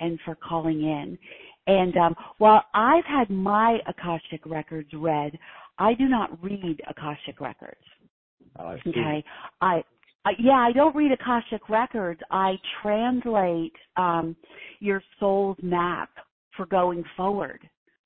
and 0.00 0.18
for 0.24 0.34
calling 0.34 0.82
in. 0.82 1.18
And 1.66 1.96
um, 1.96 2.14
while 2.38 2.64
I've 2.74 3.04
had 3.04 3.30
my 3.30 3.78
Akashic 3.86 4.44
records 4.46 4.88
read, 4.92 5.38
I 5.78 5.94
do 5.94 6.08
not 6.08 6.42
read 6.42 6.80
Akashic 6.88 7.40
records. 7.40 7.80
Oh, 8.58 8.64
I 8.64 8.80
okay, 8.86 9.24
I 9.60 9.84
yeah, 10.38 10.52
I 10.52 10.72
don't 10.72 10.94
read 10.94 11.12
Akashic 11.12 11.68
records. 11.68 12.20
I 12.30 12.54
translate 12.82 13.72
um, 13.96 14.36
your 14.80 15.02
soul's 15.18 15.56
map 15.62 16.10
for 16.56 16.66
going 16.66 17.04
forward 17.16 17.60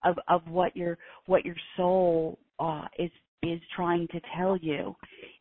of 0.04 0.16
of 0.28 0.42
what 0.48 0.76
your 0.76 0.98
what 1.26 1.44
your 1.44 1.56
soul 1.76 2.38
uh, 2.58 2.84
is 2.98 3.10
is 3.42 3.60
trying 3.74 4.08
to 4.08 4.20
tell 4.36 4.56
you 4.56 4.94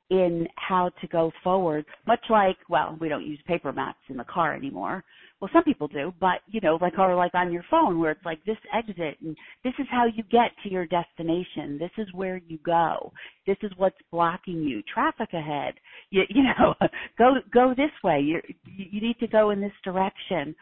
in 0.09 0.47
how 0.57 0.89
to 1.01 1.07
go 1.07 1.31
forward. 1.43 1.85
Much 2.05 2.23
like, 2.29 2.57
well, 2.69 2.97
we 2.99 3.09
don't 3.09 3.25
use 3.25 3.39
paper 3.47 3.71
maps 3.71 3.99
in 4.09 4.17
the 4.17 4.23
car 4.25 4.55
anymore, 4.55 5.03
well, 5.41 5.49
some 5.51 5.63
people 5.63 5.87
do, 5.87 6.13
but 6.19 6.39
you 6.47 6.61
know, 6.61 6.77
like 6.81 6.97
or 6.97 7.13
like 7.15 7.35
on 7.35 7.51
your 7.51 7.65
phone 7.69 7.99
where 7.99 8.11
it's 8.11 8.25
like 8.25 8.43
this 8.45 8.57
exit 8.73 9.17
and 9.21 9.35
this 9.63 9.73
is 9.79 9.85
how 9.91 10.05
you 10.05 10.23
get 10.31 10.51
to 10.63 10.69
your 10.71 10.85
destination. 10.85 11.77
This 11.77 11.91
is 11.97 12.07
where 12.13 12.37
you 12.47 12.57
go. 12.65 13.11
This 13.45 13.57
is 13.61 13.71
what's 13.75 13.97
blocking 14.11 14.61
you. 14.63 14.81
Traffic 14.91 15.33
ahead. 15.33 15.73
You 16.09 16.23
you 16.29 16.43
know, 16.59 16.73
go 17.17 17.33
go 17.53 17.73
this 17.75 17.91
way. 18.03 18.21
You 18.21 18.41
you 18.65 19.01
need 19.01 19.19
to 19.19 19.27
go 19.27 19.49
in 19.49 19.59
this 19.59 19.73
direction, 19.83 20.55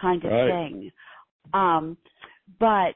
kind 0.00 0.24
of 0.24 0.30
right. 0.30 0.50
thing. 0.50 0.92
Um, 1.52 1.96
but 2.60 2.94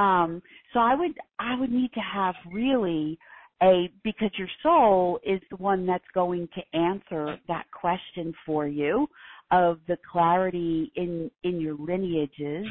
um, 0.00 0.42
so 0.72 0.78
I 0.78 0.94
would 0.94 1.18
I 1.40 1.58
would 1.58 1.72
need 1.72 1.92
to 1.94 2.00
have 2.00 2.34
really 2.52 3.18
a 3.62 3.90
because 4.04 4.30
your 4.38 4.48
soul 4.62 5.18
is 5.24 5.40
the 5.50 5.56
one 5.56 5.86
that's 5.86 6.04
going 6.14 6.48
to 6.54 6.78
answer 6.78 7.36
that 7.48 7.64
question 7.72 8.32
for 8.46 8.66
you 8.66 9.08
of 9.52 9.78
the 9.86 9.96
clarity 10.10 10.90
in 10.96 11.30
in 11.44 11.60
your 11.60 11.76
lineages. 11.76 12.66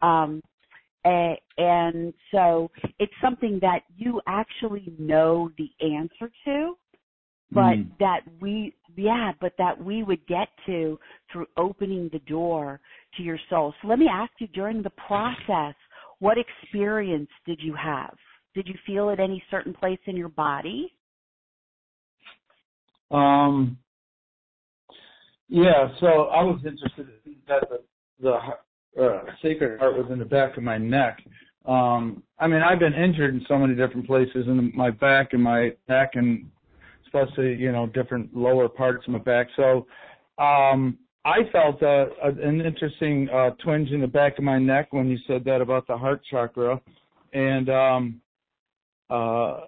Um, 0.00 0.42
and 1.04 2.14
so 2.30 2.70
it's 2.98 3.12
something 3.20 3.58
that 3.60 3.80
you 3.96 4.20
actually 4.26 4.92
know 4.98 5.50
the 5.58 5.68
answer 5.84 6.30
to 6.44 6.76
but 7.52 7.76
mm. 7.76 7.86
that 7.98 8.20
we 8.40 8.74
yeah 8.96 9.32
but 9.40 9.52
that 9.58 9.82
we 9.82 10.02
would 10.02 10.24
get 10.26 10.48
to 10.66 10.98
through 11.30 11.46
opening 11.56 12.08
the 12.12 12.18
door 12.20 12.80
to 13.16 13.22
your 13.22 13.38
soul. 13.50 13.74
So 13.82 13.88
let 13.88 13.98
me 13.98 14.08
ask 14.10 14.32
you 14.38 14.46
during 14.48 14.82
the 14.82 14.90
process 14.90 15.74
what 16.18 16.36
experience 16.38 17.28
did 17.46 17.60
you 17.60 17.74
have? 17.74 18.14
Did 18.54 18.68
you 18.68 18.74
feel 18.86 19.10
at 19.10 19.18
any 19.18 19.42
certain 19.50 19.74
place 19.74 19.98
in 20.06 20.16
your 20.16 20.28
body? 20.28 20.92
Um 23.10 23.78
yeah, 25.52 25.88
so 26.00 26.06
I 26.06 26.42
was 26.42 26.60
interested 26.64 27.08
in 27.26 27.36
that 27.46 27.68
the, 27.68 27.82
the 28.96 29.02
uh, 29.02 29.20
sacred 29.42 29.78
heart 29.78 29.98
was 29.98 30.06
in 30.10 30.18
the 30.18 30.24
back 30.24 30.56
of 30.56 30.62
my 30.62 30.78
neck. 30.78 31.18
Um, 31.66 32.22
I 32.38 32.46
mean, 32.46 32.62
I've 32.62 32.78
been 32.78 32.94
injured 32.94 33.34
in 33.34 33.44
so 33.46 33.58
many 33.58 33.74
different 33.74 34.06
places 34.06 34.46
in 34.46 34.72
my 34.74 34.90
back 34.90 35.34
and 35.34 35.42
my 35.42 35.72
neck, 35.90 36.12
and 36.14 36.46
especially 37.04 37.54
you 37.54 37.70
know 37.70 37.86
different 37.86 38.34
lower 38.34 38.66
parts 38.66 39.06
of 39.06 39.12
my 39.12 39.18
back. 39.18 39.48
So 39.54 39.86
um, 40.38 40.96
I 41.26 41.40
felt 41.52 41.82
uh, 41.82 42.06
an 42.22 42.62
interesting 42.62 43.28
uh, 43.28 43.50
twinge 43.62 43.90
in 43.90 44.00
the 44.00 44.06
back 44.06 44.38
of 44.38 44.44
my 44.44 44.58
neck 44.58 44.94
when 44.94 45.10
you 45.10 45.18
said 45.26 45.44
that 45.44 45.60
about 45.60 45.86
the 45.86 45.98
heart 45.98 46.22
chakra, 46.30 46.80
and 47.34 47.68
um, 47.68 48.20
uh, 49.10 49.60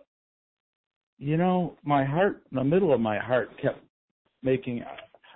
you 1.18 1.36
know, 1.36 1.76
my 1.84 2.06
heart, 2.06 2.42
the 2.52 2.64
middle 2.64 2.94
of 2.94 3.00
my 3.00 3.18
heart 3.18 3.50
kept 3.60 3.80
making 4.42 4.82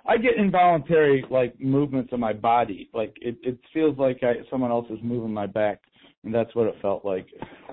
I 0.09 0.17
get 0.17 0.37
involuntary 0.37 1.23
like 1.29 1.59
movements 1.61 2.11
of 2.11 2.19
my 2.19 2.33
body. 2.33 2.89
Like 2.95 3.15
it, 3.21 3.37
it 3.43 3.59
feels 3.71 3.95
like 3.99 4.21
I, 4.23 4.37
someone 4.49 4.71
else 4.71 4.87
is 4.89 4.97
moving 5.03 5.31
my 5.31 5.45
back, 5.45 5.81
and 6.23 6.33
that's 6.33 6.53
what 6.55 6.65
it 6.65 6.75
felt 6.81 7.05
like, 7.05 7.27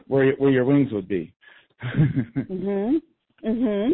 where 0.07 0.33
where 0.35 0.51
your 0.51 0.67
wings 0.67 0.93
would 0.93 1.09
be. 1.09 1.33
mhm. 1.83 2.97
Mhm. 3.43 3.91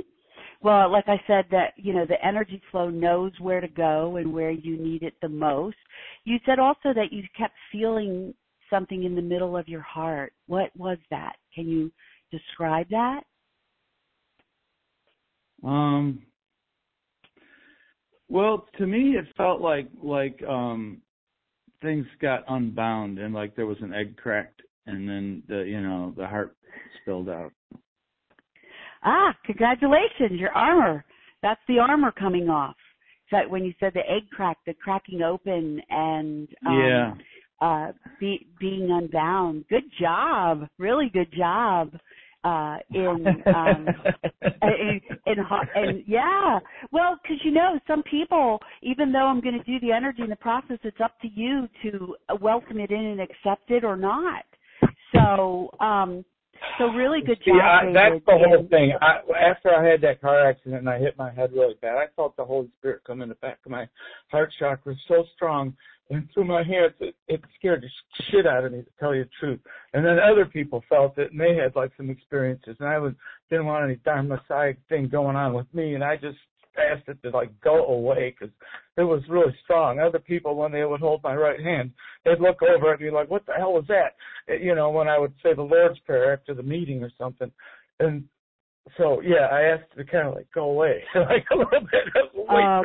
Well, 0.60 0.90
like 0.90 1.04
I 1.06 1.20
said, 1.28 1.44
that 1.52 1.74
you 1.76 1.92
know 1.92 2.04
the 2.04 2.24
energy 2.24 2.60
flow 2.72 2.90
knows 2.90 3.30
where 3.38 3.60
to 3.60 3.68
go 3.68 4.16
and 4.16 4.32
where 4.32 4.50
you 4.50 4.76
need 4.76 5.04
it 5.04 5.14
the 5.22 5.28
most. 5.28 5.76
You 6.24 6.38
said 6.44 6.58
also 6.58 6.92
that 6.94 7.12
you 7.12 7.22
kept 7.38 7.54
feeling 7.70 8.34
something 8.68 9.04
in 9.04 9.14
the 9.14 9.22
middle 9.22 9.56
of 9.56 9.68
your 9.68 9.82
heart. 9.82 10.32
What 10.48 10.70
was 10.76 10.98
that? 11.10 11.36
Can 11.54 11.68
you 11.68 11.92
describe 12.32 12.88
that? 12.90 13.20
Um. 15.62 16.22
Well, 18.32 18.66
to 18.78 18.86
me, 18.86 19.18
it 19.18 19.26
felt 19.36 19.60
like 19.60 19.88
like 20.02 20.42
um 20.48 21.02
things 21.82 22.06
got 22.22 22.44
unbound 22.48 23.18
and 23.18 23.34
like 23.34 23.54
there 23.54 23.66
was 23.66 23.76
an 23.82 23.92
egg 23.92 24.16
cracked 24.16 24.62
and 24.86 25.06
then 25.06 25.42
the 25.48 25.64
you 25.64 25.82
know 25.82 26.14
the 26.16 26.26
heart 26.26 26.56
spilled 27.02 27.28
out. 27.28 27.52
Ah, 29.04 29.36
congratulations, 29.44 30.40
your 30.40 30.52
armor. 30.52 31.04
That's 31.42 31.60
the 31.68 31.78
armor 31.78 32.10
coming 32.10 32.48
off. 32.48 32.76
So 33.28 33.36
when 33.50 33.64
you 33.64 33.74
said 33.78 33.92
the 33.92 34.10
egg 34.10 34.30
crack, 34.34 34.56
the 34.64 34.72
cracking 34.82 35.20
open 35.20 35.82
and 35.90 36.48
um, 36.66 36.78
yeah, 36.78 37.14
uh, 37.60 37.92
be, 38.18 38.46
being 38.58 38.88
unbound. 38.90 39.66
Good 39.68 39.90
job, 40.00 40.66
really 40.78 41.10
good 41.12 41.34
job. 41.36 41.92
Uh, 42.44 42.78
in 42.94 43.42
um, 43.54 43.86
in, 44.62 45.00
in, 45.26 45.38
in 45.76 46.04
yeah, 46.06 46.58
well, 46.90 47.18
because 47.22 47.38
you 47.44 47.52
know 47.52 47.78
some 47.86 48.02
people, 48.02 48.58
even 48.82 49.12
though 49.12 49.26
I'm 49.26 49.40
going 49.40 49.58
to 49.58 49.64
do 49.64 49.78
the 49.80 49.92
energy 49.92 50.22
in 50.22 50.30
the 50.30 50.36
process, 50.36 50.78
it's 50.82 51.00
up 51.02 51.20
to 51.20 51.28
you 51.28 51.68
to 51.82 52.16
welcome 52.40 52.78
it 52.80 52.90
in 52.90 52.98
and 52.98 53.20
accept 53.20 53.70
it 53.70 53.84
or 53.84 53.96
not. 53.96 54.44
So, 55.14 55.70
um, 55.80 56.24
so 56.78 56.86
really 56.86 57.20
good 57.20 57.38
job. 57.44 57.56
Yeah, 57.56 57.80
I, 57.88 57.92
that's 57.92 58.24
the 58.26 58.32
whole 58.32 58.66
thing. 58.70 58.92
I, 59.00 59.20
after 59.50 59.74
I 59.74 59.84
had 59.84 60.00
that 60.02 60.20
car 60.20 60.48
accident 60.48 60.80
and 60.80 60.88
I 60.88 60.98
hit 60.98 61.16
my 61.16 61.32
head 61.32 61.52
really 61.52 61.74
bad, 61.80 61.96
I 61.96 62.06
felt 62.16 62.36
the 62.36 62.44
Holy 62.44 62.70
Spirit 62.78 63.02
come 63.06 63.22
in 63.22 63.28
the 63.28 63.34
back 63.36 63.58
of 63.64 63.70
my 63.70 63.88
heart 64.30 64.52
chakra 64.58 64.94
so 65.08 65.24
strong 65.34 65.74
and 66.10 66.28
through 66.32 66.44
my 66.44 66.62
hands. 66.62 66.92
It, 67.00 67.14
it 67.28 67.40
scared 67.58 67.82
the 67.82 68.24
shit 68.30 68.46
out 68.46 68.64
of 68.64 68.72
me 68.72 68.82
to 68.82 68.90
tell 68.98 69.14
you 69.14 69.24
the 69.24 69.30
truth. 69.40 69.60
And 69.94 70.04
then 70.04 70.18
other 70.18 70.44
people 70.44 70.82
felt 70.88 71.18
it 71.18 71.32
and 71.32 71.40
they 71.40 71.54
had 71.54 71.74
like 71.76 71.92
some 71.96 72.10
experiences, 72.10 72.76
and 72.80 72.88
I 72.88 72.98
was 72.98 73.14
didn't 73.50 73.66
want 73.66 73.84
any 73.84 73.96
dharma 73.96 74.42
side 74.48 74.76
thing 74.88 75.08
going 75.08 75.36
on 75.36 75.54
with 75.54 75.72
me, 75.74 75.94
and 75.94 76.04
I 76.04 76.16
just 76.16 76.38
asked 76.78 77.08
it 77.08 77.22
to 77.22 77.30
like 77.30 77.50
go 77.60 77.86
away 77.86 78.34
because 78.38 78.54
it 78.96 79.02
was 79.02 79.22
really 79.28 79.54
strong. 79.64 79.98
Other 79.98 80.18
people, 80.18 80.56
when 80.56 80.72
they 80.72 80.84
would 80.84 81.00
hold 81.00 81.22
my 81.22 81.34
right 81.34 81.60
hand, 81.60 81.92
they'd 82.24 82.40
look 82.40 82.62
over 82.62 82.92
at 82.92 83.00
me 83.00 83.10
like, 83.10 83.30
"What 83.30 83.46
the 83.46 83.54
hell 83.54 83.72
was 83.72 83.84
that?" 83.88 84.14
You 84.60 84.74
know, 84.74 84.90
when 84.90 85.08
I 85.08 85.18
would 85.18 85.34
say 85.42 85.54
the 85.54 85.62
Lord's 85.62 85.98
Prayer 86.00 86.32
after 86.32 86.54
the 86.54 86.62
meeting 86.62 87.02
or 87.02 87.10
something, 87.18 87.50
and 88.00 88.24
so 88.96 89.20
yeah, 89.22 89.48
I 89.50 89.62
asked 89.62 89.92
it 89.96 90.04
to 90.04 90.10
kind 90.10 90.28
of 90.28 90.34
like 90.34 90.48
go 90.54 90.70
away, 90.70 91.02
like 91.14 91.44
a 91.52 91.56
little 91.56 91.80
bit. 91.80 92.24
Uh, 92.48 92.82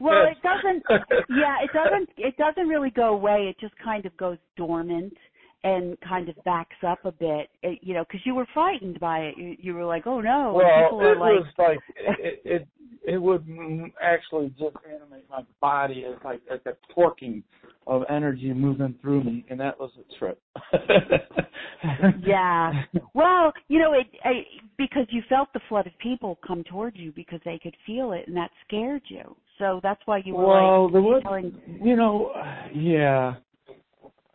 well, 0.00 0.26
it 0.26 0.38
doesn't. 0.42 0.82
yeah, 1.28 1.56
it 1.62 1.70
doesn't. 1.72 2.08
It 2.16 2.36
doesn't 2.36 2.68
really 2.68 2.90
go 2.90 3.14
away. 3.14 3.48
It 3.50 3.56
just 3.60 3.74
kind 3.82 4.06
of 4.06 4.16
goes 4.16 4.38
dormant 4.56 5.14
and 5.62 5.98
kind 6.00 6.28
of 6.28 6.36
backs 6.44 6.76
up 6.86 7.04
a 7.04 7.12
bit, 7.12 7.48
it, 7.62 7.80
you 7.82 7.94
know, 7.94 8.04
because 8.04 8.20
you 8.24 8.34
were 8.34 8.46
frightened 8.54 8.98
by 8.98 9.18
it. 9.20 9.34
You, 9.36 9.56
you 9.58 9.74
were 9.74 9.84
like, 9.84 10.06
"Oh 10.06 10.20
no!" 10.20 10.54
Well, 10.54 11.00
it 11.00 11.18
like, 11.18 11.32
was 11.32 11.46
like 11.58 11.78
it, 11.96 12.40
it 12.44 12.68
it 13.04 13.18
would 13.18 13.46
actually 14.02 14.48
just 14.58 14.76
animate 14.86 15.28
my 15.28 15.42
body 15.60 16.04
as 16.04 16.16
like 16.24 16.40
as 16.50 16.60
a 16.66 16.72
torquing 16.94 17.42
of 17.86 18.02
energy 18.08 18.52
moving 18.52 18.94
through 19.00 19.24
me, 19.24 19.44
and 19.50 19.58
that 19.60 19.78
was 19.78 19.90
a 19.98 20.18
trip. 20.18 20.40
yeah. 22.24 22.72
Well, 23.14 23.52
you 23.68 23.78
know, 23.78 23.92
it 23.94 24.06
I, 24.24 24.42
because 24.78 25.06
you 25.10 25.22
felt 25.28 25.52
the 25.52 25.60
flood 25.68 25.86
of 25.86 25.92
people 25.98 26.38
come 26.46 26.64
towards 26.64 26.96
you 26.96 27.12
because 27.12 27.40
they 27.44 27.58
could 27.62 27.76
feel 27.86 28.12
it, 28.12 28.28
and 28.28 28.36
that 28.36 28.50
scared 28.66 29.02
you. 29.08 29.36
So 29.58 29.80
that's 29.82 30.00
why 30.06 30.22
you 30.24 30.34
were 30.34 30.46
well, 30.46 30.84
like 30.84 30.92
there 30.92 31.02
was, 31.02 31.22
telling. 31.22 31.80
You 31.82 31.96
know, 31.96 32.32
yeah. 32.74 33.34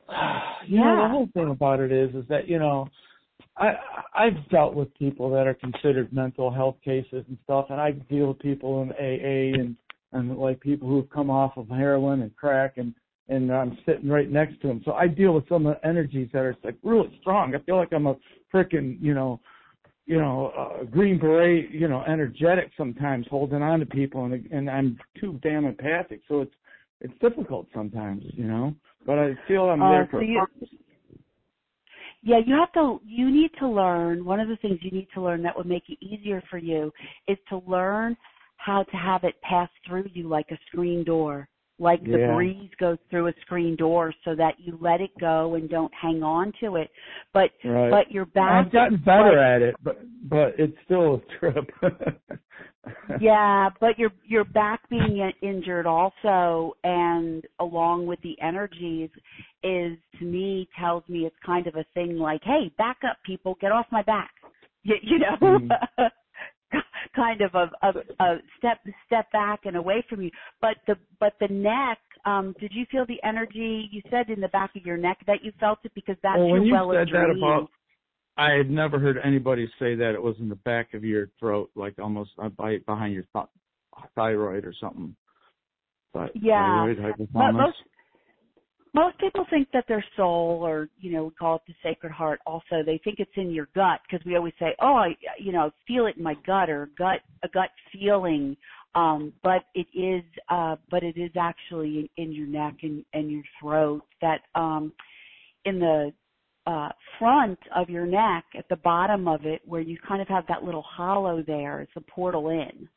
You 0.68 0.80
yeah. 0.80 0.96
know, 0.96 1.04
the 1.04 1.10
whole 1.10 1.30
thing 1.36 1.52
about 1.52 1.80
it 1.80 1.92
is, 1.92 2.16
is 2.16 2.28
that 2.28 2.48
you 2.48 2.58
know, 2.58 2.88
I 3.56 3.74
I've 4.16 4.50
dealt 4.50 4.74
with 4.74 4.92
people 4.96 5.30
that 5.30 5.46
are 5.46 5.54
considered 5.54 6.12
mental 6.12 6.52
health 6.52 6.78
cases 6.84 7.24
and 7.28 7.38
stuff, 7.44 7.68
and 7.70 7.80
I 7.80 7.92
deal 7.92 8.30
with 8.30 8.40
people 8.40 8.82
in 8.82 8.92
AA 8.94 9.60
and 9.62 9.76
and 10.14 10.38
like 10.38 10.60
people 10.60 10.88
who've 10.88 11.10
come 11.12 11.30
off 11.30 11.56
of 11.58 11.68
heroin 11.70 12.24
and 12.24 12.36
crack, 12.36 12.78
and 12.78 12.96
and 13.30 13.52
I'm 13.52 13.78
sitting 13.86 14.10
right 14.10 14.30
next 14.30 14.60
to 14.62 14.68
them. 14.68 14.82
So 14.86 14.94
I 14.94 15.08
deal 15.08 15.34
with 15.34 15.48
some 15.48 15.68
of 15.68 15.76
the 15.76 15.88
energies 15.88 16.30
that 16.34 16.40
are 16.40 16.56
like 16.64 16.78
really 16.84 17.16
strong. 17.22 17.54
I 17.54 17.60
feel 17.60 17.78
like 17.78 17.94
I'm 17.94 18.08
a 18.08 18.16
freaking 18.54 18.98
you 19.00 19.14
know, 19.14 19.40
you 20.08 20.18
know, 20.18 20.48
uh, 20.58 20.84
green 20.86 21.20
beret, 21.20 21.70
you 21.70 21.88
know, 21.88 22.04
energetic 22.08 22.72
sometimes, 22.76 23.28
holding 23.30 23.62
on 23.62 23.82
to 23.82 23.86
people, 23.86 24.26
and 24.26 24.48
and 24.52 24.68
I'm 24.68 24.98
too 25.20 25.40
damn 25.44 25.66
empathic, 25.66 26.22
so 26.28 26.42
it's 26.42 26.56
it's 27.02 27.14
difficult 27.20 27.68
sometimes, 27.74 28.24
you 28.34 28.46
know. 28.46 28.74
But 29.06 29.20
I 29.20 29.36
feel 29.48 29.70
I'm 29.70 29.82
Uh, 29.82 29.90
there 29.90 30.08
for 30.08 30.22
a 30.22 30.26
you- 30.26 30.46
Yeah, 32.24 32.40
you 32.40 32.56
have 32.56 32.72
to, 32.74 33.00
you 33.06 33.30
need 33.30 33.52
to 33.60 33.68
learn, 33.68 34.26
one 34.26 34.40
of 34.40 34.48
the 34.48 34.58
things 34.58 34.80
you 34.82 34.90
need 34.92 35.08
to 35.14 35.22
learn 35.22 35.44
that 35.44 35.56
would 35.56 35.68
make 35.68 35.88
it 35.90 35.98
easier 36.02 36.42
for 36.50 36.58
you 36.58 36.92
is 37.28 37.38
to 37.50 37.58
learn 37.68 38.18
how 38.58 38.82
to 38.84 38.98
have 38.98 39.24
it 39.24 39.40
pass 39.42 39.70
through 39.86 40.10
you 40.14 40.28
like 40.28 40.50
a 40.50 40.58
screen 40.68 41.04
door. 41.04 41.48
Like 41.78 42.02
the 42.04 42.20
Yeah. 42.20 42.34
breeze 42.34 42.70
goes 42.80 42.98
through 43.10 43.28
a 43.28 43.34
screen 43.42 43.76
door 43.76 44.14
so 44.24 44.34
that 44.36 44.54
you 44.60 44.78
let 44.80 45.02
it 45.02 45.12
go 45.20 45.56
and 45.56 45.70
don't 45.70 45.94
hang 45.94 46.24
on 46.24 46.54
to 46.62 46.78
it. 46.78 46.90
But, 47.34 47.52
Right. 47.66 47.90
but 47.92 48.12
your 48.12 48.26
back 48.28 48.68
I've 48.68 48.72
gotten 48.72 48.98
better 48.98 49.32
like- 49.36 49.38
at 49.38 49.62
it, 49.62 49.76
but 49.84 49.98
but 50.24 50.58
it's 50.58 50.78
still 50.86 51.16
a 51.16 51.20
trip. 51.40 51.70
yeah, 53.20 53.70
but 53.80 53.98
your 53.98 54.12
your 54.26 54.44
back 54.44 54.88
being 54.90 55.18
in- 55.18 55.34
injured 55.48 55.86
also, 55.86 56.76
and 56.84 57.44
along 57.60 58.06
with 58.08 58.22
the 58.22 58.40
energies, 58.42 59.10
is 59.64 59.98
to 60.20 60.26
me 60.26 60.68
tells 60.80 61.04
me 61.10 61.26
it's 61.26 61.36
kind 61.46 61.68
of 61.68 61.76
a 61.76 61.84
thing 61.94 62.18
like, 62.18 62.44
hey, 62.44 62.72
back 62.78 62.98
up, 63.08 63.18
people, 63.26 63.58
get 63.60 63.72
off 63.72 63.86
my 63.92 64.02
back. 64.04 64.32
You, 64.88 64.96
you 65.02 65.18
know, 65.18 65.36
Mhm. 65.42 66.12
kind 67.16 67.42
of 67.42 67.54
a, 67.56 67.72
a 67.82 68.24
a 68.24 68.38
step 68.58 68.80
step 69.06 69.32
back 69.32 69.62
and 69.66 69.76
away 69.76 70.04
from 70.10 70.22
you. 70.22 70.32
But 70.62 70.78
the 70.88 70.96
but 71.20 71.34
the 71.40 71.48
neck, 71.48 72.00
um, 72.26 72.56
did 72.60 72.72
you 72.74 72.86
feel 72.92 73.06
the 73.06 73.22
energy? 73.24 73.88
You 73.92 74.02
said 74.10 74.30
in 74.30 74.42
the 74.42 74.50
back 74.50 74.76
of 74.76 74.86
your 74.86 74.98
neck 74.98 75.20
that 75.28 75.44
you 75.44 75.52
felt 75.60 75.80
it 75.84 75.92
because 75.96 76.18
that's 76.24 76.40
well, 76.40 76.52
when 76.52 76.64
your 76.64 76.64
you 76.64 76.74
well 76.74 76.92
said 76.92 77.08
that 77.14 77.30
about, 77.36 77.70
I 78.38 78.52
had 78.52 78.70
never 78.70 79.00
heard 79.00 79.18
anybody 79.24 79.68
say 79.80 79.96
that 79.96 80.14
it 80.14 80.22
was 80.22 80.36
in 80.40 80.50
the 80.50 80.56
back 80.56 80.94
of 80.94 81.04
your 81.04 81.30
throat, 81.40 81.70
like 81.76 81.96
almost 82.00 82.32
uh, 82.42 82.50
by 82.50 82.78
behind 82.86 83.14
your 83.14 83.26
th- 83.34 83.46
thyroid 84.16 84.66
or 84.66 84.74
something. 84.80 85.16
But 86.14 86.32
Yeah. 86.36 86.86
thyroid 86.94 87.28
But 87.34 87.54
most 87.54 87.78
most 88.96 89.20
people 89.20 89.46
think 89.50 89.68
that 89.74 89.84
their 89.90 90.04
soul 90.16 90.62
or 90.66 90.88
you 91.00 91.12
know 91.12 91.26
we 91.26 91.32
call 91.32 91.58
it 91.58 91.62
the 91.68 91.74
sacred 91.84 92.12
heart 92.12 92.40
also 92.48 92.82
they 92.86 93.00
think 93.04 93.20
it's 93.20 93.30
in 93.36 93.52
your 93.52 93.68
gut 93.76 94.00
because 94.10 94.26
we 94.26 94.38
always 94.38 94.54
say 94.58 94.74
oh 94.80 94.96
i 94.96 95.14
you 95.38 95.52
know 95.52 95.70
feel 95.86 96.06
it 96.08 96.16
in 96.16 96.24
my 96.24 96.34
gut 96.48 96.70
or 96.70 96.90
gut 96.98 97.20
a 97.44 97.48
gut 97.50 97.70
feeling 97.92 98.56
um 98.96 99.34
but 99.44 99.66
it 99.76 99.86
is 99.94 100.24
uh 100.50 100.78
but 100.90 101.04
it 101.04 101.18
is 101.18 101.32
actually 101.38 102.10
in, 102.18 102.32
your 102.32 102.48
neck 102.48 102.76
and 102.84 103.04
and 103.14 103.30
your 103.30 103.44
throat 103.62 104.02
that 104.22 104.42
um 104.56 104.94
in 105.66 105.78
the 105.78 106.12
uh 106.66 106.90
front 107.20 107.60
of 107.76 107.90
your 107.90 108.06
neck 108.06 108.46
at 108.58 108.68
the 108.70 108.78
bottom 108.78 109.28
of 109.28 109.46
it 109.46 109.62
where 109.66 109.82
you 109.82 109.98
kind 110.08 110.22
of 110.22 110.28
have 110.30 110.46
that 110.48 110.64
little 110.64 110.84
hollow 110.84 111.44
there 111.46 111.82
it's 111.82 111.92
a 111.98 112.02
portal 112.02 112.50
in 112.50 112.88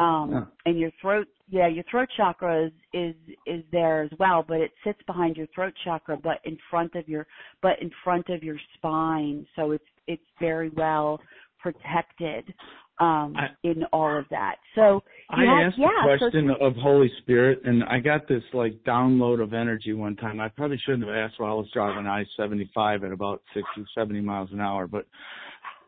um 0.00 0.32
Yeah. 0.32 0.44
and 0.66 0.78
your 0.80 0.90
throat 1.00 1.28
yeah 1.50 1.66
your 1.66 1.84
throat 1.90 2.08
chakra 2.16 2.66
is 2.66 2.72
is 2.92 3.14
is 3.46 3.64
there 3.72 4.02
as 4.02 4.10
well 4.18 4.44
but 4.46 4.60
it 4.60 4.70
sits 4.84 5.00
behind 5.06 5.36
your 5.36 5.46
throat 5.54 5.72
chakra 5.84 6.16
but 6.22 6.38
in 6.44 6.56
front 6.70 6.94
of 6.94 7.08
your 7.08 7.26
but 7.62 7.80
in 7.80 7.90
front 8.04 8.28
of 8.28 8.42
your 8.42 8.56
spine. 8.74 9.46
So 9.56 9.72
it's 9.72 9.84
it's 10.06 10.22
very 10.40 10.70
well 10.70 11.20
protected 11.60 12.52
um 13.00 13.34
I- 13.36 13.50
in 13.64 13.84
all 13.92 14.16
of 14.18 14.24
that. 14.30 14.56
So 14.74 15.02
I 15.30 15.44
have- 15.44 15.66
asked 15.68 15.78
yeah, 15.78 15.88
the 15.88 16.14
so- 16.14 16.30
question 16.30 16.50
of 16.60 16.74
Holy 16.76 17.10
Spirit, 17.22 17.62
and 17.64 17.84
I 17.84 18.00
got 18.00 18.26
this 18.28 18.42
like 18.52 18.74
download 18.84 19.42
of 19.42 19.52
energy 19.52 19.92
one 19.92 20.16
time. 20.16 20.40
I 20.40 20.48
probably 20.48 20.78
shouldn't 20.78 21.06
have 21.06 21.14
asked 21.14 21.38
while 21.38 21.52
I 21.52 21.54
was 21.54 21.70
driving. 21.72 22.06
I-75 22.06 23.04
at 23.04 23.12
about 23.12 23.42
60, 23.54 23.86
70 23.94 24.20
miles 24.20 24.50
an 24.52 24.60
hour, 24.60 24.86
but 24.86 25.06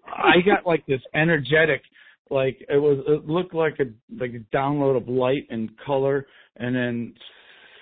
I 0.06 0.40
got 0.44 0.66
like 0.66 0.84
this 0.86 1.00
energetic, 1.14 1.82
like 2.30 2.64
it 2.68 2.76
was, 2.76 2.98
it 3.06 3.26
looked 3.28 3.54
like 3.54 3.78
a 3.80 3.84
like 4.22 4.32
a 4.34 4.56
download 4.56 4.96
of 4.96 5.08
light 5.08 5.46
and 5.50 5.70
color, 5.84 6.26
and 6.56 6.74
then 6.74 7.14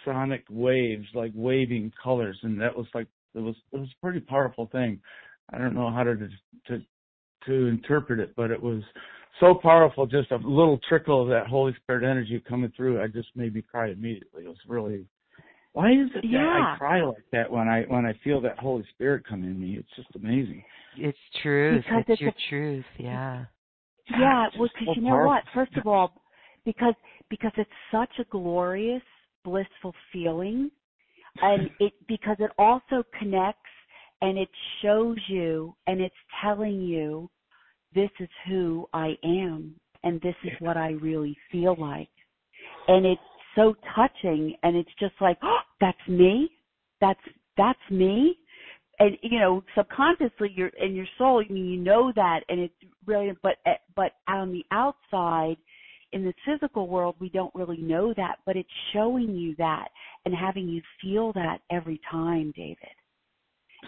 sonic 0.05 0.45
waves, 0.51 1.07
like 1.15 1.33
waving 1.35 1.93
colors, 2.03 2.39
and 2.43 2.61
that 2.61 2.77
was 2.77 2.87
like 2.95 3.07
it 3.35 3.41
was 3.41 3.55
it 3.73 3.79
was 3.79 3.89
a 3.89 4.01
pretty 4.05 4.21
powerful 4.21 4.67
thing. 4.73 5.01
I 5.53 5.59
don't 5.59 5.75
know 5.75 5.91
how 5.91 6.03
to 6.03 6.17
to 6.69 6.83
to 7.47 7.67
interpret 7.67 8.21
it, 8.21 8.35
but 8.37 8.51
it 8.51 8.63
was 8.63 8.83
so 9.41 9.55
powerful. 9.55 10.07
Just 10.07 10.31
a 10.33 10.37
little 10.37 10.79
trickle 10.89 11.23
of 11.23 11.29
that 11.29 11.47
Holy 11.47 11.75
Spirit 11.83 12.05
energy 12.05 12.43
coming 12.49 12.73
through, 12.77 13.03
I 13.03 13.07
just 13.07 13.29
made 13.37 13.55
me 13.55 13.63
cry 13.63 13.91
immediately. 13.91 14.45
It 14.45 14.49
was 14.49 14.57
really. 14.67 15.05
Why 15.75 15.93
is 15.93 16.09
it 16.15 16.23
that 16.23 16.25
Yeah. 16.25 16.73
I 16.75 16.79
cry 16.79 17.03
like 17.05 17.23
that 17.33 17.51
when 17.51 17.69
I 17.69 17.83
when 17.83 18.05
I 18.07 18.15
feel 18.25 18.41
that 18.41 18.59
Holy 18.59 18.85
Spirit 18.95 19.25
come 19.29 19.45
in 19.45 19.61
me? 19.61 19.77
It's 19.79 19.89
just 19.95 20.09
amazing. 20.17 20.65
It's 20.97 21.19
truth. 21.43 21.85
Because 21.85 22.01
it's 22.01 22.11
it's 22.13 22.21
your 22.21 22.31
a- 22.31 22.49
truth. 22.49 22.85
Yeah. 22.99 23.45
Yeah, 24.11 24.47
well, 24.59 24.69
because 24.75 24.95
so 24.95 25.01
you 25.01 25.03
know 25.03 25.11
powerful. 25.11 25.27
what? 25.27 25.45
First 25.55 25.77
of 25.77 25.87
all, 25.87 26.23
because 26.65 26.95
because 27.31 27.53
it's 27.57 27.71
such 27.91 28.11
a 28.19 28.25
glorious, 28.31 29.03
blissful 29.45 29.95
feeling, 30.13 30.71
and 31.43 31.71
it 31.81 31.93
because 32.07 32.37
it 32.39 32.51
also 32.59 33.05
connects 33.19 33.61
and 34.21 34.37
it 34.37 34.49
shows 34.83 35.17
you 35.29 35.75
and 35.87 36.01
it's 36.01 36.15
telling 36.43 36.83
you 36.83 37.31
this 37.95 38.11
is 38.21 38.29
who 38.49 38.87
I 38.93 39.17
am 39.25 39.75
and 40.05 40.21
this 40.21 40.35
is 40.45 40.53
what 40.61 40.77
I 40.77 40.91
really 40.91 41.37
feel 41.51 41.77
like, 41.79 42.11
and 42.89 43.05
it's 43.05 43.21
so 43.57 43.75
touching 43.95 44.55
and 44.63 44.77
it's 44.77 44.91
just 44.99 45.15
like 45.21 45.39
oh, 45.43 45.59
that's 45.81 46.09
me, 46.09 46.51
that's 47.01 47.21
that's 47.57 47.79
me, 47.91 48.37
and 48.99 49.17
you 49.23 49.39
know 49.39 49.63
subconsciously 49.77 50.53
you're 50.55 50.73
in 50.81 50.95
your 50.95 51.07
soul 51.17 51.43
I 51.49 51.53
mean 51.53 51.67
you 51.67 51.79
know 51.79 52.13
that 52.15 52.41
and 52.49 52.61
it's 52.61 52.75
really 53.07 53.33
but 53.43 53.57
but 53.95 54.13
on 54.29 54.53
the 54.53 54.65
outside 54.73 55.57
in 56.13 56.25
the 56.25 56.33
physical 56.47 56.89
world 56.89 57.17
we 57.21 57.29
don't 57.29 57.55
really 57.55 57.79
know 57.79 58.13
that 58.17 58.37
but 58.47 58.57
it's 58.57 58.69
showing 58.93 59.35
you 59.35 59.55
that 59.57 59.89
and 60.25 60.35
having 60.35 60.69
you 60.69 60.83
feel 61.01 61.33
that 61.35 61.59
every 61.71 62.01
time 62.11 62.53
david. 62.57 62.77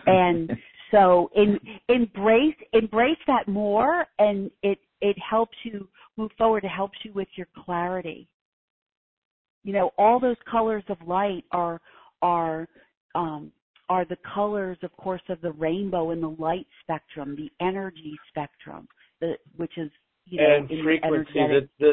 And 0.06 0.52
so 0.90 1.30
in, 1.34 1.58
embrace 1.88 2.56
embrace 2.72 3.18
that 3.26 3.48
more 3.48 4.06
and 4.18 4.50
it 4.62 4.78
it 5.00 5.16
helps 5.18 5.56
you 5.64 5.88
move 6.16 6.30
forward 6.36 6.64
it 6.64 6.68
helps 6.68 6.98
you 7.04 7.12
with 7.12 7.28
your 7.36 7.48
clarity. 7.64 8.28
You 9.64 9.72
know 9.72 9.90
all 9.98 10.20
those 10.20 10.36
colors 10.50 10.84
of 10.88 10.98
light 11.06 11.44
are 11.52 11.80
are 12.22 12.68
um 13.14 13.52
are 13.90 14.04
the 14.04 14.16
colors, 14.34 14.78
of 14.84 14.96
course, 14.96 15.20
of 15.28 15.40
the 15.40 15.50
rainbow 15.52 16.12
in 16.12 16.20
the 16.20 16.36
light 16.38 16.66
spectrum, 16.80 17.36
the 17.36 17.50
energy 17.62 18.14
spectrum, 18.28 18.86
the, 19.20 19.32
which 19.56 19.72
is 19.76 19.90
you 20.26 20.40
know 20.40 20.56
and 20.58 20.68
frequency. 20.84 21.32
The, 21.34 21.68
the, 21.80 21.92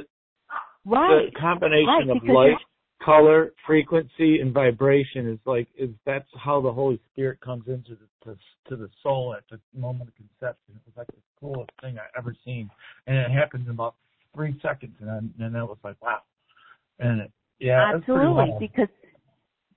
right. 0.85 1.25
the 1.33 1.39
combination 1.39 2.07
right, 2.07 2.17
of 2.17 2.23
light, 2.29 2.57
color, 3.03 3.51
frequency, 3.65 4.39
and 4.39 4.53
vibration 4.53 5.27
is 5.27 5.39
like 5.45 5.67
is 5.75 5.89
that's 6.05 6.29
how 6.37 6.61
the 6.61 6.71
Holy 6.71 6.99
Spirit 7.11 7.41
comes 7.41 7.63
into 7.67 7.97
the 7.97 8.31
to, 8.31 8.37
to 8.69 8.75
the 8.75 8.89
soul 9.01 9.35
at 9.35 9.43
the 9.49 9.59
moment 9.77 10.09
of 10.09 10.15
conception. 10.15 10.75
It 10.75 10.81
was 10.85 10.93
like 10.95 11.07
the 11.07 11.13
coolest 11.41 11.71
thing 11.81 11.97
I 11.97 12.05
ever 12.15 12.35
seen, 12.45 12.69
and 13.07 13.17
it 13.17 13.31
happened 13.31 13.65
in 13.65 13.71
about 13.71 13.95
three 14.35 14.55
seconds, 14.61 14.93
and 14.99 15.09
then 15.09 15.33
and 15.39 15.55
that 15.55 15.65
was 15.65 15.79
like 15.83 15.99
wow, 15.99 16.19
and 16.99 17.21
it, 17.21 17.31
yeah, 17.59 17.91
absolutely 17.95 18.53
because 18.59 18.89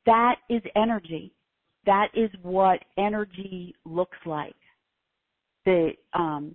that 0.05 0.37
is 0.51 0.61
energy 0.77 1.33
that 1.91 2.11
is 2.15 2.31
what 2.43 2.79
energy 2.97 3.75
looks 3.85 4.17
like. 4.25 4.55
The 5.67 5.91
um, 6.15 6.55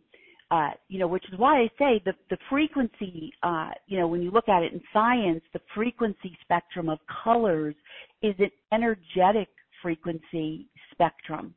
uh, 0.50 0.70
you 0.88 0.98
know, 0.98 1.08
which 1.08 1.26
is 1.30 1.38
why 1.38 1.60
I 1.60 1.68
say 1.78 2.02
the 2.06 2.14
the 2.30 2.38
frequency. 2.50 3.34
Uh, 3.44 3.72
you 3.86 4.00
know, 4.00 4.08
when 4.08 4.22
you 4.22 4.32
look 4.32 4.48
at 4.48 4.64
it 4.64 4.72
in 4.72 4.82
science, 4.94 5.42
the 5.52 5.60
frequency 5.76 6.38
spectrum 6.42 6.88
of 6.88 7.00
colors 7.24 7.76
is 8.22 8.34
an 8.40 8.50
energetic 8.72 9.50
frequency 9.82 10.68
spectrum 10.94 11.54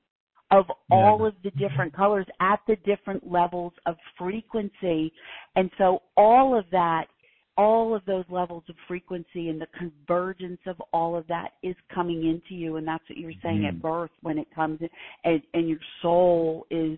of 0.51 0.65
all 0.91 1.25
of 1.25 1.35
the 1.45 1.51
different 1.53 1.95
colors 1.95 2.27
at 2.41 2.59
the 2.67 2.75
different 2.85 3.31
levels 3.31 3.73
of 3.87 3.95
frequency, 4.19 5.13
and 5.55 5.71
so 5.79 6.03
all 6.17 6.59
of 6.59 6.65
that 6.73 7.05
all 7.59 7.93
of 7.93 8.03
those 8.07 8.25
levels 8.31 8.63
of 8.69 8.77
frequency 8.87 9.49
and 9.49 9.61
the 9.61 9.67
convergence 9.77 10.61
of 10.67 10.81
all 10.93 11.17
of 11.17 11.27
that 11.27 11.55
is 11.65 11.75
coming 11.93 12.25
into 12.25 12.55
you 12.59 12.77
and 12.77 12.87
that's 12.87 13.03
what 13.11 13.19
you're 13.19 13.33
saying 13.43 13.63
mm. 13.63 13.69
at 13.69 13.83
birth 13.83 14.13
when 14.23 14.39
it 14.39 14.47
comes 14.55 14.81
in 14.81 14.89
and, 15.25 15.43
and 15.53 15.69
your 15.69 15.81
soul 16.01 16.65
is 16.71 16.97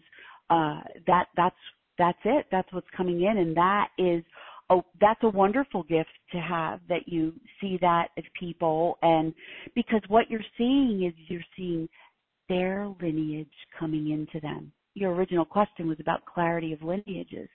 uh 0.51 0.81
that 1.07 1.27
that's 1.35 1.57
that's 1.99 2.19
it 2.27 2.47
that's 2.53 2.71
what's 2.73 2.87
coming 2.95 3.23
in 3.23 3.39
and 3.39 3.57
that 3.57 3.89
is 3.99 4.23
oh 4.69 4.85
that's 5.01 5.23
a 5.23 5.29
wonderful 5.31 5.83
gift 5.85 6.11
to 6.31 6.39
have 6.39 6.79
that 6.91 7.07
you 7.09 7.33
see 7.61 7.79
that 7.81 8.09
as 8.19 8.25
people 8.39 8.99
and 9.01 9.33
because 9.75 10.03
what 10.09 10.31
you're 10.31 10.41
seeing 10.59 11.05
is 11.07 11.15
you're 11.29 11.41
seeing 11.57 11.89
their 12.51 12.93
lineage 13.01 13.49
coming 13.79 14.11
into 14.11 14.39
them 14.41 14.71
your 14.95 15.13
original 15.15 15.45
question 15.45 15.89
was 15.89 15.99
about 16.01 16.25
clarity 16.25 16.73
of 16.73 16.83
lineages, 16.83 17.49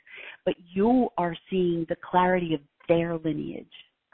but 0.45 0.55
you 0.73 1.09
are 1.17 1.35
seeing 1.49 1.85
the 1.89 1.97
clarity 2.09 2.53
of 2.53 2.61
their 2.87 3.17
lineage 3.17 3.65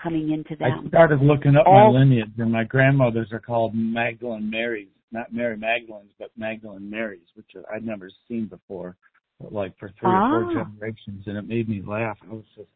coming 0.01 0.31
into 0.31 0.55
them. 0.55 0.85
I 0.85 0.87
started 0.87 1.21
looking 1.21 1.55
up 1.55 1.67
All, 1.67 1.93
my 1.93 1.99
lineage, 1.99 2.31
and 2.37 2.51
my 2.51 2.63
grandmothers 2.63 3.29
are 3.31 3.39
called 3.39 3.73
Magdalene 3.75 4.49
Marys, 4.49 4.87
not 5.11 5.33
Mary 5.33 5.57
Magdalene's, 5.57 6.11
but 6.19 6.31
Magdalene 6.37 6.89
Marys, 6.89 7.19
which 7.35 7.51
I'd 7.73 7.85
never 7.85 8.09
seen 8.27 8.47
before, 8.47 8.95
like 9.39 9.77
for 9.77 9.89
three 9.89 10.09
ah. 10.09 10.33
or 10.33 10.43
four 10.43 10.63
generations, 10.63 11.23
and 11.27 11.37
it 11.37 11.47
made 11.47 11.69
me 11.69 11.83
laugh. 11.85 12.17
I 12.29 12.33
was 12.33 12.45
just, 12.55 12.69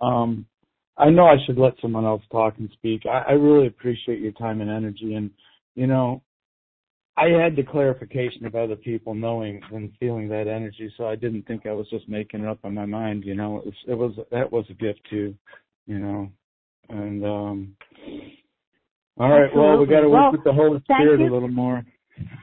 um, 0.00 0.46
I 0.96 1.10
know 1.10 1.26
I 1.26 1.36
should 1.46 1.58
let 1.58 1.74
someone 1.80 2.04
else 2.04 2.22
talk 2.30 2.54
and 2.58 2.70
speak. 2.72 3.02
I, 3.06 3.30
I 3.30 3.32
really 3.32 3.66
appreciate 3.66 4.20
your 4.20 4.32
time 4.32 4.60
and 4.60 4.70
energy, 4.70 5.14
and 5.14 5.30
you 5.74 5.86
know, 5.86 6.22
I 7.16 7.26
had 7.28 7.56
the 7.56 7.62
clarification 7.62 8.46
of 8.46 8.54
other 8.54 8.76
people 8.76 9.14
knowing 9.14 9.60
and 9.70 9.92
feeling 10.00 10.28
that 10.28 10.48
energy, 10.48 10.92
so 10.96 11.06
I 11.06 11.14
didn't 11.14 11.42
think 11.42 11.66
I 11.66 11.72
was 11.72 11.86
just 11.90 12.08
making 12.08 12.40
it 12.40 12.46
up 12.46 12.60
in 12.64 12.74
my 12.74 12.86
mind. 12.86 13.24
You 13.24 13.34
know, 13.34 13.58
it 13.58 13.66
was, 13.66 13.74
it 13.88 13.94
was 13.94 14.26
that 14.30 14.50
was 14.50 14.64
a 14.70 14.74
gift 14.74 15.00
too. 15.10 15.34
You 15.86 15.98
know, 15.98 16.30
and 16.88 17.24
um 17.24 17.76
all 19.18 19.28
right. 19.28 19.44
Absolutely. 19.44 19.60
Well, 19.60 19.78
we 19.78 19.86
got 19.86 20.00
to 20.00 20.08
work 20.08 20.20
well, 20.20 20.32
with 20.32 20.44
the 20.44 20.52
Holy 20.52 20.80
Spirit 20.84 21.20
a 21.20 21.32
little 21.32 21.48
more. 21.48 21.84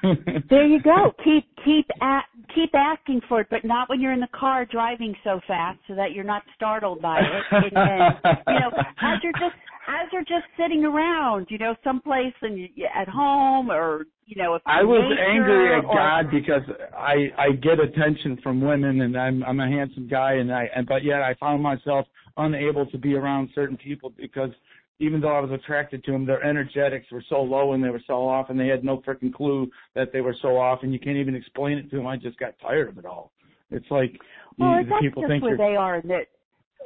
there 0.49 0.65
you 0.65 0.81
go. 0.81 1.13
Keep 1.23 1.45
keep 1.63 1.87
at, 2.01 2.25
keep 2.53 2.73
asking 2.73 3.21
for 3.27 3.41
it, 3.41 3.47
but 3.49 3.63
not 3.63 3.89
when 3.89 4.01
you're 4.01 4.13
in 4.13 4.19
the 4.19 4.27
car 4.33 4.65
driving 4.65 5.15
so 5.23 5.39
fast, 5.47 5.79
so 5.87 5.95
that 5.95 6.11
you're 6.11 6.23
not 6.23 6.43
startled 6.55 7.01
by 7.01 7.19
it. 7.19 7.43
And, 7.51 7.71
and 7.75 8.15
you 8.47 8.59
know, 8.59 8.71
as 9.01 9.19
you're 9.23 9.33
just 9.33 9.55
as 9.89 10.07
you're 10.11 10.21
just 10.21 10.45
sitting 10.57 10.85
around, 10.85 11.47
you 11.49 11.57
know, 11.57 11.75
someplace 11.83 12.33
and 12.41 12.59
you, 12.59 12.87
at 12.95 13.07
home 13.07 13.71
or 13.71 14.05
you 14.25 14.41
know, 14.41 14.53
if 14.53 14.61
I 14.67 14.83
was 14.83 15.17
angry 15.27 15.75
at 15.75 15.83
or, 15.83 15.95
God 15.95 16.31
because 16.31 16.61
I 16.95 17.31
I 17.37 17.51
get 17.51 17.79
attention 17.79 18.37
from 18.43 18.61
women 18.61 19.01
and 19.01 19.17
I'm 19.17 19.43
I'm 19.43 19.59
a 19.59 19.67
handsome 19.67 20.07
guy 20.07 20.33
and 20.33 20.53
I 20.53 20.69
and 20.75 20.87
but 20.87 21.03
yet 21.03 21.21
I 21.21 21.33
found 21.39 21.63
myself 21.63 22.05
unable 22.37 22.85
to 22.87 22.97
be 22.97 23.15
around 23.15 23.49
certain 23.55 23.77
people 23.77 24.13
because 24.15 24.51
even 24.99 25.21
though 25.21 25.35
I 25.35 25.39
was 25.39 25.51
attracted 25.51 26.03
to 26.03 26.11
them, 26.11 26.25
their 26.25 26.43
energetics 26.43 27.07
were 27.11 27.23
so 27.29 27.41
low 27.41 27.73
and 27.73 27.83
they 27.83 27.89
were 27.89 28.03
so 28.05 28.27
off, 28.27 28.49
and 28.49 28.59
they 28.59 28.67
had 28.67 28.83
no 28.83 28.97
freaking 28.97 29.33
clue 29.33 29.69
that 29.95 30.11
they 30.11 30.19
were 30.19 30.35
so 30.41 30.57
off, 30.57 30.79
and 30.83 30.91
you 30.91 30.99
can't 30.99 31.15
even 31.15 31.35
explain 31.35 31.77
it 31.77 31.89
to 31.91 31.95
them. 31.95 32.05
I 32.05 32.17
just 32.17 32.37
got 32.37 32.53
tired 32.61 32.89
of 32.89 32.97
it 32.97 33.05
all. 33.05 33.31
It's 33.71 33.89
like 33.89 34.19
well, 34.57 34.81
you, 34.81 34.89
that's 34.89 35.01
people 35.01 35.23
just 35.23 35.31
think 35.31 35.43
where 35.43 35.57
they 35.57 35.75
are, 35.75 36.01
that, 36.01 36.25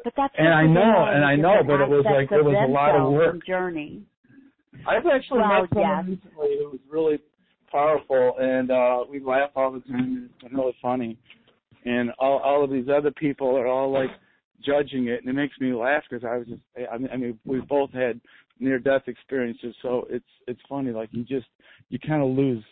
but 0.04 0.14
that's 0.16 0.34
and 0.38 0.54
I 0.54 0.66
know, 0.66 1.06
and 1.10 1.24
I 1.24 1.36
know, 1.36 1.62
but 1.66 1.82
it 1.82 1.90
was 1.90 2.06
like 2.06 2.32
it 2.32 2.44
was 2.44 2.56
a 2.68 2.72
lot 2.72 2.96
of 2.96 3.12
work. 3.12 3.46
Journey. 3.46 4.04
I've 4.88 5.06
actually 5.06 5.40
well, 5.40 5.62
met 5.62 5.70
someone 5.70 6.08
yes. 6.10 6.20
recently 6.26 6.58
who 6.60 6.70
was 6.72 6.80
really 6.90 7.20
powerful, 7.72 8.36
and 8.40 8.72
uh 8.72 9.04
we 9.10 9.20
laugh 9.20 9.52
all 9.56 9.72
the 9.72 9.82
time. 9.82 10.30
It's 10.42 10.54
really 10.54 10.76
funny, 10.82 11.18
and 11.86 12.12
all 12.20 12.40
all 12.40 12.64
of 12.64 12.70
these 12.72 12.88
other 12.94 13.12
people 13.12 13.56
are 13.58 13.68
all 13.68 13.92
like 13.92 14.10
judging 14.66 15.08
it, 15.08 15.22
and 15.22 15.30
it 15.30 15.34
makes 15.34 15.58
me 15.60 15.74
laugh 15.74 16.04
because 16.10 16.26
I 16.26 16.38
was 16.38 16.48
just, 16.48 16.62
I 16.92 16.98
mean, 16.98 17.10
I 17.12 17.18
mean, 17.18 17.40
we 17.46 17.60
both 17.62 17.92
had 17.92 18.20
near 18.60 18.80
death 18.80 19.04
experiences, 19.08 19.76
so 19.82 20.08
it's 20.10 20.26
it's 20.48 20.62
funny. 20.68 20.92
Like 20.92 21.10
you 21.12 21.24
just 21.24 21.48
you 21.90 22.00
kind 22.00 22.24
of 22.24 22.30
lose 22.30 22.64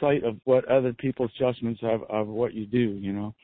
sight 0.00 0.24
of 0.24 0.36
what 0.44 0.64
other 0.66 0.92
people's 0.92 1.32
judgments 1.38 1.80
of 1.82 2.02
of 2.08 2.28
what 2.28 2.54
you 2.54 2.66
do. 2.66 2.78
You 2.78 3.12
know. 3.12 3.34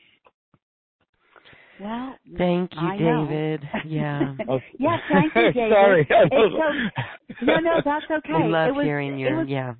Well, 1.79 2.17
thank 2.37 2.71
you, 2.73 2.87
I 2.87 2.97
David. 2.97 3.61
Know. 3.61 3.79
Yeah. 3.85 4.35
Oh, 4.49 4.59
yeah, 4.79 4.97
thank 5.09 5.35
you, 5.35 5.53
David. 5.53 5.73
Sorry. 5.73 6.07
So, 6.29 7.45
no, 7.45 7.59
no, 7.59 7.81
that's 7.83 8.05
okay. 8.11 8.33
We 8.43 8.49
love 8.49 8.69
it 8.69 8.75
was, 8.75 8.85
hearing 8.85 9.19
your 9.19 9.37
was, 9.37 9.47
yeah. 9.49 9.73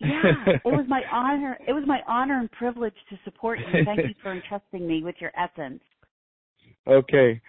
Yeah, 0.00 0.44
it 0.48 0.60
was 0.64 0.84
my 0.88 1.02
honor. 1.10 1.58
It 1.66 1.72
was 1.72 1.84
my 1.86 2.00
honor 2.06 2.38
and 2.40 2.50
privilege 2.50 2.94
to 3.10 3.18
support 3.24 3.58
you. 3.60 3.84
Thank 3.84 4.00
you 4.02 4.14
for 4.22 4.32
entrusting 4.32 4.86
me 4.86 5.02
with 5.02 5.14
your 5.20 5.32
essence. 5.38 5.80
Okay. 6.86 7.40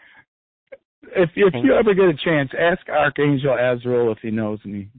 If 1.15 1.29
if 1.35 1.53
you 1.63 1.73
ever 1.73 1.93
get 1.93 2.05
a 2.05 2.13
chance, 2.23 2.49
ask 2.59 2.87
Archangel 2.89 3.57
Azrael 3.59 4.11
if 4.11 4.19
he 4.21 4.31
knows 4.31 4.59
me. 4.63 4.89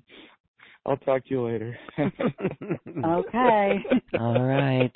I'll 0.86 0.96
talk 0.98 1.24
to 1.24 1.30
you 1.30 1.46
later. 1.46 1.78
okay. 1.98 3.84
All 4.20 4.42
right. 4.42 4.92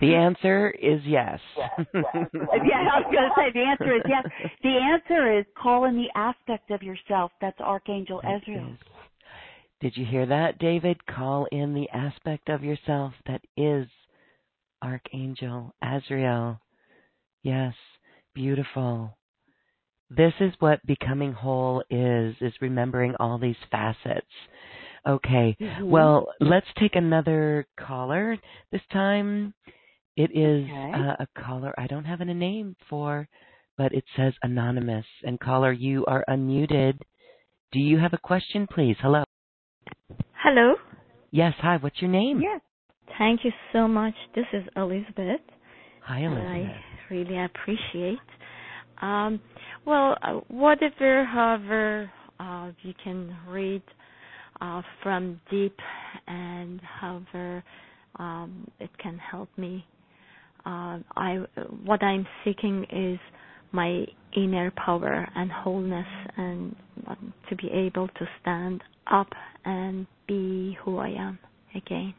The 0.00 0.14
answer 0.14 0.70
is 0.70 1.00
yes. 1.04 1.38
yeah, 1.56 1.72
I 1.94 3.00
was 3.00 3.12
going 3.12 3.28
to 3.28 3.34
say 3.36 3.52
the 3.52 3.64
answer 3.64 3.96
is 3.96 4.02
yes. 4.08 4.24
The 4.62 4.76
answer 4.76 5.38
is 5.38 5.44
call 5.60 5.84
in 5.84 5.96
the 5.96 6.08
aspect 6.18 6.70
of 6.70 6.82
yourself. 6.82 7.30
That's 7.40 7.60
Archangel 7.60 8.20
Azrael. 8.20 8.76
Did 9.80 9.96
you 9.96 10.04
hear 10.04 10.26
that, 10.26 10.58
David? 10.58 10.98
Call 11.06 11.46
in 11.52 11.74
the 11.74 11.88
aspect 11.90 12.48
of 12.48 12.64
yourself 12.64 13.12
that 13.26 13.42
is 13.56 13.86
Archangel 14.82 15.74
Azrael. 15.82 16.60
Yes, 17.42 17.74
beautiful. 18.34 19.16
This 20.10 20.32
is 20.40 20.52
what 20.58 20.84
becoming 20.86 21.32
whole 21.32 21.84
is, 21.88 22.34
is 22.40 22.52
remembering 22.60 23.14
all 23.20 23.38
these 23.38 23.56
facets. 23.70 24.26
Okay. 25.06 25.56
Mm-hmm. 25.60 25.90
Well, 25.90 26.28
let's 26.40 26.66
take 26.78 26.94
another 26.96 27.66
caller. 27.78 28.36
This 28.72 28.82
time 28.92 29.54
It 30.16 30.30
is 30.34 30.64
Okay. 30.64 30.92
uh, 30.94 31.16
a 31.24 31.26
caller 31.42 31.72
I 31.78 31.86
don't 31.86 32.04
have 32.04 32.20
a 32.20 32.24
name 32.26 32.76
for, 32.88 33.28
but 33.78 33.92
it 33.94 34.04
says 34.16 34.34
anonymous. 34.42 35.06
And 35.22 35.38
caller, 35.40 35.72
you 35.72 36.04
are 36.06 36.24
unmuted. 36.28 36.98
Do 37.72 37.78
you 37.80 37.98
have 37.98 38.12
a 38.12 38.18
question, 38.18 38.66
please? 38.66 38.96
Hello. 39.00 39.24
Hello. 40.34 40.74
Yes. 41.30 41.54
Hi. 41.62 41.76
What's 41.78 42.00
your 42.02 42.10
name? 42.10 42.40
Yes. 42.42 42.60
Thank 43.18 43.44
you 43.44 43.52
so 43.72 43.86
much. 43.88 44.14
This 44.34 44.46
is 44.52 44.64
Elizabeth. 44.76 45.40
Hi, 46.04 46.20
Elizabeth. 46.20 46.46
I 46.46 47.14
really 47.14 47.38
appreciate. 47.44 48.18
Um, 49.00 49.40
well, 49.86 50.16
uh, 50.22 50.40
whatever, 50.48 51.24
however, 51.24 52.10
uh, 52.38 52.70
you 52.82 52.92
can 53.02 53.36
read 53.48 53.82
from 55.02 55.40
deep, 55.50 55.76
and 56.26 56.80
however 56.80 57.62
um, 58.18 58.70
it 58.78 58.90
can 58.98 59.18
help 59.18 59.48
me. 59.56 59.84
Uh, 60.66 60.98
I 61.16 61.44
what 61.84 62.02
I'm 62.02 62.26
seeking 62.44 62.84
is 62.90 63.18
my 63.72 64.04
inner 64.36 64.70
power 64.72 65.26
and 65.34 65.50
wholeness, 65.50 66.06
and 66.36 66.76
um, 67.06 67.32
to 67.48 67.56
be 67.56 67.70
able 67.70 68.08
to 68.08 68.28
stand 68.40 68.82
up 69.10 69.28
and 69.64 70.06
be 70.26 70.76
who 70.84 70.98
I 70.98 71.08
am 71.08 71.38
again 71.74 72.14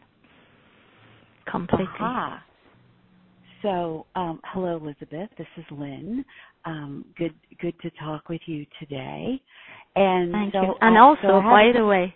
completely. 1.49 1.87
Aha. 1.99 2.43
So, 3.61 4.07
um, 4.15 4.39
hello, 4.45 4.77
Elizabeth. 4.77 5.29
This 5.37 5.47
is 5.57 5.65
Lynn. 5.69 6.25
Um, 6.65 7.05
good, 7.17 7.33
good 7.59 7.73
to 7.81 7.89
talk 7.91 8.29
with 8.29 8.41
you 8.45 8.65
today. 8.79 9.41
And 9.95 10.31
Thank 10.31 10.53
so, 10.53 10.61
you. 10.61 10.75
And 10.81 10.97
I- 10.97 11.01
also, 11.01 11.21
so 11.23 11.41
by 11.41 11.71
the 11.73 11.85
way, 11.85 12.13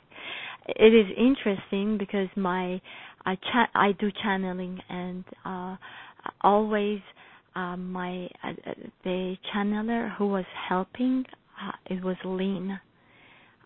it 0.67 0.93
is 0.93 1.05
interesting 1.17 1.97
because 1.97 2.27
my 2.35 2.81
I 3.25 3.35
cha- 3.35 3.69
I 3.73 3.91
do 3.93 4.11
channeling 4.23 4.79
and 4.89 5.23
uh 5.45 5.75
always 6.41 6.99
um 7.55 7.91
my 7.91 8.27
uh, 8.43 8.49
uh, 8.65 8.73
the 9.03 9.35
channeler 9.53 10.15
who 10.15 10.27
was 10.27 10.45
helping 10.67 11.23
uh, 11.61 11.71
it 11.87 12.03
was 12.03 12.17
Lynn 12.25 12.79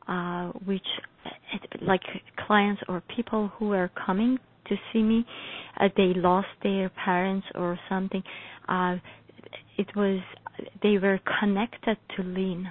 uh 0.07 0.47
which 0.65 0.85
it, 1.53 1.81
like 1.81 2.01
clients 2.45 2.81
or 2.89 3.01
people 3.15 3.51
who 3.57 3.73
are 3.73 3.89
coming 4.05 4.37
to 4.67 4.75
see 4.91 5.01
me 5.01 5.25
uh, 5.79 5.87
they 5.95 6.13
lost 6.15 6.47
their 6.63 6.89
parents 6.89 7.47
or 7.55 7.79
something 7.87 8.23
uh 8.67 8.97
it 9.77 9.87
was 9.95 10.19
they 10.81 10.97
were 10.97 11.19
connected 11.39 11.97
to 12.15 12.23
Lynn 12.23 12.67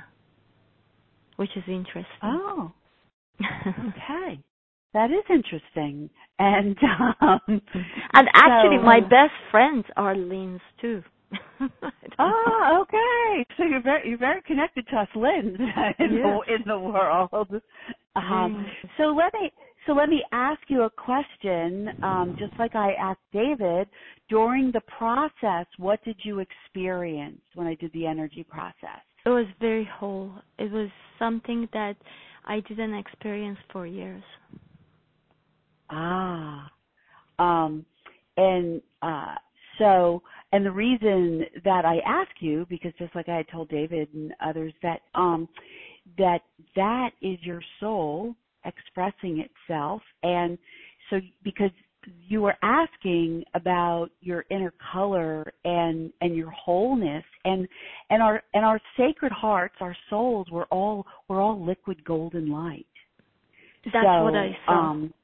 which 1.36 1.50
is 1.56 1.64
interesting 1.66 2.04
oh, 2.22 2.72
okay. 3.40 4.38
That 4.94 5.10
is 5.10 5.22
interesting. 5.28 6.08
And 6.38 6.76
um, 7.20 7.60
And 8.14 8.28
actually, 8.34 8.78
so- 8.78 8.82
my 8.82 9.00
best 9.00 9.34
friends 9.50 9.84
are 9.96 10.16
Lynn's 10.16 10.60
too. 10.80 11.02
Oh, 12.18 12.82
okay. 12.82 13.44
So 13.56 13.64
you're 13.64 13.82
very 13.82 14.08
you're 14.08 14.18
very 14.18 14.40
connected 14.42 14.88
to 14.88 14.96
us, 14.96 15.08
Lynn, 15.14 15.56
in 16.00 16.14
Yes. 16.14 16.24
the 16.24 16.54
in 16.54 16.62
the 16.66 16.78
world. 16.78 17.30
Um, 18.16 18.66
so 18.96 19.04
let 19.14 19.32
me 19.34 19.52
so 19.88 19.94
let 19.94 20.10
me 20.10 20.22
ask 20.32 20.60
you 20.68 20.82
a 20.82 20.90
question, 20.90 21.90
um, 22.02 22.34
just 22.38 22.52
like 22.58 22.76
I 22.76 22.92
asked 22.92 23.20
David. 23.32 23.88
During 24.28 24.70
the 24.70 24.82
process, 24.82 25.66
what 25.78 26.04
did 26.04 26.16
you 26.22 26.40
experience 26.40 27.40
when 27.54 27.66
I 27.66 27.74
did 27.74 27.90
the 27.94 28.06
energy 28.06 28.44
process? 28.44 29.00
It 29.24 29.30
was 29.30 29.46
very 29.60 29.88
whole. 29.90 30.30
It 30.58 30.70
was 30.70 30.90
something 31.18 31.66
that 31.72 31.96
I 32.44 32.60
didn't 32.60 32.94
experience 32.94 33.58
for 33.72 33.86
years. 33.86 34.22
Ah, 35.90 36.70
um, 37.38 37.86
and 38.36 38.82
uh, 39.00 39.36
so, 39.78 40.22
and 40.52 40.66
the 40.66 40.70
reason 40.70 41.46
that 41.64 41.86
I 41.86 42.00
ask 42.06 42.30
you, 42.40 42.66
because 42.68 42.92
just 42.98 43.14
like 43.14 43.30
I 43.30 43.36
had 43.36 43.48
told 43.48 43.70
David 43.70 44.08
and 44.12 44.34
others, 44.44 44.74
that 44.82 45.00
um, 45.14 45.48
that 46.18 46.42
that 46.76 47.12
is 47.22 47.38
your 47.40 47.62
soul 47.80 48.34
expressing 48.64 49.44
itself, 49.44 50.02
and 50.22 50.58
so 51.10 51.20
because 51.44 51.70
you 52.26 52.40
were 52.42 52.54
asking 52.62 53.44
about 53.54 54.08
your 54.20 54.44
inner 54.50 54.72
color 54.92 55.52
and 55.64 56.12
and 56.20 56.34
your 56.36 56.50
wholeness 56.50 57.24
and 57.44 57.68
and 58.10 58.22
our 58.22 58.42
and 58.54 58.64
our 58.64 58.80
sacred 58.96 59.32
hearts 59.32 59.74
our 59.80 59.96
souls 60.08 60.46
were 60.50 60.64
all 60.66 61.04
we're 61.28 61.40
all 61.40 61.62
liquid 61.62 62.02
golden 62.04 62.50
light 62.50 62.86
That's 63.92 64.04
so, 64.04 64.24
what 64.24 64.34
I 64.34 64.56
saw. 64.66 64.72
Um, 64.72 65.14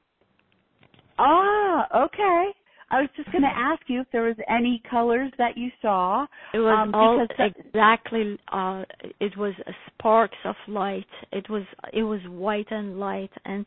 ah, 1.19 2.03
okay. 2.05 2.51
I 2.91 3.01
was 3.01 3.09
just 3.17 3.31
going 3.31 3.41
to 3.41 3.47
ask 3.47 3.81
you 3.87 4.01
if 4.01 4.07
there 4.11 4.23
was 4.23 4.35
any 4.47 4.81
colors 4.89 5.31
that 5.37 5.57
you 5.57 5.69
saw. 5.81 6.27
It 6.53 6.59
was 6.59 6.87
um, 6.87 6.93
all 6.93 7.25
exactly. 7.39 8.37
Uh, 8.51 8.83
it 9.19 9.35
was 9.37 9.53
sparks 9.87 10.37
of 10.45 10.55
light. 10.67 11.07
It 11.31 11.49
was 11.49 11.63
it 11.93 12.03
was 12.03 12.19
white 12.29 12.67
and 12.69 12.99
light, 12.99 13.31
and 13.45 13.65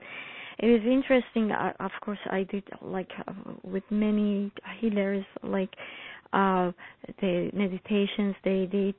it 0.59 0.67
is 0.67 0.83
interesting. 0.87 1.51
Uh, 1.51 1.73
of 1.81 1.91
course, 2.01 2.19
I 2.31 2.45
did 2.45 2.63
like 2.81 3.11
uh, 3.27 3.33
with 3.65 3.83
many 3.91 4.53
healers, 4.81 5.25
like 5.43 5.71
uh, 6.33 6.71
the 7.21 7.51
meditations 7.53 8.37
they 8.45 8.69
did, 8.71 8.95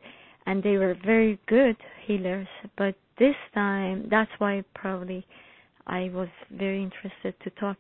and 0.45 0.61
they 0.61 0.77
were 0.77 0.97
very 1.05 1.39
good 1.47 1.77
healers. 2.05 2.47
But 2.77 2.95
this 3.17 3.35
time, 3.53 4.07
that's 4.09 4.31
why 4.37 4.65
probably 4.75 5.25
I 5.87 6.09
was 6.13 6.29
very 6.51 6.83
interested 6.83 7.35
to 7.43 7.49
talk. 7.51 7.77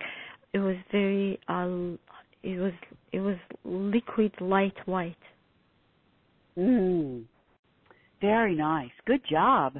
It 0.53 0.59
was 0.59 0.77
very. 0.89 1.37
Uh, 1.49 1.97
it 2.43 2.59
was 2.59 2.73
it 3.11 3.19
was 3.19 3.37
liquid 3.63 4.33
light 4.39 4.75
white. 4.85 5.15
Mm, 6.57 7.23
very 8.21 8.55
nice. 8.55 8.91
Good 9.05 9.21
job. 9.29 9.77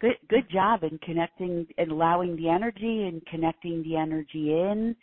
Good 0.00 0.16
good 0.28 0.48
job 0.50 0.84
in 0.84 0.98
connecting 0.98 1.66
and 1.76 1.90
allowing 1.90 2.36
the 2.36 2.48
energy 2.48 3.04
and 3.08 3.24
connecting 3.26 3.82
the 3.82 3.96
energy 3.96 4.52
in. 4.52 4.94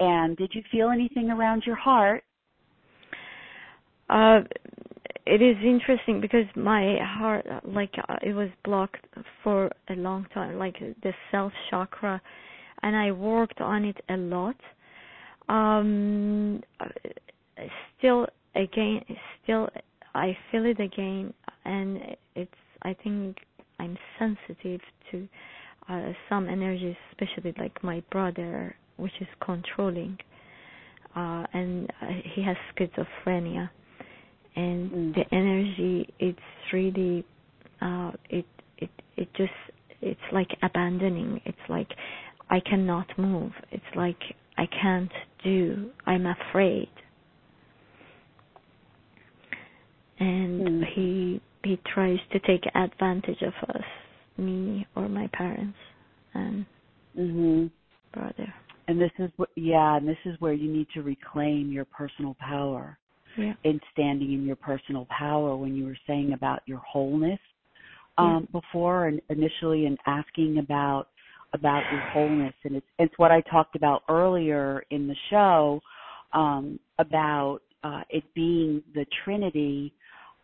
And 0.00 0.36
did 0.36 0.52
you 0.54 0.62
feel 0.70 0.90
anything 0.90 1.30
around 1.30 1.64
your 1.66 1.76
heart? 1.76 2.22
Uh, 4.08 4.40
it 5.26 5.42
is 5.42 5.56
interesting 5.62 6.20
because 6.20 6.46
my 6.56 6.96
heart, 7.02 7.44
like, 7.64 7.92
uh, 8.08 8.16
it 8.22 8.32
was 8.32 8.48
blocked 8.64 9.04
for 9.44 9.70
a 9.90 9.94
long 9.94 10.26
time, 10.32 10.58
like 10.58 10.78
the 10.78 11.12
self 11.30 11.52
chakra, 11.68 12.20
and 12.82 12.96
I 12.96 13.12
worked 13.12 13.60
on 13.60 13.84
it 13.84 13.96
a 14.08 14.16
lot. 14.16 14.56
Um, 15.48 16.62
still, 17.98 18.26
again, 18.54 19.02
still, 19.42 19.68
I 20.14 20.36
feel 20.50 20.66
it 20.66 20.80
again, 20.80 21.32
and 21.64 22.00
it's. 22.34 22.52
I 22.82 22.94
think 23.02 23.38
I'm 23.80 23.98
sensitive 24.18 24.80
to 25.10 25.28
uh, 25.88 26.12
some 26.28 26.48
energies, 26.48 26.94
especially 27.10 27.52
like 27.58 27.82
my 27.82 28.02
brother, 28.12 28.76
which 28.98 29.12
is 29.20 29.26
controlling, 29.44 30.16
uh, 31.16 31.44
and 31.52 31.90
uh, 32.00 32.06
he 32.34 32.42
has 32.42 32.56
schizophrenia 32.76 33.68
and 34.58 34.90
Mm. 34.90 35.14
the 35.14 35.34
energy 35.34 36.08
it's 36.18 36.72
really 36.72 37.24
uh 37.80 38.10
it 38.28 38.46
it 38.78 38.90
it 39.16 39.28
just 39.34 39.52
it's 40.00 40.28
like 40.32 40.50
abandoning 40.62 41.40
it's 41.44 41.66
like 41.68 41.90
i 42.50 42.58
cannot 42.60 43.06
move 43.18 43.52
it's 43.70 43.92
like 43.94 44.20
i 44.58 44.66
can't 44.82 45.10
do 45.42 45.90
i'm 46.06 46.26
afraid 46.26 46.90
and 50.20 50.60
Mm. 50.60 50.84
he 50.94 51.40
he 51.64 51.76
tries 51.94 52.18
to 52.32 52.38
take 52.40 52.64
advantage 52.74 53.42
of 53.42 53.54
us 53.70 53.84
me 54.36 54.86
or 54.96 55.08
my 55.08 55.26
parents 55.28 55.78
and 56.34 56.64
Mhm. 57.16 57.70
brother 58.12 58.52
And 58.88 58.98
this 58.98 59.12
is 59.18 59.30
what 59.36 59.50
yeah, 59.54 59.96
and 59.96 60.08
this 60.08 60.18
is 60.24 60.40
where 60.40 60.54
you 60.54 60.72
need 60.72 60.88
to 60.94 61.02
reclaim 61.02 61.70
your 61.70 61.84
personal 61.86 62.34
power. 62.34 62.98
yeah 63.36 63.54
in 63.64 63.78
standing 63.92 64.32
in 64.32 64.44
your 64.46 64.56
personal 64.56 65.04
power 65.06 65.54
when 65.56 65.74
you 65.76 65.84
were 65.84 65.98
saying 66.06 66.32
about 66.32 66.60
your 66.66 66.78
wholeness 66.78 67.38
um, 68.16 68.48
before 68.50 69.06
and 69.08 69.20
initially 69.28 69.86
and 69.86 69.98
asking 70.06 70.58
about 70.58 71.10
about 71.54 71.82
your 71.90 72.00
wholeness 72.12 72.54
and 72.64 72.76
it's 72.76 72.86
it's 72.98 73.14
what 73.16 73.30
I 73.30 73.40
talked 73.42 73.76
about 73.76 74.02
earlier 74.08 74.84
in 74.90 75.08
the 75.08 75.16
show 75.30 75.80
um, 76.32 76.78
about 76.98 77.60
uh, 77.84 78.02
it 78.10 78.24
being 78.34 78.82
the 78.94 79.06
trinity 79.24 79.92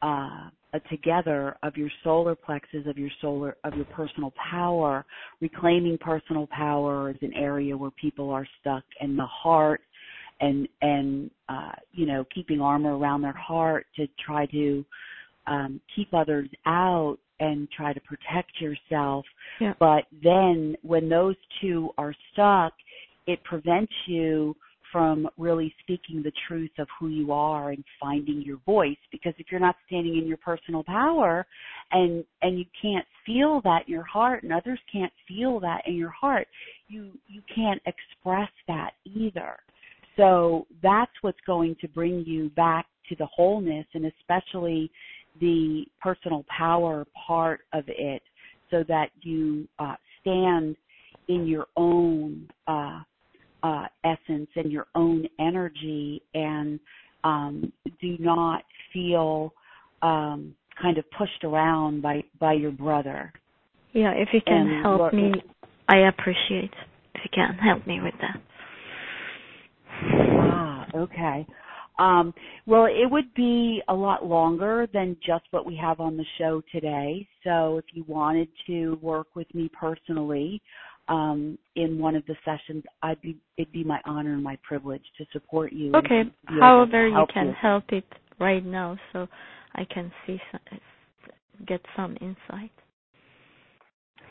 uh, 0.03 0.49
together 0.91 1.57
of 1.63 1.77
your 1.77 1.91
solar 2.03 2.35
plexus 2.35 2.87
of 2.87 2.99
your 2.99 3.11
solar 3.21 3.57
of 3.65 3.75
your 3.75 3.85
personal 3.87 4.33
power 4.51 5.05
reclaiming 5.41 5.99
personal 5.99 6.49
power 6.49 7.11
is 7.11 7.17
an 7.23 7.33
area 7.35 7.77
where 7.77 7.93
people 7.93 8.31
are 8.31 8.47
stuck 8.61 8.85
and 9.01 9.19
the 9.19 9.27
heart 9.27 9.81
and 10.41 10.69
and 10.83 11.31
uh, 11.49 11.73
you 11.93 12.07
know 12.07 12.25
keeping 12.35 12.61
armor 12.61 12.97
around 12.97 13.23
their 13.23 13.37
heart 13.37 13.87
to 13.97 14.07
try 14.25 14.47
to 14.47 14.85
um, 15.47 15.81
keep 15.95 16.13
others 16.13 16.49
out 16.67 17.19
and 17.41 17.68
try 17.70 17.93
to 17.93 18.01
protect 18.01 18.61
yourself. 18.61 19.24
Yeah. 19.61 19.74
But 19.78 20.05
then 20.22 20.76
when 20.82 21.09
those 21.09 21.37
two 21.61 21.91
are 21.99 22.14
stuck, 22.32 22.72
it 23.26 23.43
prevents 23.45 23.93
you 24.07 24.55
from 24.95 25.28
really 25.39 25.74
speaking 25.80 26.22
the 26.22 26.30
truth 26.47 26.70
of 26.78 26.87
who 27.01 27.09
you 27.09 27.32
are 27.32 27.70
and 27.70 27.82
finding 28.01 28.41
your 28.43 28.59
voice 28.64 28.97
because 29.11 29.35
if 29.39 29.47
you're 29.51 29.59
not 29.59 29.74
standing 29.89 30.16
in 30.16 30.24
your 30.24 30.37
personal 30.37 30.85
power 30.85 31.45
and 31.91 32.24
and 32.43 32.57
you 32.61 32.64
can't 32.80 33.05
feel 33.26 33.61
that 33.64 33.80
in 33.89 33.93
your 33.93 34.05
heart 34.05 34.45
and 34.45 34.53
others 34.53 34.78
can't 34.93 35.12
feel 35.26 35.59
that 35.59 35.82
in 35.89 35.97
your 35.97 36.11
heart 36.11 36.47
you 36.87 37.11
you 37.26 37.43
can't 37.53 37.82
express 37.87 38.49
that 38.68 38.93
either 39.05 39.57
so 40.16 40.64
that's 40.80 41.11
what's 41.22 41.41
going 41.45 41.74
to 41.80 41.89
bring 41.89 42.22
you 42.24 42.49
back 42.51 42.87
to 43.09 43.16
the 43.16 43.26
wholeness 43.26 43.87
and 43.95 44.07
especially 44.07 44.89
the 45.41 45.85
personal 46.01 46.45
power 46.57 47.07
part 47.26 47.61
of 47.72 47.85
it 47.89 48.22
so 48.70 48.85
that 48.89 49.11
you 49.22 49.66
uh, 49.78 49.95
stand 50.20 50.76
in 51.28 51.47
your 51.47 51.66
own 51.76 52.49
uh, 52.66 53.01
uh, 53.62 53.87
essence 54.05 54.49
and 54.57 54.70
your 54.70 54.87
own 54.95 55.26
energy 55.39 56.22
and 56.35 56.78
um, 57.24 57.72
do 58.01 58.16
not 58.18 58.62
feel 58.93 59.53
um, 60.03 60.55
kind 60.80 60.99
of 60.99 61.05
pushed 61.16 61.45
around 61.45 62.03
by, 62.03 62.22
by 62.39 62.53
your 62.53 62.70
brother. 62.72 63.32
Yeah, 63.93 64.11
if 64.12 64.28
you 64.32 64.41
can 64.47 64.66
And 64.68 64.82
help 64.82 65.01
what- 65.01 65.14
me, 65.14 65.32
I 65.89 66.09
appreciate 66.09 66.72
if 67.14 67.20
you 67.24 67.30
can 67.32 67.55
help 67.59 67.87
me 67.87 68.01
with 68.01 68.14
that. 68.20 68.41
Ah, 70.41 70.87
okay. 70.95 71.47
Um, 71.99 72.35
well, 72.67 72.87
it 72.87 73.09
would 73.11 73.33
be 73.35 73.83
a 73.89 73.95
lot 73.95 74.27
longer 74.27 74.89
than 74.93 75.17
just 75.25 75.45
what 75.51 75.65
we 75.65 75.77
have 75.77 76.01
on 76.01 76.17
the 76.17 76.25
show 76.39 76.63
today. 76.73 77.27
So 77.45 77.79
if 77.79 77.85
you 77.93 78.05
wanted 78.09 78.49
to 78.67 78.99
work 79.01 79.29
with 79.37 79.53
me 79.55 79.71
personally 79.79 80.61
um, 81.09 81.57
in 81.77 81.99
one 81.99 82.17
of 82.17 82.25
the 82.27 82.35
sessions, 82.45 82.83
I'd 83.03 83.21
be 83.21 83.37
it'd 83.57 83.73
be 83.73 83.85
my 83.85 84.01
honor 84.07 84.33
and 84.33 84.43
my 84.43 84.59
privilege 84.63 85.05
to 85.19 85.25
support 85.33 85.73
you. 85.73 85.93
Okay. 85.95 86.25
be 86.25 86.55
able 86.55 86.59
to 86.59 86.61
However, 86.61 87.09
you 87.09 87.27
can 87.33 87.53
help 87.53 87.85
it 87.91 88.05
right 88.41 88.65
now, 88.65 88.99
so 89.13 89.29
I 89.75 89.85
can 89.85 90.11
see 90.27 90.41
some, 90.51 90.81
get 91.67 91.81
some 91.95 92.17
insight 92.21 92.73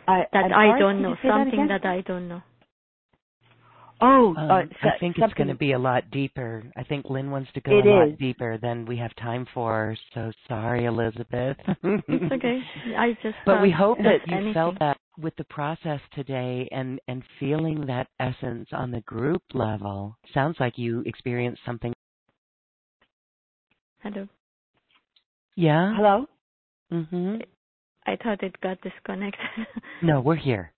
I, 0.08 0.24
that 0.34 0.52
I 0.52 0.78
don't 0.78 1.02
know, 1.02 1.16
say 1.22 1.30
that 1.30 1.46
something 1.46 1.68
that 1.68 1.86
I 1.86 2.02
don't 2.02 2.28
know. 2.28 2.42
Oh, 4.02 4.34
Um, 4.36 4.52
uh, 4.52 4.64
I 4.82 4.98
think 5.00 5.18
it's 5.18 5.34
going 5.36 5.48
to 5.48 5.56
be 5.56 5.72
a 5.74 5.80
lot 5.80 6.10
deeper. 6.12 6.64
I 6.76 6.84
think 6.84 7.10
Lynn 7.10 7.32
wants 7.32 7.52
to 7.54 7.62
go 7.62 7.80
a 7.80 7.84
lot 7.84 8.08
is. 8.10 8.18
deeper 8.20 8.58
than 8.58 8.86
we 8.86 8.98
have 8.98 9.16
time 9.16 9.46
for. 9.54 9.96
So 10.14 10.32
sorry, 10.48 10.86
Elizabeth. 10.86 11.58
It's 11.84 12.32
okay. 12.34 12.62
I 12.98 13.14
just 13.24 13.36
But 13.46 13.62
we 13.62 13.72
hope 13.72 13.98
that 14.00 14.28
you 14.28 14.36
anything. 14.36 14.54
felt 14.54 14.80
that 14.80 14.98
with 15.18 15.36
the 15.38 15.44
process 15.46 16.02
today 16.14 16.68
and 16.72 17.00
and 17.08 17.24
feeling 17.40 17.86
that 17.86 18.08
essence 18.20 18.68
on 18.72 18.92
the 18.92 19.02
group 19.02 19.44
level. 19.54 20.18
Sounds 20.34 20.58
like 20.60 20.78
you 20.78 21.02
experienced 21.06 21.62
something. 21.66 21.94
Hello. 24.02 24.28
Yeah. 25.56 25.94
Hello. 25.96 26.26
Mhm. 26.92 27.42
I 28.06 28.16
thought 28.18 28.44
it 28.44 28.60
got 28.62 28.82
disconnected. 28.82 29.40
No, 30.02 30.20
we're 30.20 30.36
here. 30.36 30.74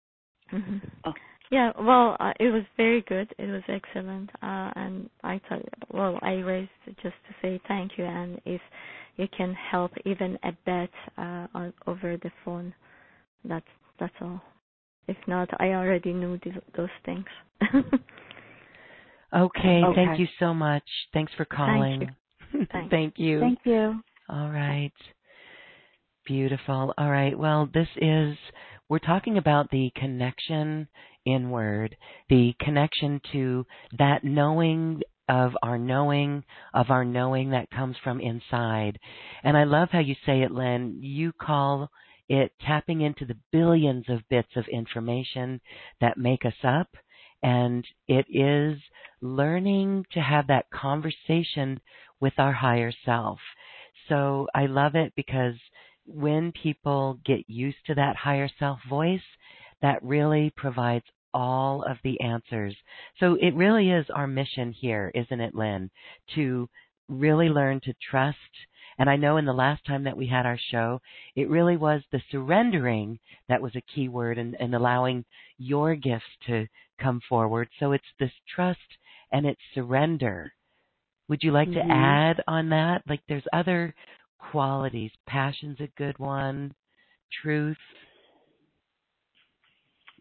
hmm 0.50 0.78
Oh. 1.06 1.14
Yeah, 1.52 1.72
well, 1.80 2.18
uh, 2.20 2.34
it 2.40 2.50
was 2.50 2.64
very 2.76 3.02
good. 3.04 3.34
It 3.38 3.48
was 3.48 3.62
excellent, 3.68 4.30
uh, 4.42 4.72
and 4.76 5.10
I 5.24 5.40
thought, 5.48 5.62
well, 5.92 6.18
I 6.22 6.34
raised 6.34 6.70
just 6.88 7.16
to 7.28 7.36
say 7.42 7.62
thank 7.68 7.98
you, 7.98 8.06
and 8.06 8.42
if 8.46 8.62
you 9.18 9.28
can 9.38 9.54
help 9.54 9.92
even 10.06 10.38
a 10.44 10.52
bit 10.66 10.90
uh, 11.18 11.48
on, 11.54 11.74
over 11.88 12.18
the 12.18 12.32
phone, 12.44 12.74
that's 13.44 13.66
that's 14.00 14.14
all. 14.22 14.42
If 15.08 15.18
not, 15.28 15.50
I 15.62 15.74
already 15.74 16.14
knew 16.14 16.38
th- 16.40 16.56
those 16.76 16.90
things. 17.06 17.26
Okay, 19.36 19.82
Okay. 19.84 19.96
Thank 19.96 20.20
you 20.20 20.28
so 20.40 20.54
much. 20.54 20.84
Thanks 21.14 21.34
for 21.36 21.46
calling. 21.46 22.10
Thanks. 22.72 22.90
Thank 22.90 23.16
you. 23.18 23.40
Thank 23.42 23.60
you. 23.66 24.02
All 24.30 24.50
right. 24.50 24.94
Beautiful. 26.26 26.94
All 26.98 27.12
right. 27.12 27.38
Well, 27.38 27.70
this 27.74 27.88
is, 27.98 28.38
we're 28.88 29.00
talking 29.00 29.38
about 29.38 29.70
the 29.72 29.92
connection 29.96 30.88
inward, 31.26 31.96
the 32.30 32.54
connection 32.60 33.22
to 33.32 33.66
that 33.98 34.24
knowing 34.24 35.02
of 35.28 35.54
our 35.64 35.78
knowing, 35.78 36.44
of 36.74 36.90
our 36.90 37.04
knowing 37.04 37.50
that 37.50 37.72
comes 37.72 37.96
from 38.04 38.22
inside. 38.22 39.00
And 39.44 39.58
I 39.58 39.64
love 39.64 39.90
how 39.92 40.00
you 40.00 40.16
say 40.26 40.42
it, 40.42 40.52
Lynn. 40.52 41.00
You 41.02 41.32
call 41.34 41.90
it 42.30 42.52
tapping 42.66 43.02
into 43.02 43.26
the 43.26 43.38
billions 43.52 44.06
of 44.10 44.28
bits 44.30 44.50
of 44.56 44.66
information 44.68 45.62
that 46.02 46.18
make 46.18 46.46
us 46.46 46.56
up. 46.64 46.90
And 47.44 47.86
it 48.08 48.26
is 48.30 48.80
learning 49.22 50.06
to 50.14 50.22
have 50.22 50.48
that 50.48 50.70
conversation 50.72 51.80
with 52.20 52.34
our 52.38 52.54
higher 52.54 52.92
self. 53.06 53.40
So 54.10 54.48
I 54.56 54.68
love 54.68 54.96
it 54.96 55.14
because 55.16 55.56
when 56.06 56.52
people 56.52 57.20
get 57.26 57.50
used 57.50 57.78
to 57.88 57.96
that 57.96 58.16
higher 58.16 58.50
self 58.60 58.80
voice, 58.90 59.22
that 59.82 60.02
really 60.04 60.52
provides 60.56 61.06
all 61.36 61.84
of 61.84 61.98
the 62.04 62.20
answers. 62.22 62.76
So 63.20 63.36
it 63.36 63.54
really 63.54 63.92
is 63.92 64.06
our 64.10 64.26
mission 64.26 64.72
here, 64.72 65.12
isn't 65.14 65.42
it, 65.42 65.54
Lynn, 65.54 65.92
to 66.36 66.70
really 67.10 67.50
learn 67.50 67.82
to 67.82 67.94
trust. 68.10 68.38
And 68.98 69.10
I 69.10 69.18
know 69.18 69.36
in 69.36 69.46
the 69.46 69.54
last 69.54 69.86
time 69.86 70.06
that 70.06 70.16
we 70.16 70.26
had 70.26 70.46
our 70.46 70.58
show, 70.72 71.02
it 71.36 71.50
really 71.50 71.76
was 71.76 72.02
the 72.12 72.22
surrendering 72.32 73.20
that 73.50 73.62
was 73.62 73.76
a 73.76 73.84
key 73.94 74.08
word 74.08 74.38
and, 74.38 74.56
and 74.62 74.74
allowing 74.74 75.26
your 75.58 75.96
gifts 75.96 76.24
to 76.48 76.66
come 77.02 77.20
forward. 77.28 77.68
So 77.80 77.92
it's 77.92 78.14
this 78.18 78.32
trust 78.56 78.80
and 79.34 79.46
it's 79.46 79.60
surrender. 79.74 80.54
Would 81.28 81.44
you 81.44 81.52
like 81.52 81.68
Mhm. 81.68 81.74
to 81.74 81.92
add 81.92 82.44
on 82.48 82.70
that? 82.70 83.02
Like 83.08 83.22
there's 83.28 83.48
other 83.52 83.94
qualities. 84.40 85.12
Passion's 85.28 85.82
a 85.82 85.88
good 85.98 86.18
one. 86.18 86.74
Truth. 87.42 87.78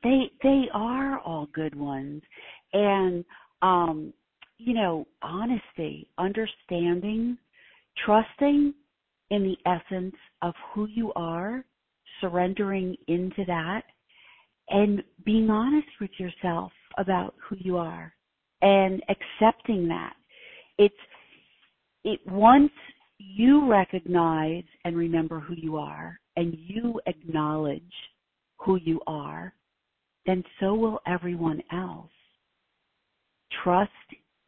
They 0.04 0.30
they 0.42 0.64
are 0.72 1.18
all 1.20 1.48
good 1.52 1.74
ones. 1.74 2.22
And 2.72 3.24
um 3.62 4.12
you 4.58 4.74
know 4.74 5.06
honesty 5.22 6.06
understanding 6.18 7.36
trusting 8.04 8.74
in 9.30 9.42
the 9.42 9.56
essence 9.68 10.14
of 10.42 10.54
who 10.72 10.86
you 10.86 11.12
are 11.16 11.64
surrendering 12.20 12.96
into 13.08 13.44
that 13.46 13.82
and 14.68 15.02
being 15.24 15.50
honest 15.50 15.88
with 16.00 16.10
yourself 16.18 16.72
about 16.98 17.34
who 17.48 17.56
you 17.58 17.76
are 17.76 18.12
and 18.62 19.02
accepting 19.08 19.88
that. 19.88 20.14
It's 20.78 20.94
it 22.04 22.20
once 22.26 22.72
you 23.18 23.68
recognize 23.68 24.64
and 24.84 24.96
remember 24.96 25.40
who 25.40 25.54
you 25.56 25.76
are 25.76 26.18
and 26.36 26.54
you 26.58 27.00
acknowledge 27.06 27.82
who 28.58 28.76
you 28.76 29.00
are 29.06 29.54
then 30.26 30.42
so 30.60 30.74
will 30.74 31.00
everyone 31.06 31.62
else. 31.72 32.10
Trust 33.62 33.90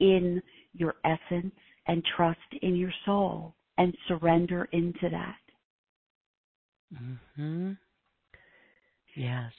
in 0.00 0.42
your 0.72 0.94
essence 1.04 1.54
and 1.86 2.02
trust 2.16 2.38
in 2.62 2.76
your 2.76 2.92
soul 3.04 3.54
and 3.78 3.96
surrender 4.08 4.68
into 4.72 5.08
that. 5.10 5.36
hmm 7.36 7.72
Yes. 9.14 9.52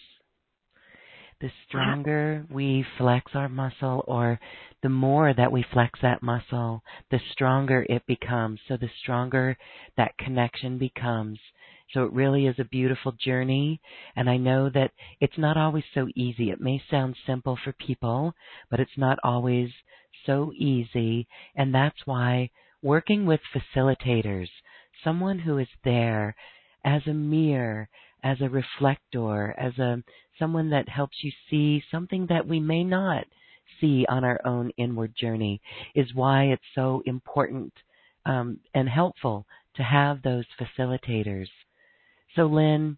The 1.39 1.51
stronger 1.67 2.45
we 2.49 2.83
flex 2.97 3.31
our 3.35 3.49
muscle, 3.49 4.03
or 4.07 4.39
the 4.81 4.89
more 4.89 5.33
that 5.33 5.51
we 5.51 5.63
flex 5.71 5.99
that 6.01 6.23
muscle, 6.23 6.83
the 7.11 7.19
stronger 7.31 7.85
it 7.89 8.05
becomes. 8.07 8.59
So 8.67 8.75
the 8.75 8.89
stronger 9.01 9.55
that 9.97 10.17
connection 10.17 10.79
becomes. 10.79 11.39
So 11.93 12.03
it 12.05 12.13
really 12.13 12.47
is 12.47 12.59
a 12.59 12.65
beautiful 12.65 13.13
journey. 13.13 13.79
And 14.15 14.29
I 14.29 14.37
know 14.37 14.69
that 14.69 14.91
it's 15.19 15.37
not 15.37 15.57
always 15.57 15.85
so 15.93 16.07
easy. 16.15 16.49
It 16.51 16.61
may 16.61 16.81
sound 16.89 17.15
simple 17.25 17.57
for 17.63 17.73
people, 17.73 18.33
but 18.69 18.79
it's 18.79 18.97
not 18.97 19.17
always 19.23 19.69
so 20.25 20.51
easy. 20.55 21.27
And 21.55 21.73
that's 21.73 22.05
why 22.05 22.49
working 22.81 23.25
with 23.25 23.39
facilitators, 23.55 24.49
someone 25.03 25.39
who 25.39 25.57
is 25.57 25.67
there 25.83 26.35
as 26.83 27.01
a 27.07 27.13
mirror, 27.13 27.89
as 28.23 28.41
a 28.41 28.49
reflector, 28.49 29.55
as 29.57 29.77
a 29.77 30.03
someone 30.39 30.69
that 30.69 30.89
helps 30.89 31.17
you 31.23 31.31
see 31.49 31.83
something 31.89 32.27
that 32.27 32.47
we 32.47 32.59
may 32.59 32.83
not 32.83 33.25
see 33.81 34.05
on 34.07 34.23
our 34.23 34.39
own 34.45 34.71
inward 34.77 35.13
journey 35.15 35.61
is 35.95 36.13
why 36.13 36.45
it's 36.45 36.63
so 36.75 37.01
important 37.05 37.73
um, 38.25 38.59
and 38.73 38.87
helpful 38.89 39.45
to 39.75 39.83
have 39.83 40.21
those 40.21 40.45
facilitators. 40.59 41.47
So, 42.35 42.45
Lynn, 42.45 42.97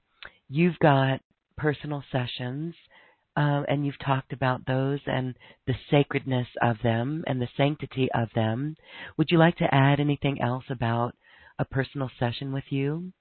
you've 0.49 0.79
got 0.79 1.21
personal 1.57 2.03
sessions, 2.11 2.75
uh, 3.37 3.63
and 3.67 3.85
you've 3.85 3.99
talked 3.99 4.33
about 4.33 4.65
those 4.65 4.99
and 5.05 5.35
the 5.65 5.75
sacredness 5.89 6.47
of 6.61 6.77
them 6.83 7.23
and 7.27 7.41
the 7.41 7.47
sanctity 7.55 8.09
of 8.13 8.29
them. 8.35 8.75
Would 9.17 9.31
you 9.31 9.37
like 9.37 9.55
to 9.57 9.73
add 9.73 9.99
anything 9.99 10.41
else 10.41 10.65
about 10.69 11.15
a 11.57 11.65
personal 11.65 12.09
session 12.19 12.51
with 12.51 12.65
you? 12.69 13.11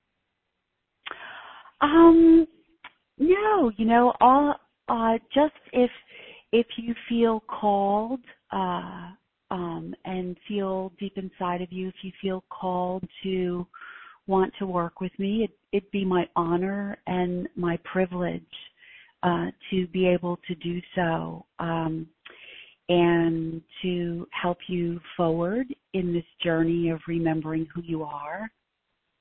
Um 1.80 2.46
no, 3.18 3.70
you 3.76 3.84
know, 3.84 4.12
all 4.20 4.54
uh 4.88 5.18
just 5.32 5.54
if 5.72 5.90
if 6.52 6.66
you 6.76 6.94
feel 7.08 7.40
called 7.40 8.20
uh 8.50 9.10
um, 9.50 9.94
and 10.04 10.36
feel 10.46 10.92
deep 10.98 11.16
inside 11.16 11.62
of 11.62 11.72
you 11.72 11.88
if 11.88 11.94
you 12.02 12.12
feel 12.20 12.44
called 12.50 13.02
to 13.22 13.66
want 14.28 14.52
to 14.58 14.66
work 14.66 15.00
with 15.00 15.12
me. 15.18 15.44
It, 15.44 15.50
it'd 15.72 15.90
be 15.90 16.04
my 16.04 16.28
honor 16.36 16.96
and 17.06 17.48
my 17.56 17.78
privilege 17.78 18.42
uh, 19.22 19.46
to 19.70 19.86
be 19.88 20.06
able 20.06 20.38
to 20.46 20.54
do 20.56 20.80
so 20.94 21.44
um, 21.58 22.06
and 22.88 23.60
to 23.82 24.26
help 24.30 24.58
you 24.68 25.00
forward 25.16 25.66
in 25.94 26.12
this 26.12 26.24
journey 26.42 26.90
of 26.90 27.00
remembering 27.08 27.66
who 27.74 27.82
you 27.82 28.04
are, 28.04 28.50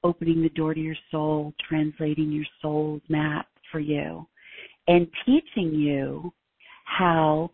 opening 0.04 0.42
the 0.42 0.50
door 0.50 0.74
to 0.74 0.80
your 0.80 0.96
soul, 1.10 1.54
translating 1.68 2.32
your 2.32 2.46
soul's 2.62 3.02
map 3.10 3.48
for 3.72 3.80
you, 3.80 4.28
and 4.88 5.08
teaching 5.26 5.74
you 5.74 6.32
how 6.86 7.50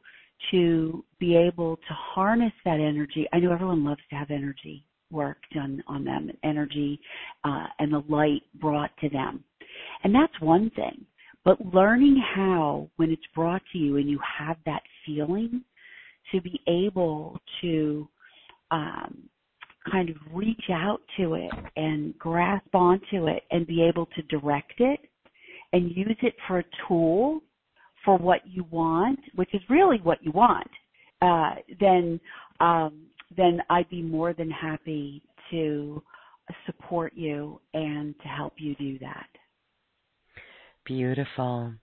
to 0.52 1.04
be 1.20 1.36
able 1.38 1.78
to 1.78 1.94
harness 1.94 2.52
that 2.66 2.80
energy. 2.80 3.28
I 3.32 3.40
know 3.40 3.54
everyone 3.54 3.86
loves 3.86 4.02
to 4.10 4.16
have 4.16 4.30
energy 4.30 4.86
work 5.14 5.38
done 5.54 5.82
on 5.88 6.04
them, 6.04 6.30
energy 6.44 7.00
uh, 7.44 7.68
and 7.80 7.94
the 7.94 8.04
light 8.10 8.42
brought 8.56 8.92
to 9.02 9.10
them. 9.10 9.44
And 10.04 10.14
that's 10.14 10.40
one 10.42 10.70
thing. 10.76 11.06
But 11.46 11.74
learning 11.74 12.22
how, 12.36 12.90
when 12.98 13.12
it's 13.12 13.22
brought 13.36 13.62
to 13.72 13.78
you 13.78 13.98
and 13.98 14.10
you 14.10 14.20
have 14.40 14.58
that 14.66 14.82
feeling, 15.06 15.64
to 16.32 16.42
be 16.42 16.60
able 16.68 17.38
to 17.62 18.08
um, 18.72 19.30
kind 19.92 20.10
of 20.10 20.16
reach 20.34 20.70
out 20.72 21.02
to 21.18 21.36
it 21.36 21.52
and 21.76 22.18
grasp 22.18 22.74
onto 22.74 23.28
it 23.28 23.44
and 23.52 23.68
be 23.68 23.84
able 23.84 24.08
to 24.16 24.22
direct 24.24 24.74
it 24.80 25.00
and 25.74 25.96
use 25.96 26.18
it 26.22 26.34
for 26.48 26.60
a 26.60 26.64
tool 26.88 27.42
for 28.06 28.18
what 28.18 28.42
you 28.46 28.66
want, 28.72 29.20
which 29.36 29.54
is 29.54 29.62
really 29.70 29.98
what 30.04 30.24
you 30.24 30.32
want, 30.32 30.70
uh, 31.22 31.56
then 31.80 32.20
um, 32.60 33.04
then 33.38 33.62
I'd 33.70 33.90
be 33.90 34.02
more 34.02 34.34
than 34.34 34.50
happy 34.50 35.24
to 35.52 36.02
support 36.66 37.14
you 37.16 37.60
and 37.74 38.14
to 38.22 38.28
help 38.28 38.54
you 38.58 38.76
do 38.76 39.00
that. 39.00 39.28
Beautiful. 40.86 41.74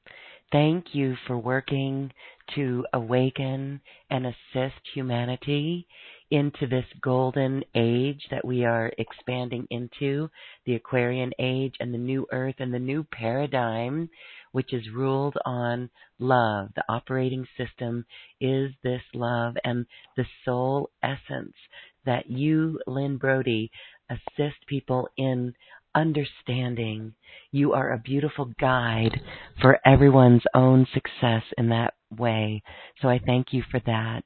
Thank 0.53 0.87
you 0.95 1.17
for 1.27 1.39
working 1.39 2.13
to 2.57 2.85
awaken 2.93 3.81
and 4.11 4.27
assist 4.27 4.81
humanity 4.93 5.87
into 6.33 6.67
this 6.67 6.85
golden 7.01 7.63
age 7.75 8.21
that 8.31 8.45
we 8.45 8.65
are 8.65 8.93
expanding 8.99 9.67
into, 9.71 10.29
the 10.67 10.75
Aquarian 10.75 11.33
age 11.39 11.75
and 11.81 11.93
the 11.95 11.99
new 11.99 12.27
earth 12.33 12.57
and 12.59 12.73
the 12.73 12.79
new 12.79 13.05
paradigm, 13.13 14.09
which 14.53 14.73
is 14.73 14.91
ruled 14.95 15.37
on 15.45 15.91
love. 16.19 16.71
The 16.75 16.85
operating 16.89 17.47
system 17.57 18.05
is 18.41 18.73
this 18.83 19.03
love 19.15 19.57
and 19.65 19.87
the 20.17 20.27
soul 20.45 20.91
essence 21.03 21.55
that 22.07 22.31
you, 22.31 22.81
Lynn 22.87 23.17
Brody, 23.17 23.71
assist 24.11 24.67
people 24.67 25.09
in 25.17 25.55
understanding. 25.95 27.15
You 27.53 27.73
are 27.73 27.93
a 27.93 27.99
beautiful 27.99 28.53
guide 28.61 29.21
for 29.61 29.79
everyone's 29.85 30.43
own 30.55 30.87
success 30.95 31.43
in 31.59 31.69
that 31.71 31.95
way. 32.17 32.63
So 33.01 33.09
I 33.09 33.21
thank 33.25 33.49
you 33.53 33.63
for 33.71 33.81
that. 33.87 34.23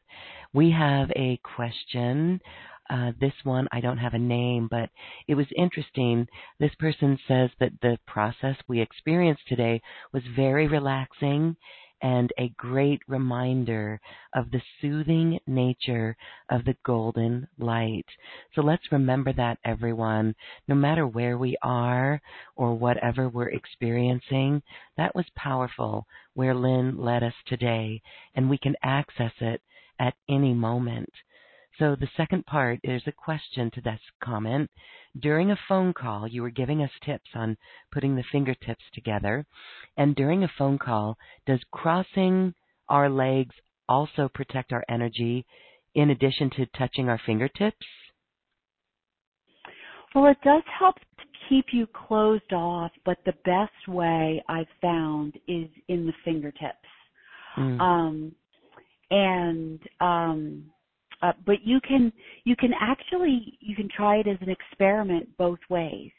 We 0.53 0.71
have 0.71 1.11
a 1.17 1.41
question. 1.43 2.41
Uh, 2.91 3.13
this 3.19 3.33
one, 3.45 3.67
I 3.73 3.81
don't 3.81 3.99
have 3.99 4.15
a 4.15 4.19
name, 4.19 4.69
but 4.71 4.91
it 5.27 5.35
was 5.35 5.47
interesting. 5.57 6.27
This 6.61 6.75
person 6.79 7.19
says 7.27 7.51
that 7.59 7.73
the 7.81 7.99
process 8.07 8.57
we 8.69 8.81
experienced 8.81 9.49
today 9.49 9.81
was 10.13 10.23
very 10.37 10.69
relaxing 10.69 11.57
and 12.03 12.31
a 12.39 12.53
great 12.59 13.01
reminder 13.09 13.99
of 14.35 14.51
the 14.51 14.61
soothing 14.81 15.39
nature 15.47 16.15
of 16.51 16.63
the 16.67 16.77
golden 16.85 17.49
light. 17.59 18.05
So 18.55 18.61
let's 18.61 18.93
remember 18.93 19.33
that, 19.33 19.59
everyone. 19.65 20.35
No 20.69 20.75
matter 20.75 21.07
where 21.07 21.39
we 21.39 21.57
are 21.63 22.21
or 22.57 22.75
whatever 22.75 23.31
we're 23.31 23.49
experiencing, 23.49 24.63
that 24.99 25.15
was 25.15 25.25
powerful 25.35 26.07
where 26.35 26.55
Lynn 26.55 26.99
led 26.99 27.23
us 27.23 27.35
today, 27.47 28.03
and 28.35 28.51
we 28.51 28.59
can 28.59 28.77
access 28.83 29.33
it 29.41 29.63
at 29.99 30.15
any 30.29 30.53
moment. 30.53 31.11
So 31.79 31.97
the 31.99 32.09
second 32.17 32.47
part 32.47 32.79
is 32.85 33.03
a 33.07 33.13
question 33.13 33.71
to 33.75 33.81
this 33.81 34.01
comment. 34.23 34.71
During 35.19 35.51
a 35.51 35.59
phone 35.69 35.93
call, 35.93 36.29
you 36.29 36.43
were 36.43 36.51
giving 36.51 36.83
us 36.83 36.91
tips 37.05 37.31
on 37.35 37.57
putting 37.93 38.15
the 38.15 38.25
fingertips 38.31 38.85
together. 38.93 39.45
And 39.97 40.15
during 40.15 40.45
a 40.45 40.53
phone 40.57 40.79
call, 40.79 41.17
does 41.47 41.61
crossing 41.73 42.55
our 42.89 43.11
legs 43.11 43.55
also 43.89 44.29
protect 44.33 44.73
our 44.73 44.85
energy 44.89 45.45
in 45.95 46.11
addition 46.11 46.51
to 46.51 46.67
touching 46.79 47.09
our 47.09 47.21
fingertips? 47.27 47.87
Well, 50.15 50.27
it 50.27 50.39
does 50.45 50.63
help 50.79 50.95
to 50.97 51.25
keep 51.49 51.67
you 51.73 51.89
closed 51.89 52.53
off, 52.53 52.93
but 53.05 53.19
the 53.27 53.35
best 53.45 53.89
way 53.89 54.43
I've 54.49 54.69
found 54.81 55.35
is 55.49 55.69
in 55.89 56.07
the 56.07 56.13
fingertips. 56.25 56.77
Mm. 57.57 57.81
Um, 57.81 58.33
and 59.11 59.81
um, 60.01 60.65
uh, 61.25 61.33
but 61.47 61.65
you 61.65 61.81
can 61.81 62.13
you 62.45 62.55
can 62.55 62.73
actually 62.79 63.57
you 63.61 63.75
can 63.75 63.89
try 63.97 64.17
it 64.17 64.27
as 64.27 64.37
an 64.43 64.51
experiment 64.51 65.27
both 65.39 65.59
ways. 65.71 66.11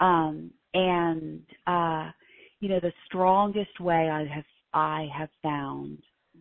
Um, 0.00 0.50
and 0.74 1.42
uh, 1.68 2.10
you 2.58 2.68
know 2.68 2.80
the 2.80 2.92
strongest 3.06 3.78
way 3.78 4.10
i 4.10 4.24
have 4.24 4.44
i 4.72 5.06
have 5.16 5.28
found 5.42 5.98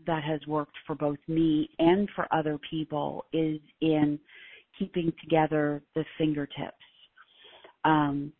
that 0.07 0.23
has 0.23 0.39
worked 0.47 0.75
for 0.87 0.95
both 0.95 1.19
me 1.27 1.69
and 1.77 2.09
for 2.15 2.27
other 2.33 2.57
people 2.67 3.25
is 3.31 3.59
in 3.81 4.19
keeping 4.79 5.13
together 5.21 5.83
the 5.93 6.03
fingertips. 6.17 6.73
Um, 7.85 8.33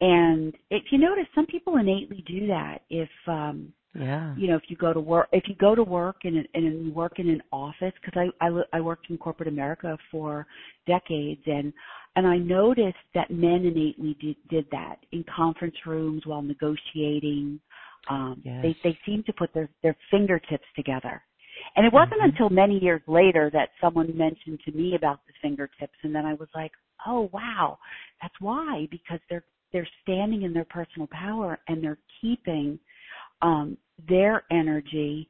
and 0.00 0.52
if 0.70 0.82
you 0.90 0.98
notice 0.98 1.26
some 1.36 1.46
people 1.46 1.76
innately 1.76 2.24
do 2.26 2.48
that. 2.48 2.78
If 2.90 3.10
um 3.28 3.72
yeah. 3.94 4.34
You 4.36 4.48
know, 4.48 4.56
if 4.56 4.64
you 4.68 4.76
go 4.76 4.92
to 4.92 5.00
work, 5.00 5.28
if 5.32 5.44
you 5.48 5.54
go 5.56 5.74
to 5.74 5.82
work 5.82 6.16
and 6.24 6.46
and 6.54 6.86
you 6.86 6.92
work 6.92 7.18
in 7.18 7.28
an 7.28 7.42
office, 7.52 7.92
because 8.00 8.30
I, 8.40 8.46
I 8.46 8.62
I 8.72 8.80
worked 8.80 9.08
in 9.10 9.18
corporate 9.18 9.48
America 9.48 9.96
for 10.10 10.46
decades, 10.86 11.40
and 11.46 11.72
and 12.16 12.26
I 12.26 12.36
noticed 12.36 12.96
that 13.14 13.30
men 13.30 13.64
innately 13.64 14.16
did, 14.20 14.36
did 14.50 14.66
that 14.72 14.96
in 15.12 15.24
conference 15.34 15.76
rooms 15.86 16.22
while 16.26 16.42
negotiating. 16.42 17.60
Um, 18.10 18.42
yes. 18.44 18.62
They 18.62 18.76
they 18.84 18.98
seem 19.06 19.22
to 19.24 19.32
put 19.32 19.52
their 19.54 19.68
their 19.82 19.96
fingertips 20.10 20.66
together. 20.76 21.22
And 21.74 21.84
it 21.84 21.92
wasn't 21.92 22.20
mm-hmm. 22.20 22.30
until 22.30 22.50
many 22.50 22.78
years 22.78 23.02
later 23.06 23.50
that 23.52 23.70
someone 23.80 24.16
mentioned 24.16 24.60
to 24.64 24.72
me 24.72 24.94
about 24.94 25.20
the 25.26 25.32
fingertips, 25.42 25.96
and 26.02 26.14
then 26.14 26.24
I 26.24 26.34
was 26.34 26.48
like, 26.54 26.72
"Oh 27.06 27.30
wow, 27.32 27.78
that's 28.20 28.34
why!" 28.38 28.86
Because 28.90 29.18
they're 29.28 29.44
they're 29.72 29.88
standing 30.02 30.42
in 30.42 30.52
their 30.52 30.64
personal 30.64 31.08
power 31.10 31.58
and 31.68 31.82
they're 31.82 31.98
keeping 32.20 32.78
um, 33.42 33.76
their 34.08 34.44
energy 34.50 35.28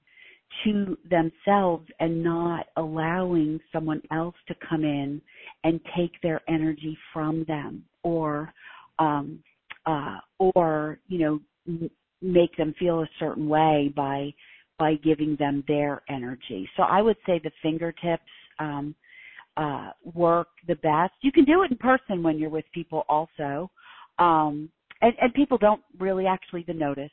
to 0.64 0.96
themselves 1.08 1.86
and 2.00 2.22
not 2.22 2.66
allowing 2.76 3.60
someone 3.72 4.02
else 4.10 4.34
to 4.46 4.54
come 4.68 4.84
in 4.84 5.20
and 5.64 5.80
take 5.96 6.12
their 6.22 6.40
energy 6.48 6.96
from 7.12 7.44
them 7.44 7.84
or 8.02 8.52
um 8.98 9.42
uh 9.86 10.16
or 10.38 10.98
you 11.08 11.18
know 11.18 11.78
make 12.22 12.56
them 12.56 12.74
feel 12.78 13.00
a 13.00 13.08
certain 13.18 13.48
way 13.48 13.92
by 13.94 14.32
by 14.78 14.94
giving 14.94 15.36
them 15.38 15.62
their 15.68 16.02
energy. 16.08 16.68
So 16.76 16.82
i 16.84 17.02
would 17.02 17.16
say 17.26 17.40
the 17.42 17.52
fingertips 17.62 18.22
um 18.58 18.94
uh 19.56 19.90
work 20.14 20.48
the 20.66 20.76
best. 20.76 21.12
You 21.20 21.32
can 21.32 21.44
do 21.44 21.62
it 21.62 21.70
in 21.70 21.76
person 21.76 22.22
when 22.22 22.38
you're 22.38 22.50
with 22.50 22.64
people 22.72 23.04
also 23.08 23.70
um 24.18 24.70
and 25.02 25.12
and 25.20 25.32
people 25.34 25.58
don't 25.58 25.82
really 25.98 26.26
actually 26.26 26.62
even 26.62 26.78
notice 26.78 27.10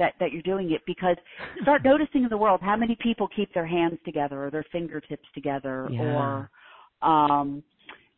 that 0.00 0.14
that 0.18 0.32
you're 0.32 0.42
doing 0.42 0.72
it 0.72 0.80
because 0.86 1.16
start 1.62 1.84
noticing 1.92 2.24
in 2.24 2.28
the 2.28 2.36
world 2.36 2.58
how 2.60 2.74
many 2.74 2.96
people 3.00 3.28
keep 3.36 3.54
their 3.54 3.66
hands 3.66 3.98
together 4.04 4.44
or 4.44 4.50
their 4.50 4.66
fingertips 4.72 5.28
together 5.32 5.88
yeah. 5.92 6.00
or 6.00 7.08
um 7.08 7.62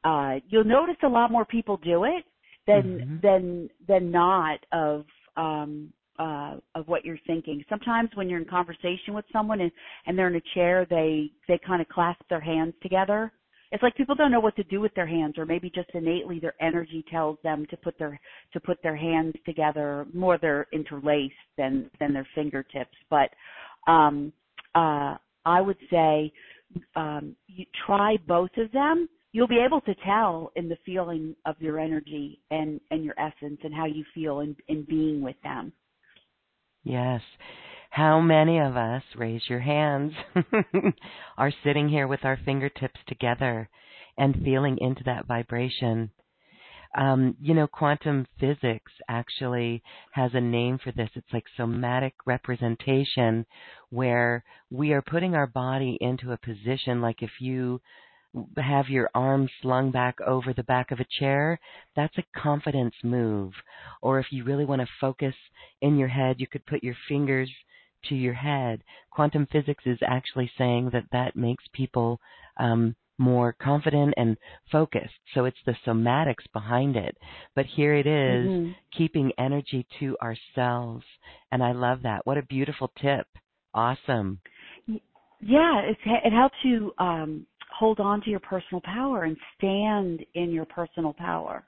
uh 0.05 0.37
you'll 0.49 0.65
notice 0.65 0.97
a 1.05 1.09
lot 1.09 1.31
more 1.31 1.45
people 1.45 1.77
do 1.85 2.05
it 2.05 2.25
than 2.67 2.83
mm-hmm. 2.83 3.17
than 3.23 3.69
than 3.87 4.11
not 4.11 4.59
of 4.73 5.05
um 5.37 5.93
uh 6.19 6.57
of 6.75 6.87
what 6.89 7.05
you're 7.05 7.19
thinking. 7.27 7.65
Sometimes 7.69 8.11
when 8.15 8.29
you're 8.29 8.41
in 8.41 8.49
conversation 8.49 9.13
with 9.15 9.25
someone 9.33 9.61
and 9.61 9.73
and 10.07 10.19
they're 10.19 10.29
in 10.29 10.37
a 10.37 10.55
chair 10.55 10.87
they 10.89 11.31
they 11.49 11.59
kind 11.67 11.83
of 11.83 11.89
clasp 11.89 12.23
their 12.31 12.41
hands 12.41 12.75
together 12.83 13.33
it's 13.73 13.83
like 13.83 13.97
people 13.97 14.15
don't 14.15 14.31
know 14.31 14.39
what 14.39 14.55
to 14.57 14.65
do 14.65 14.81
with 14.81 14.95
their 14.95 15.07
hands 15.07 15.39
or 15.39 15.47
maybe 15.47 15.71
just 15.71 15.89
innately 15.95 16.39
their 16.39 16.55
energy 16.61 17.03
tells 17.11 17.39
them 17.43 17.67
to 17.71 17.77
put 17.79 17.99
their 17.99 18.21
to 18.53 18.61
put 18.61 18.81
their 18.83 18.95
hands 18.95 19.35
together 19.47 20.07
more 20.13 20.39
they're 20.39 20.67
interlaced 20.73 21.35
than 21.57 21.91
than 21.99 22.13
their 22.13 22.29
fingertips. 22.35 22.97
But 23.09 23.31
um 23.91 24.33
uh 24.75 25.17
i 25.45 25.61
would 25.61 25.79
say 25.91 26.31
um 26.95 27.35
you 27.49 27.65
try 27.87 28.17
both 28.29 28.51
of 28.59 28.71
them. 28.73 29.09
You'll 29.35 29.49
be 29.49 29.65
able 29.65 29.81
to 29.83 29.95
tell 30.05 30.53
in 30.57 30.69
the 30.69 30.77
feeling 30.85 31.35
of 31.47 31.57
your 31.59 31.81
energy 31.81 32.41
and 32.51 32.79
and 32.91 33.03
your 33.03 33.15
essence 33.19 33.59
and 33.65 33.75
how 33.75 33.87
you 33.87 34.05
feel 34.15 34.41
in 34.41 34.55
in 34.69 34.85
being 34.85 35.23
with 35.23 35.37
them. 35.43 35.73
Yes 36.85 37.23
How 37.93 38.23
many 38.23 38.59
of 38.59 38.75
us, 38.75 39.03
raise 39.17 39.43
your 39.51 39.61
hands, 39.61 40.15
are 41.37 41.53
sitting 41.63 41.91
here 41.91 42.07
with 42.07 42.25
our 42.25 42.39
fingertips 42.43 42.99
together 43.07 43.69
and 44.17 44.43
feeling 44.43 44.79
into 44.81 45.05
that 45.05 45.27
vibration? 45.27 46.11
Um, 46.97 47.37
you 47.39 47.53
know, 47.53 47.67
quantum 47.67 48.27
physics 48.41 48.91
actually 49.11 49.83
has 50.13 50.31
a 50.33 50.41
name 50.41 50.79
for 50.83 50.91
this. 50.91 51.11
It's 51.15 51.35
like 51.35 51.45
somatic 51.55 52.15
representation, 52.25 53.45
where 53.91 54.43
we 54.71 54.95
are 54.95 55.03
putting 55.03 55.35
our 55.35 55.47
body 55.47 55.99
into 56.01 56.33
a 56.33 56.39
position 56.39 57.03
like 57.03 57.23
if 57.23 57.43
you 57.43 57.83
have 58.57 58.89
your 58.89 59.11
arms 59.15 59.51
slung 59.61 59.91
back 59.91 60.19
over 60.23 60.55
the 60.55 60.63
back 60.63 60.93
of 60.93 61.01
a 61.01 61.21
chair, 61.21 61.61
that's 61.95 62.17
a 62.17 62.41
confidence 62.41 62.95
move. 63.05 63.53
Or 64.01 64.19
if 64.19 64.29
you 64.31 64.45
really 64.45 64.65
want 64.65 64.81
to 64.81 64.89
focus 64.99 65.35
in 65.83 65.99
your 65.99 66.09
head, 66.09 66.37
you 66.39 66.47
could 66.47 66.65
put 66.65 66.83
your 66.83 66.97
fingers 67.07 67.51
to 68.09 68.15
your 68.15 68.35
head. 68.35 68.83
Quantum 69.11 69.47
physics 69.51 69.85
is 69.87 69.99
actually 70.07 70.51
saying 70.59 70.91
that 70.93 71.07
that 71.13 71.37
makes 71.37 71.65
people 71.73 72.21
um, 72.59 72.95
more 73.19 73.55
confident 73.61 74.15
and 74.17 74.37
focused. 74.71 75.15
So 75.35 75.45
it's 75.45 75.57
the 75.65 75.77
somatics 75.87 76.45
behind 76.53 76.97
it. 76.97 77.17
But 77.55 77.67
here 77.67 77.95
it 77.95 78.07
is, 78.07 78.49
Mm-hmm. 78.51 78.71
keeping 78.97 79.33
energy 79.39 79.87
to 80.01 80.17
ourselves. 80.21 81.05
And 81.51 81.63
I 81.63 81.73
love 81.73 82.03
that. 82.03 82.27
What 82.27 82.39
a 82.39 82.43
beautiful 82.43 82.91
tip. 83.01 83.27
Awesome. 83.75 84.41
Yeah, 85.41 85.81
it 85.81 85.97
it 86.05 86.33
helps 86.33 86.57
you 86.63 86.93
um, 86.99 87.47
hold 87.77 88.01
on 88.01 88.21
to 88.23 88.31
your 88.31 88.41
personal 88.41 88.81
power 88.85 89.25
and 89.25 89.37
stand 89.57 90.25
in 90.35 90.51
your 90.51 90.67
personal 90.67 91.13
power, 91.13 91.65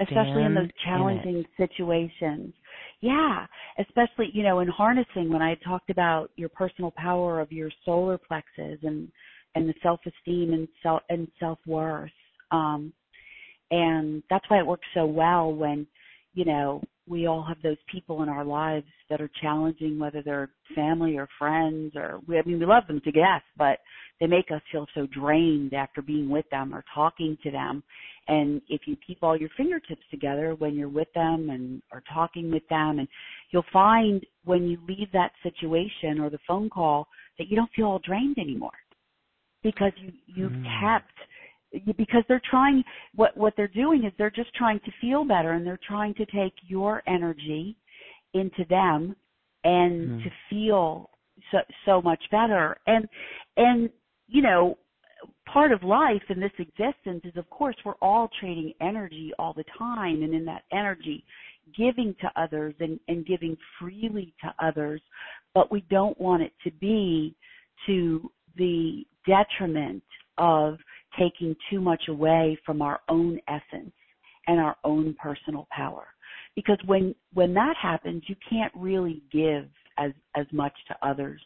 especially 0.00 0.42
in 0.44 0.52
Stand 0.52 0.56
those 0.56 0.64
in 0.64 0.72
challenging 0.84 1.44
situations. 1.56 2.54
Yeah, 3.00 3.46
especially 3.78 4.30
you 4.32 4.42
know 4.42 4.60
in 4.60 4.68
harnessing 4.68 5.30
when 5.30 5.42
I 5.42 5.54
talked 5.56 5.90
about 5.90 6.30
your 6.36 6.48
personal 6.48 6.92
power 6.96 7.40
of 7.40 7.52
your 7.52 7.70
solar 7.84 8.18
plexus 8.18 8.78
and 8.82 9.08
and 9.54 9.68
the 9.68 9.74
self 9.82 10.00
esteem 10.06 10.52
and 10.54 10.68
self 10.82 11.02
and 11.10 11.28
self 11.38 11.58
worth. 11.66 12.10
Um, 12.50 12.92
and 13.70 14.22
that's 14.30 14.48
why 14.48 14.58
it 14.58 14.66
works 14.66 14.86
so 14.94 15.06
well 15.06 15.52
when 15.52 15.86
you 16.34 16.44
know 16.44 16.82
we 17.08 17.26
all 17.26 17.42
have 17.42 17.60
those 17.62 17.76
people 17.90 18.22
in 18.22 18.28
our 18.28 18.44
lives 18.44 18.86
that 19.08 19.20
are 19.20 19.30
challenging 19.40 19.98
whether 19.98 20.22
they're 20.22 20.50
family 20.74 21.16
or 21.16 21.28
friends 21.38 21.94
or 21.94 22.20
we 22.26 22.38
I 22.38 22.42
mean 22.42 22.58
we 22.58 22.66
love 22.66 22.86
them 22.86 23.00
to 23.04 23.12
death 23.12 23.42
but 23.56 23.78
they 24.20 24.26
make 24.26 24.50
us 24.50 24.62
feel 24.72 24.86
so 24.94 25.06
drained 25.06 25.74
after 25.74 26.02
being 26.02 26.28
with 26.28 26.48
them 26.50 26.74
or 26.74 26.84
talking 26.94 27.36
to 27.42 27.50
them 27.50 27.82
and 28.28 28.60
if 28.68 28.82
you 28.86 28.96
keep 29.06 29.18
all 29.22 29.36
your 29.36 29.50
fingertips 29.56 30.02
together 30.10 30.54
when 30.58 30.74
you're 30.74 30.88
with 30.88 31.12
them 31.14 31.50
and 31.50 31.82
or 31.92 32.02
talking 32.12 32.50
with 32.50 32.66
them 32.68 32.98
and 32.98 33.08
you'll 33.50 33.64
find 33.72 34.24
when 34.44 34.66
you 34.66 34.78
leave 34.88 35.10
that 35.12 35.32
situation 35.42 36.20
or 36.20 36.30
the 36.30 36.38
phone 36.46 36.68
call 36.68 37.06
that 37.38 37.48
you 37.48 37.56
don't 37.56 37.70
feel 37.74 37.86
all 37.86 38.00
drained 38.00 38.38
anymore 38.38 38.70
because 39.62 39.92
you 39.96 40.12
you've 40.26 40.52
Mm. 40.52 40.80
kept 40.80 41.18
because 41.96 42.22
they're 42.28 42.42
trying 42.50 42.82
what 43.14 43.36
what 43.36 43.54
they're 43.56 43.68
doing 43.68 44.04
is 44.04 44.12
they're 44.18 44.30
just 44.30 44.54
trying 44.54 44.80
to 44.80 44.90
feel 45.00 45.24
better 45.24 45.52
and 45.52 45.66
they're 45.66 45.80
trying 45.86 46.14
to 46.14 46.26
take 46.26 46.54
your 46.66 47.02
energy 47.06 47.76
into 48.34 48.64
them 48.68 49.16
and 49.64 50.08
Mhm. 50.08 50.24
to 50.24 50.30
feel 50.48 51.10
so 51.50 51.60
so 51.84 52.02
much 52.02 52.22
better. 52.30 52.78
And 52.86 53.08
and 53.56 53.90
you 54.28 54.42
know 54.42 54.78
part 55.46 55.72
of 55.72 55.82
life 55.82 56.22
in 56.30 56.40
this 56.40 56.52
existence 56.58 57.24
is 57.24 57.36
of 57.36 57.48
course 57.50 57.76
we're 57.84 57.94
all 58.02 58.28
trading 58.40 58.74
energy 58.80 59.32
all 59.38 59.52
the 59.52 59.64
time. 59.78 60.22
And 60.22 60.34
in 60.34 60.44
that 60.44 60.64
energy 60.72 61.24
giving 61.76 62.14
to 62.20 62.30
others 62.36 62.74
and, 62.80 63.00
and 63.08 63.26
giving 63.26 63.56
freely 63.78 64.32
to 64.42 64.54
others. 64.64 65.00
But 65.54 65.72
we 65.72 65.80
don't 65.90 66.18
want 66.20 66.42
it 66.42 66.52
to 66.64 66.70
be 66.70 67.34
to 67.86 68.30
the 68.56 69.04
detriment 69.26 70.02
of 70.38 70.78
taking 71.18 71.54
too 71.70 71.80
much 71.80 72.04
away 72.08 72.58
from 72.64 72.82
our 72.82 73.00
own 73.08 73.38
essence 73.48 73.92
and 74.46 74.60
our 74.60 74.76
own 74.84 75.14
personal 75.20 75.66
power 75.70 76.06
because 76.54 76.78
when 76.86 77.14
when 77.34 77.52
that 77.54 77.74
happens 77.80 78.22
you 78.26 78.36
can't 78.48 78.72
really 78.76 79.22
give 79.32 79.68
as 79.98 80.12
as 80.36 80.46
much 80.52 80.74
to 80.88 80.96
others 81.02 81.40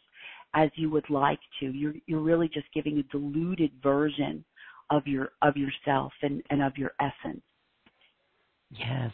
as 0.53 0.69
you 0.75 0.89
would 0.89 1.09
like 1.09 1.39
to 1.59 1.71
you're 1.71 1.93
you're 2.05 2.19
really 2.19 2.47
just 2.47 2.67
giving 2.73 2.97
a 2.99 3.03
diluted 3.03 3.71
version 3.81 4.43
of 4.89 5.07
your 5.07 5.29
of 5.41 5.55
yourself 5.55 6.11
and 6.21 6.43
and 6.49 6.61
of 6.61 6.77
your 6.77 6.91
essence 6.99 7.41
Yes. 8.71 9.11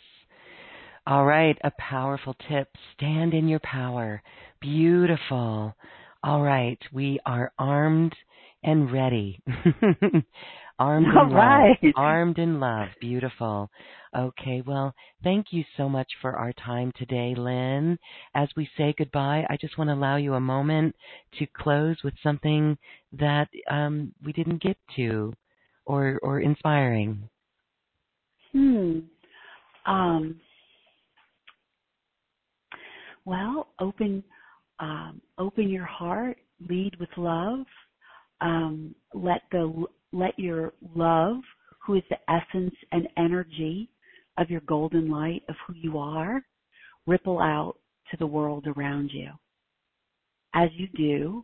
All 1.05 1.25
right, 1.25 1.57
a 1.63 1.71
powerful 1.79 2.35
tip. 2.49 2.69
Stand 2.93 3.33
in 3.33 3.47
your 3.47 3.59
power. 3.59 4.21
Beautiful. 4.59 5.75
All 6.23 6.41
right, 6.41 6.79
we 6.91 7.19
are 7.25 7.53
armed 7.57 8.15
and 8.63 8.91
ready. 8.91 9.41
armed 10.79 11.07
All 11.15 11.25
in 11.25 11.33
right. 11.33 11.77
love. 11.83 11.93
Armed 11.95 12.37
in 12.39 12.59
love. 12.59 12.89
Beautiful. 12.99 13.69
Okay, 14.15 14.63
well, 14.65 14.93
thank 15.23 15.47
you 15.51 15.63
so 15.75 15.89
much 15.89 16.07
for 16.21 16.37
our 16.37 16.53
time 16.53 16.91
today, 16.97 17.35
Lynn. 17.37 17.97
As 18.35 18.49
we 18.55 18.69
say 18.77 18.93
goodbye, 18.97 19.45
I 19.49 19.57
just 19.59 19.77
want 19.77 19.89
to 19.89 19.93
allow 19.93 20.17
you 20.17 20.35
a 20.35 20.39
moment 20.39 20.95
to 21.39 21.45
close 21.45 21.97
with 22.03 22.13
something 22.23 22.77
that 23.13 23.49
um, 23.69 24.13
we 24.23 24.33
didn't 24.33 24.61
get 24.61 24.77
to 24.95 25.33
or 25.85 26.19
or 26.21 26.39
inspiring. 26.39 27.29
Hmm. 28.53 28.99
Um, 29.85 30.39
well, 33.25 33.67
open 33.79 34.23
um, 34.79 35.21
open 35.37 35.69
your 35.69 35.85
heart. 35.85 36.37
Lead 36.69 36.95
with 36.99 37.09
love. 37.17 37.65
Um, 38.41 38.95
let 39.13 39.41
the 39.51 39.85
let 40.13 40.37
your 40.37 40.73
love, 40.95 41.37
who 41.85 41.95
is 41.95 42.03
the 42.09 42.17
essence 42.31 42.75
and 42.91 43.07
energy 43.17 43.89
of 44.37 44.49
your 44.49 44.61
golden 44.61 45.09
light 45.09 45.43
of 45.49 45.55
who 45.65 45.73
you 45.73 45.97
are, 45.97 46.43
ripple 47.07 47.39
out 47.39 47.75
to 48.11 48.17
the 48.17 48.27
world 48.27 48.67
around 48.67 49.09
you. 49.11 49.29
As 50.53 50.69
you 50.75 50.87
do, 50.95 51.43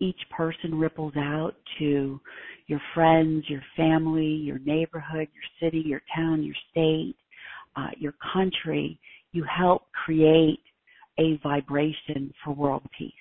each 0.00 0.20
person 0.36 0.78
ripples 0.78 1.14
out 1.16 1.54
to 1.78 2.20
your 2.66 2.80
friends, 2.94 3.44
your 3.48 3.62
family, 3.76 4.26
your 4.26 4.58
neighborhood, 4.58 5.28
your 5.32 5.44
city, 5.60 5.82
your 5.86 6.02
town, 6.14 6.42
your 6.42 6.54
state, 6.70 7.16
uh, 7.76 7.90
your 7.98 8.14
country. 8.32 8.98
You 9.32 9.44
help 9.44 9.86
create 10.04 10.60
a 11.18 11.38
vibration 11.42 12.32
for 12.42 12.52
world 12.52 12.86
peace. 12.96 13.12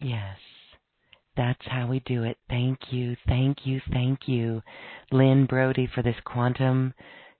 Yes. 0.00 0.36
That's 1.36 1.60
how 1.66 1.86
we 1.86 2.00
do 2.00 2.22
it. 2.24 2.38
Thank 2.48 2.78
you, 2.90 3.14
thank 3.26 3.58
you, 3.66 3.80
thank 3.92 4.20
you, 4.26 4.62
Lynn 5.12 5.44
Brody, 5.44 5.86
for 5.94 6.02
this 6.02 6.16
quantum 6.24 6.94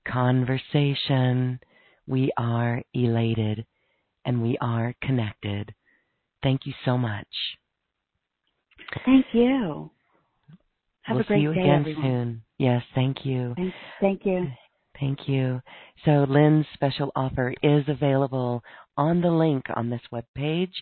conversation. 0.06 1.58
We 2.06 2.30
are 2.36 2.82
elated 2.92 3.64
and 4.26 4.42
we 4.42 4.58
are 4.60 4.94
connected. 5.02 5.74
Thank 6.42 6.66
you 6.66 6.74
so 6.84 6.98
much. 6.98 7.26
Thank 9.04 9.26
you. 9.32 9.90
Have 11.02 11.14
we'll 11.16 11.22
a 11.22 11.26
great 11.26 11.38
see 11.38 11.42
you 11.42 11.54
day, 11.54 11.60
again 11.60 11.80
everyone. 11.80 12.02
soon. 12.02 12.42
Yes, 12.58 12.82
thank 12.94 13.24
you. 13.24 13.54
Thank, 13.56 13.74
thank 14.00 14.26
you. 14.26 14.46
Thank 15.00 15.28
you. 15.28 15.62
So 16.04 16.26
Lynn's 16.28 16.66
special 16.74 17.12
offer 17.16 17.54
is 17.62 17.84
available 17.88 18.62
on 18.96 19.20
the 19.20 19.30
link 19.30 19.64
on 19.74 19.90
this 19.90 20.00
webpage 20.12 20.72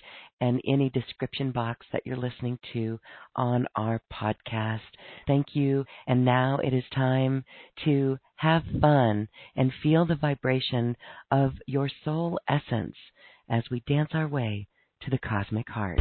and 0.41 0.61
any 0.67 0.91
description 0.91 1.51
box 1.51 1.87
that 1.93 2.03
you're 2.05 2.17
listening 2.17 2.59
to 2.73 2.99
on 3.37 3.67
our 3.77 4.01
podcast. 4.13 4.81
Thank 5.27 5.55
you. 5.55 5.85
And 6.07 6.25
now 6.25 6.59
it 6.63 6.73
is 6.73 6.85
time 6.95 7.45
to 7.85 8.19
have 8.37 8.63
fun 8.81 9.29
and 9.57 9.73
feel 9.83 10.07
the 10.07 10.17
vibration 10.17 10.97
of 11.31 11.53
your 11.67 11.91
soul 12.05 12.39
essence 12.49 12.97
as 13.49 13.65
we 13.71 13.83
dance 13.87 14.11
our 14.13 14.29
way 14.29 14.69
to 15.03 15.11
the 15.11 15.19
cosmic 15.19 15.69
heart. 15.69 16.01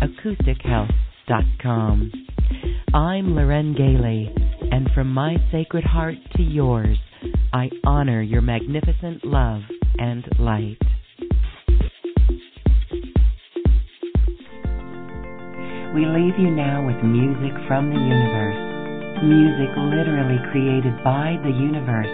acoustichealth.com. 0.00 2.10
I'm 2.94 3.36
Loren 3.36 3.74
Gailey, 3.74 4.32
and 4.72 4.88
from 4.94 5.12
my 5.12 5.36
sacred 5.52 5.84
heart 5.84 6.14
to 6.36 6.42
yours, 6.42 6.96
I 7.52 7.68
honor 7.84 8.22
your 8.22 8.40
magnificent 8.40 9.22
love 9.24 9.60
and 9.98 10.26
light. 10.38 10.78
We 15.94 16.06
leave 16.06 16.38
you 16.38 16.50
now 16.50 16.86
with 16.86 17.04
music 17.04 17.52
from 17.68 17.90
the 17.92 18.00
universe. 18.00 18.56
Music 19.22 19.68
literally 19.76 20.38
created 20.50 21.04
by 21.04 21.36
the 21.44 21.50
universe 21.50 22.08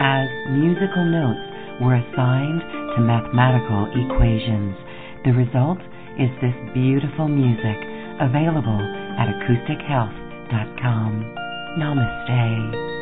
as 0.00 0.26
musical 0.56 1.04
notes 1.04 1.52
were 1.82 1.96
assigned 1.96 2.62
to 2.96 3.02
mathematical 3.02 3.88
equations. 3.92 4.74
The 5.26 5.32
result 5.32 5.80
is 6.18 6.30
this 6.40 6.54
beautiful 6.72 7.28
music 7.28 7.76
available 8.20 8.80
at 9.20 9.28
acoustichealth.com. 9.28 11.34
Namaste. 11.78 12.95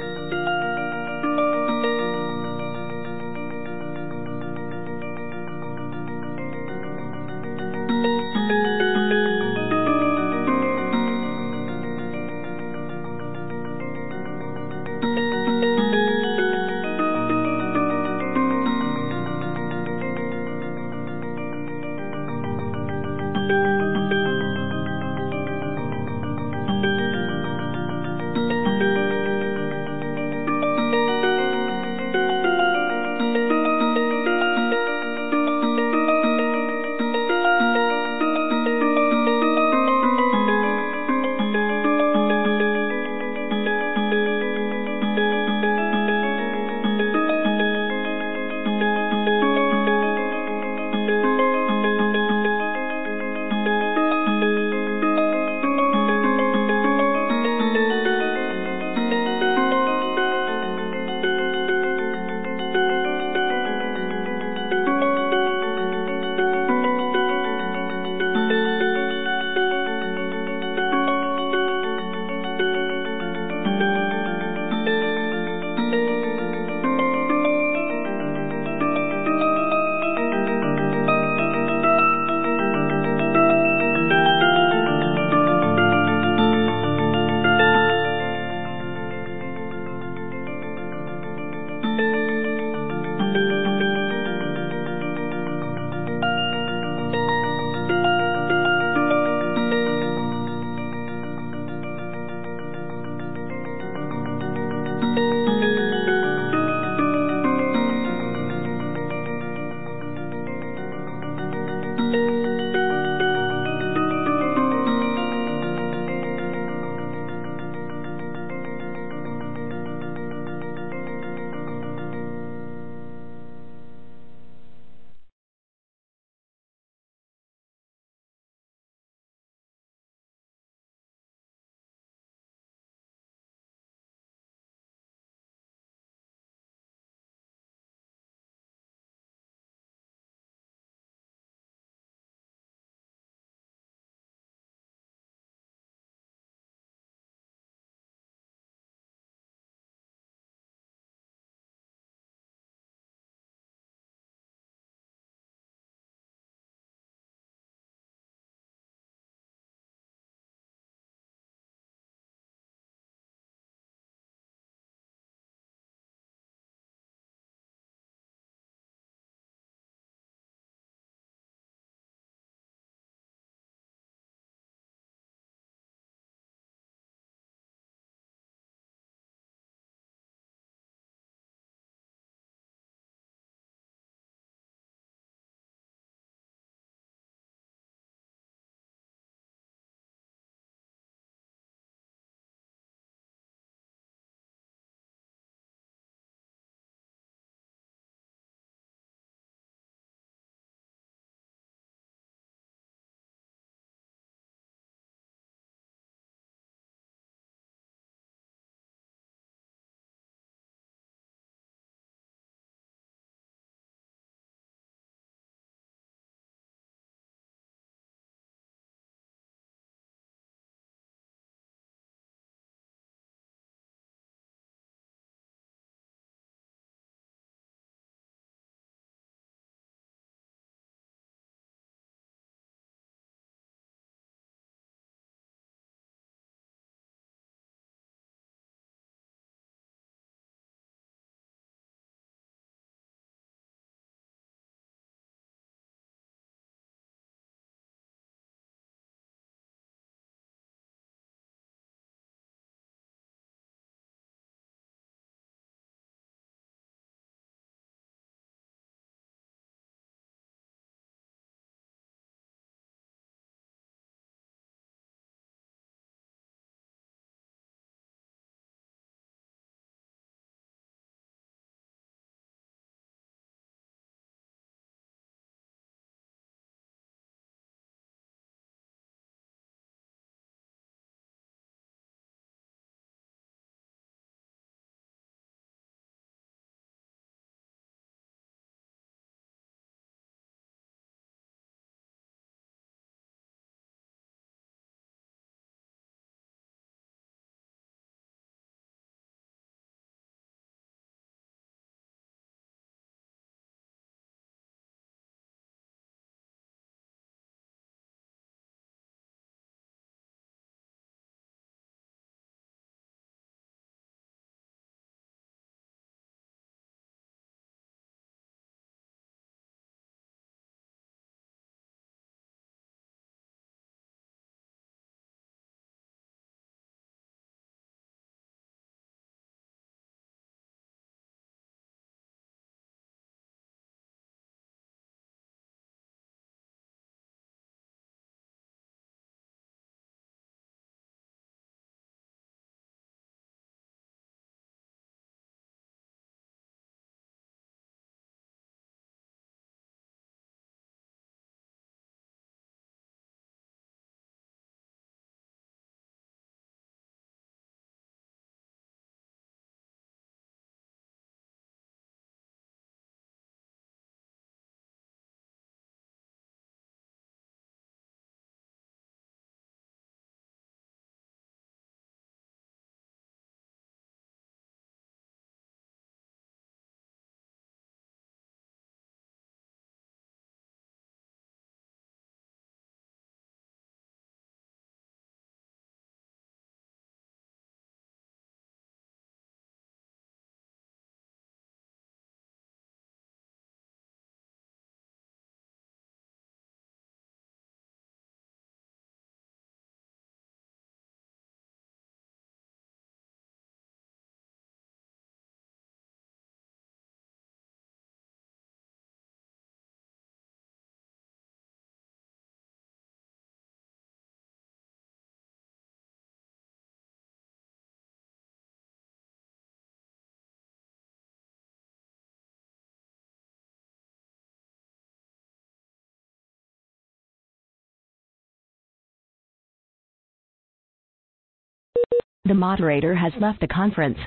The 432.47 432.53
moderator 432.55 433.15
has 433.15 433.33
left 433.41 433.61
the 433.61 433.67
conference. 433.67 434.19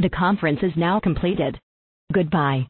The 0.00 0.10
conference 0.12 0.58
is 0.62 0.72
now 0.76 0.98
completed. 0.98 1.56
Goodbye. 2.12 2.66